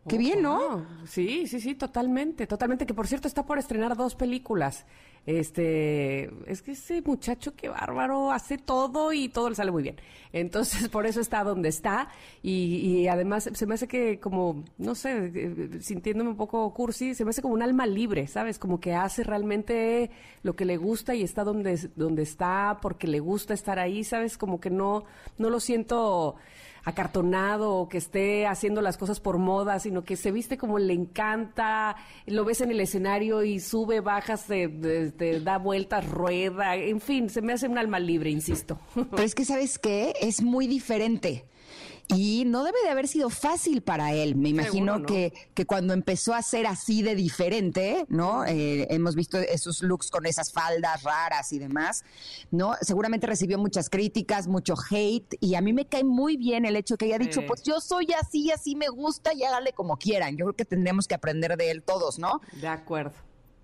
Qué 0.09 0.19
bien, 0.19 0.43
¿no? 0.43 0.59
Oh, 0.59 0.87
Sí, 1.07 1.47
sí, 1.47 1.61
sí, 1.61 1.75
totalmente, 1.75 2.47
totalmente. 2.47 2.87
Que 2.87 2.95
por 2.95 3.07
cierto 3.07 3.29
está 3.29 3.47
por 3.47 3.59
estrenar 3.59 3.97
dos 3.97 4.15
películas. 4.15 4.85
Este, 5.27 6.31
es 6.51 6.63
que 6.63 6.73
ese 6.73 7.03
muchacho 7.03 7.55
qué 7.55 7.69
bárbaro 7.69 8.33
hace 8.33 8.57
todo 8.57 9.13
y 9.13 9.29
todo 9.29 9.51
le 9.51 9.55
sale 9.55 9.71
muy 9.71 9.83
bien. 9.83 9.97
Entonces 10.33 10.89
por 10.91 11.07
eso 11.07 11.21
está 11.21 11.45
donde 11.45 11.69
está 11.69 12.09
y, 12.43 12.77
y 12.77 13.09
además 13.09 13.51
se 13.53 13.67
me 13.67 13.75
hace 13.75 13.87
que 13.87 14.19
como, 14.19 14.65
no 14.79 14.95
sé, 14.95 15.31
eh, 15.35 15.79
sintiéndome 15.81 16.31
un 16.31 16.37
poco 16.37 16.73
cursi, 16.73 17.15
se 17.15 17.25
me 17.25 17.31
hace 17.31 17.43
como 17.43 17.55
un 17.55 17.63
alma 17.63 17.87
libre, 17.87 18.27
¿sabes? 18.27 18.59
Como 18.59 18.81
que 18.81 18.95
hace 18.95 19.23
realmente 19.23 20.11
lo 20.43 20.57
que 20.57 20.65
le 20.65 20.77
gusta 20.77 21.15
y 21.15 21.23
está 21.23 21.45
donde, 21.45 21.91
donde 21.97 22.23
está 22.23 22.79
porque 22.81 23.07
le 23.07 23.21
gusta 23.21 23.55
estar 23.55 23.79
ahí, 23.79 24.05
¿sabes? 24.05 24.39
Como 24.39 24.59
que 24.61 24.71
no, 24.71 25.05
no 25.39 25.51
lo 25.51 25.61
siento 25.61 26.37
acartonado 26.85 27.75
o 27.75 27.89
que 27.89 27.99
esté 27.99 28.47
haciendo 28.47 28.81
las 28.81 28.97
cosas 28.97 29.21
por 29.21 29.39
moda, 29.39 29.79
sino 29.81 30.05
que 30.05 30.17
se 30.17 30.31
viste 30.33 30.59
como 30.59 30.79
le 30.79 30.95
encanta, 30.95 31.97
lo 32.27 32.45
ves 32.45 32.61
en 32.61 32.71
el 32.71 32.81
escenario 32.81 33.43
y 33.43 33.61
sube, 33.61 34.01
baja, 34.01 34.37
se, 34.37 34.69
de- 34.69 35.13
te 35.13 35.41
da 35.41 35.59
vueltas, 35.59 36.09
rueda, 36.09 36.77
en 36.77 37.01
fin, 37.01 37.29
se 37.31 37.43
me 37.43 37.53
hace 37.53 37.69
un 37.69 37.79
alma 37.79 37.99
libre, 37.99 38.31
insisto. 38.31 38.79
Pero 38.95 39.23
es 39.23 39.35
que, 39.35 39.45
¿sabes 39.45 39.79
qué? 39.79 40.15
Es 40.21 40.43
muy 40.43 40.67
diferente. 40.67 41.45
Y 42.17 42.45
no 42.47 42.65
debe 42.65 42.79
de 42.83 42.91
haber 42.91 43.09
sido 43.09 43.31
fácil 43.31 43.83
para 43.83 44.13
él. 44.15 44.35
Me 44.37 44.49
imagino 44.51 44.99
¿no? 44.99 45.07
que, 45.07 45.33
que 45.55 45.67
cuando 45.67 45.93
empezó 45.95 46.35
a 46.35 46.43
ser 46.43 46.67
así 46.67 47.03
de 47.03 47.15
diferente, 47.15 48.07
¿no? 48.09 48.45
Eh, 48.45 48.87
hemos 48.91 49.15
visto 49.15 49.39
esos 49.39 49.83
looks 49.83 50.11
con 50.11 50.27
esas 50.27 50.53
faldas 50.53 51.03
raras 51.03 51.53
y 51.53 51.59
demás, 51.59 52.05
¿no? 52.51 52.75
Seguramente 52.81 53.27
recibió 53.27 53.59
muchas 53.59 53.89
críticas, 53.91 54.47
mucho 54.47 54.75
hate. 54.91 55.35
Y 55.41 55.55
a 55.55 55.61
mí 55.61 55.73
me 55.73 55.87
cae 55.87 56.05
muy 56.05 56.37
bien 56.37 56.65
el 56.65 56.77
hecho 56.77 56.97
que 56.97 57.07
haya 57.07 57.19
dicho, 57.19 57.41
Sí. 57.41 57.47
pues 57.47 57.63
yo 57.63 57.81
soy 57.81 58.09
así, 58.21 58.51
así 58.51 58.75
me 58.77 58.89
gusta 58.89 59.33
y 59.35 59.45
hágale 59.45 59.73
como 59.73 59.97
quieran. 59.97 60.37
Yo 60.37 60.47
creo 60.47 60.57
que 60.57 60.65
tendríamos 60.65 61.07
que 61.07 61.15
aprender 61.15 61.57
de 61.57 61.71
él 61.71 61.83
todos, 61.83 62.19
¿no? 62.19 62.41
De 62.61 62.69
acuerdo. 62.69 63.13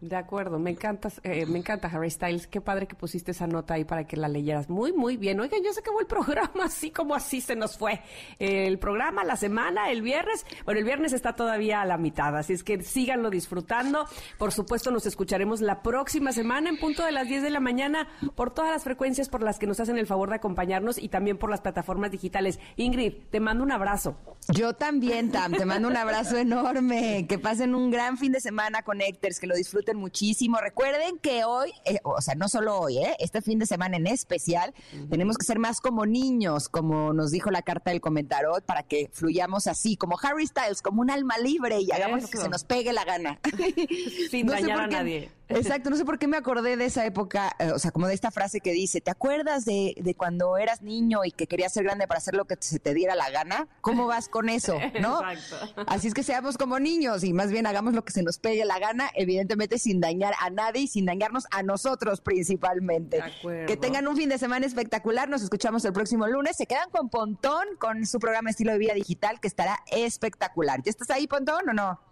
De 0.07 0.15
acuerdo, 0.15 0.61
me 0.61 0.71
encanta, 0.71 1.11
eh, 1.25 1.47
me 1.47 1.59
encanta 1.59 1.89
Harry 1.89 2.11
Styles. 2.11 2.47
Qué 2.47 2.61
padre 2.61 2.87
que 2.87 2.95
pusiste 2.95 3.33
esa 3.33 3.49
nota 3.49 3.75
ahí 3.75 3.85
para 3.85 4.07
que 4.07 4.17
la 4.17 4.29
leyeras. 4.29 4.69
Muy, 4.69 4.93
muy 4.93 5.17
bien. 5.17 5.41
Oigan, 5.41 5.65
ya 5.65 5.73
se 5.73 5.81
acabó 5.81 6.01
el 6.01 6.07
programa, 6.07 6.51
así 6.65 6.93
como 6.93 7.17
así 7.17 7.41
se 7.41 7.57
nos 7.57 7.77
fue. 7.77 8.01
El 8.39 8.79
programa, 8.79 9.25
la 9.25 9.35
semana, 9.35 9.91
el 9.91 10.03
viernes. 10.03 10.47
Bueno, 10.65 10.79
el 10.79 10.85
viernes 10.85 11.13
está 11.13 11.35
todavía 11.35 11.81
a 11.81 11.85
la 11.85 11.99
mitad, 11.99 12.37
así 12.37 12.53
es 12.53 12.63
que 12.63 12.81
síganlo 12.83 13.31
disfrutando. 13.31 14.07
Por 14.39 14.53
supuesto, 14.53 14.93
nos 14.93 15.07
escucharemos 15.07 15.61
la 15.61 15.83
próxima 15.83 16.31
semana 16.31 16.71
en 16.71 16.79
punto 16.79 17.05
de 17.05 17.11
las 17.11 17.27
10 17.27 17.43
de 17.43 17.51
la 17.51 17.61
mañana 17.61 18.07
por 18.37 18.55
todas 18.55 18.71
las 18.71 18.85
frecuencias 18.85 19.29
por 19.29 19.43
las 19.43 19.59
que 19.59 19.67
nos 19.67 19.81
hacen 19.81 19.99
el 19.99 20.07
favor 20.07 20.29
de 20.29 20.37
acompañarnos 20.37 20.99
y 20.99 21.09
también 21.09 21.37
por 21.37 21.51
las 21.51 21.63
plataformas 21.63 22.13
digitales. 22.13 22.61
Ingrid, 22.77 23.15
te 23.31 23.41
mando 23.41 23.65
un 23.65 23.73
abrazo. 23.73 24.17
Yo 24.49 24.75
también, 24.75 25.33
Tam, 25.33 25.53
te 25.53 25.65
mando 25.65 25.89
un 25.89 25.97
abrazo 25.97 26.37
enorme. 26.37 27.27
Que 27.29 27.41
pasen 27.41 27.75
un 27.75 27.91
gran 27.91 28.19
fin 28.19 28.31
de 28.31 28.41
semana 28.41 28.83
con 28.83 29.01
Héctors, 29.01 29.41
que 29.41 29.49
lo 29.49 29.57
disfruten 29.57 29.96
muchísimo. 29.97 30.59
Recuerden 30.59 31.19
que 31.19 31.45
hoy, 31.45 31.73
eh, 31.85 31.99
o 32.05 32.21
sea, 32.21 32.35
no 32.35 32.49
solo 32.49 32.79
hoy, 32.79 32.99
¿eh? 32.99 33.17
este 33.19 33.43
fin 33.43 33.59
de 33.59 33.67
semana 33.67 33.97
en 33.97 34.07
especial, 34.07 34.75
tenemos 35.11 35.37
que 35.37 35.45
ser 35.45 35.59
más 35.59 35.81
como 35.81 36.07
niños, 36.07 36.69
como 36.69 37.13
nos 37.13 37.31
dijo 37.31 37.51
la 37.51 37.63
carta 37.63 37.91
del 37.91 38.01
comentarot, 38.01 38.65
para 38.65 38.83
que 38.83 39.11
fluyamos 39.13 39.67
así, 39.67 39.97
como 39.97 40.17
Harry 40.23 40.47
Styles, 40.47 40.83
como 40.83 41.01
un 41.01 41.11
alma 41.11 41.39
libre 41.39 41.81
y 41.81 41.91
hagamos 41.91 42.23
lo 42.23 42.29
que 42.29 42.39
se 42.39 42.49
nos 42.49 42.65
pegue 42.65 42.93
la 42.93 43.05
gana. 43.05 43.41
Sin 44.31 44.47
No 44.47 44.53
dañar 44.53 44.81
a 44.81 44.87
nadie. 44.87 45.31
Exacto, 45.49 45.91
no 45.91 45.97
sé 45.97 46.05
por 46.05 46.19
qué 46.19 46.27
me 46.27 46.37
acordé 46.37 46.77
de 46.77 46.85
esa 46.85 47.05
época, 47.07 47.55
eh, 47.59 47.71
o 47.73 47.79
sea, 47.79 47.91
como 47.91 48.07
de 48.07 48.15
esta 48.15 48.31
frase 48.31 48.61
que 48.61 48.73
dice, 48.73 49.01
¿te 49.01 49.11
acuerdas 49.11 49.65
de, 49.65 49.95
de 49.97 50.15
cuando 50.15 50.57
eras 50.57 50.83
niño 50.83 51.25
y 51.25 51.31
que 51.31 51.47
querías 51.47 51.73
ser 51.73 51.85
grande 51.85 52.07
para 52.07 52.19
hacer 52.19 52.35
lo 52.35 52.47
que 52.47 52.57
se 52.61 52.79
te 52.79 52.95
diera 52.95 53.15
la 53.15 53.31
gana? 53.31 53.69
¿Cómo 53.81 54.07
vas 54.07 54.29
con 54.29 54.49
eso? 54.49 54.79
¿No? 55.01 55.31
Exacto. 55.31 55.85
Así 55.87 56.09
es 56.09 56.15
que 56.15 56.23
seamos 56.23 56.59
como 56.59 56.79
niños 56.79 57.25
y 57.25 57.33
más 57.33 57.51
bien 57.51 57.67
hagamos 57.67 57.95
lo 57.95 58.05
que 58.05 58.13
se 58.13 58.23
nos 58.23 58.39
pegue 58.39 58.65
la 58.65 58.79
gana, 58.79 59.11
evidentemente 59.15 59.79
sin 59.79 60.01
dañar 60.01 60.35
a 60.41 60.51
nadie 60.51 60.83
y 60.83 60.89
sin 60.89 61.07
dañarnos 61.07 61.47
a 61.51 61.63
nosotros 61.63 62.21
principalmente. 62.21 63.19
De 63.19 63.23
acuerdo. 63.23 63.67
Que 63.67 63.77
tengan 63.77 64.09
un 64.09 64.17
fin 64.17 64.29
de 64.29 64.39
semana 64.39 64.67
espectacular, 64.67 65.29
nos 65.29 65.43
escuchamos 65.43 65.85
el 65.85 65.93
próximo 65.93 66.27
lunes, 66.27 66.57
se 66.57 66.67
quedan 66.67 66.91
con 66.91 67.09
Pontón, 67.09 67.67
con 67.79 68.07
su 68.07 68.19
programa 68.19 68.51
Estilo 68.51 68.73
de 68.73 68.79
Vida 68.79 68.95
Digital 68.95 69.41
que 69.41 69.49
estará 69.49 69.79
espectacular. 69.91 70.83
¿Ya 70.83 70.91
estás 70.91 71.11
ahí, 71.11 71.27
Pontón, 71.27 71.69
o 71.69 71.73
no? 71.73 72.06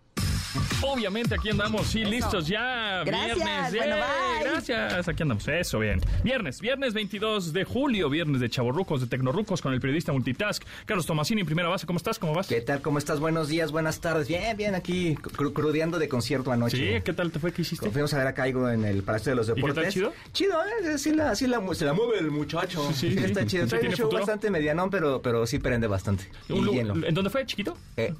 Obviamente, 0.83 1.35
aquí 1.35 1.51
andamos, 1.51 1.87
sí, 1.87 2.05
listos 2.05 2.47
ya. 2.47 3.03
Gracias, 3.05 3.37
Viernes, 3.39 3.75
bueno, 3.75 3.97
bye. 3.97 4.51
Gracias, 4.51 5.09
aquí 5.09 5.23
andamos, 5.23 5.49
eso, 5.49 5.79
bien. 5.79 6.01
Viernes, 6.23 6.61
viernes 6.61 6.95
22 6.95 7.53
de 7.53 7.65
julio, 7.65 8.09
viernes 8.11 8.41
de 8.41 8.49
chavorrucos, 8.51 9.01
de 9.01 9.07
tecnorrucos 9.07 9.61
con 9.63 9.73
el 9.73 9.81
periodista 9.81 10.13
multitask. 10.13 10.63
Carlos 10.87 11.07
Tomasini, 11.07 11.41
en 11.41 11.47
primera 11.47 11.69
base, 11.69 11.87
¿cómo 11.87 11.97
estás? 11.97 12.19
¿Cómo 12.19 12.35
vas? 12.35 12.47
¿Qué 12.47 12.61
tal? 12.61 12.81
¿Cómo 12.83 12.99
estás? 12.99 13.21
Buenos 13.21 13.49
días, 13.49 13.73
buenas 13.73 14.01
tardes. 14.01 14.29
Bien, 14.29 14.57
bien, 14.57 14.75
aquí 14.75 15.15
cru- 15.17 15.53
crudeando 15.53 15.99
de 15.99 16.09
concierto 16.09 16.53
anoche. 16.53 16.77
Sí, 16.77 17.03
¿qué 17.05 17.13
tal 17.13 17.31
te 17.33 17.39
fue? 17.39 17.53
¿Qué 17.53 17.63
hiciste? 17.63 17.91
Fuimos 17.91 18.13
a 18.15 18.19
ver 18.19 18.27
a 18.29 18.35
Caigo 18.35 18.69
en 18.71 18.85
el 18.85 19.03
Palacio 19.03 19.31
de 19.33 19.37
los 19.37 19.47
qué 19.47 19.55
Deportes. 19.55 19.83
tal, 19.85 19.93
chido? 19.93 20.13
Chido, 20.33 20.55
¿eh? 20.65 20.99
Sí, 20.99 21.13
la, 21.15 21.35
sí 21.35 21.47
la 21.47 21.61
se 21.75 21.85
la 21.85 21.93
mueve 21.95 22.19
el 22.19 22.31
muchacho. 22.31 22.87
Sí, 22.93 23.11
sí, 23.11 23.19
sí. 23.19 23.25
está 23.25 23.47
chido. 23.47 23.65
¿Sí 23.65 23.71
Trae 23.71 23.81
un 23.81 23.87
tiene 23.87 23.97
show 23.97 24.07
futuro? 24.07 24.21
bastante 24.23 24.51
medianón, 24.51 24.91
pero, 24.91 25.21
pero 25.23 25.47
sí 25.47 25.59
prende 25.59 25.87
bastante. 25.87 26.25
Y. 26.49 26.79
¿En 26.79 27.15
dónde 27.15 27.31
fue, 27.31 27.45
chiquito? 27.47 27.77
Eh. 27.97 28.13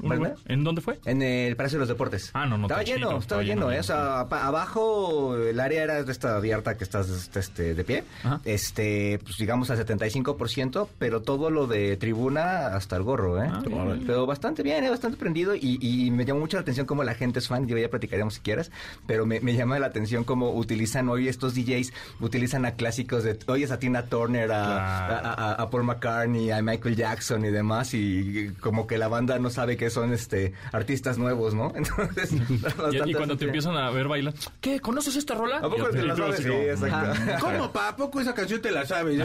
¿En 0.48 0.65
dónde 0.65 0.81
fue? 0.81 0.98
En 1.05 1.23
el 1.23 1.55
Palacio 1.56 1.77
de 1.78 1.81
los 1.81 1.89
Deportes. 1.89 2.23
Ah, 2.32 2.46
no, 2.46 2.56
no, 2.59 2.64
Estaba 2.66 2.82
lleno, 2.82 3.09
chido, 3.09 3.18
estaba 3.18 3.42
lleno, 3.42 3.62
lleno, 3.68 3.72
¿eh? 3.72 3.80
O 3.80 3.82
sea, 3.82 4.20
abajo 4.20 5.36
el 5.36 5.60
área 5.60 5.82
era 5.82 6.02
de 6.02 6.12
esta 6.12 6.36
abierta 6.36 6.76
que 6.76 6.84
estás 6.84 7.09
este, 7.09 7.40
este, 7.40 7.74
de 7.74 7.84
pie. 7.84 8.05
Ajá. 8.22 8.40
Este, 8.44 9.18
pues 9.22 9.36
digamos 9.38 9.70
al 9.70 9.78
75%, 9.84 10.88
pero 10.98 11.22
todo 11.22 11.51
lo 11.51 11.66
de 11.66 11.96
tribuna 11.96 12.68
hasta 12.68 12.96
el 12.96 13.02
gorro, 13.02 13.42
¿eh? 13.42 13.48
Ah, 13.51 13.62
pero 14.06 14.26
bastante 14.26 14.62
bien, 14.62 14.84
¿eh? 14.84 14.90
Bastante 14.90 15.16
prendido 15.16 15.55
y, 15.55 15.78
y 15.80 16.10
me 16.10 16.24
llamó 16.24 16.40
mucho 16.40 16.56
la 16.56 16.62
atención 16.62 16.86
cómo 16.86 17.05
la 17.05 17.14
gente 17.14 17.38
es 17.38 17.48
fan, 17.48 17.66
yo 17.66 17.76
ya 17.78 17.88
platicaríamos 17.88 18.34
si 18.34 18.40
quieres, 18.40 18.70
pero 19.06 19.26
me, 19.26 19.40
me 19.40 19.55
llama 19.55 19.78
la 19.78 19.86
atención 19.86 20.24
cómo 20.24 20.51
utilizan 20.52 21.09
hoy 21.09 21.28
estos 21.28 21.55
DJs, 21.55 21.92
utilizan 22.20 22.64
a 22.66 22.72
clásicos 22.76 23.24
de, 23.24 23.38
oyes 23.46 23.70
a 23.70 23.78
Tina 23.78 24.06
Turner, 24.06 24.51
a, 24.52 24.64
Claro. 24.64 25.26
a- 25.28 25.34
a- 25.34 25.52
a 25.55 25.70
Paul 25.70 25.84
McCartney, 25.84 26.51
a 26.51 26.62
Michael 26.62 26.96
Jackson 26.96 27.44
y 27.44 27.51
demás, 27.51 27.94
y 27.94 28.52
como 28.60 28.86
que 28.86 28.98
la 28.98 29.09
banda 29.09 29.38
no 29.38 29.51
sabe 29.51 29.76
que 29.76 29.90
son 29.90 30.12
este 30.12 30.52
artistas 30.72 31.18
nuevos, 31.18 31.55
¿no? 31.55 31.72
Entonces, 31.76 32.13
Y, 32.92 33.10
y 33.10 33.14
cuando 33.14 33.36
te 33.36 33.44
empiezan 33.46 33.76
a 33.76 33.90
ver 33.90 34.08
bailar, 34.08 34.34
¿qué? 34.60 34.80
¿Conoces 34.80 35.16
esta 35.16 35.34
rola? 35.34 35.58
¿A 35.58 35.62
poco 35.62 35.88
te 35.90 36.02
la 36.02 36.16
sabes? 36.16 36.40
Sí, 36.40 36.48
exacto. 36.48 37.20
¿Cómo, 37.40 37.72
pa? 37.72 37.88
¿A 37.88 37.96
poco 37.96 38.20
esa 38.20 38.34
canción 38.34 38.60
te 38.60 38.70
la 38.70 38.84
sabes? 38.86 39.20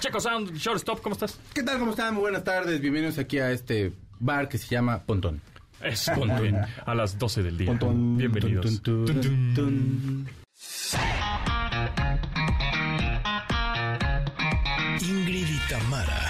Checo 0.00 0.20
Sound, 0.20 0.54
Shortstop, 0.54 1.00
¿cómo 1.02 1.14
estás? 1.14 1.38
¿Qué 1.52 1.62
tal? 1.62 1.78
¿Cómo 1.78 1.90
están? 1.92 2.14
Muy 2.14 2.22
buenas 2.22 2.44
tardes. 2.44 2.80
Bienvenidos 2.80 3.18
aquí 3.18 3.38
a 3.38 3.50
este 3.50 3.92
bar 4.18 4.48
que 4.48 4.58
se 4.58 4.68
llama 4.68 5.00
Pontón. 5.04 5.40
Es 5.82 6.10
Pontón, 6.14 6.56
a 6.84 6.94
las 6.94 7.18
12 7.18 7.42
del 7.42 7.58
día. 7.58 7.68
Pontón. 7.68 8.16
Bienvenidos. 8.16 8.82
Tun, 8.82 9.06
tun, 9.06 9.20
tun, 9.20 9.54
tun. 9.54 10.28
Ingrid 15.02 15.48
y 15.48 15.58
Tamara 15.68 16.29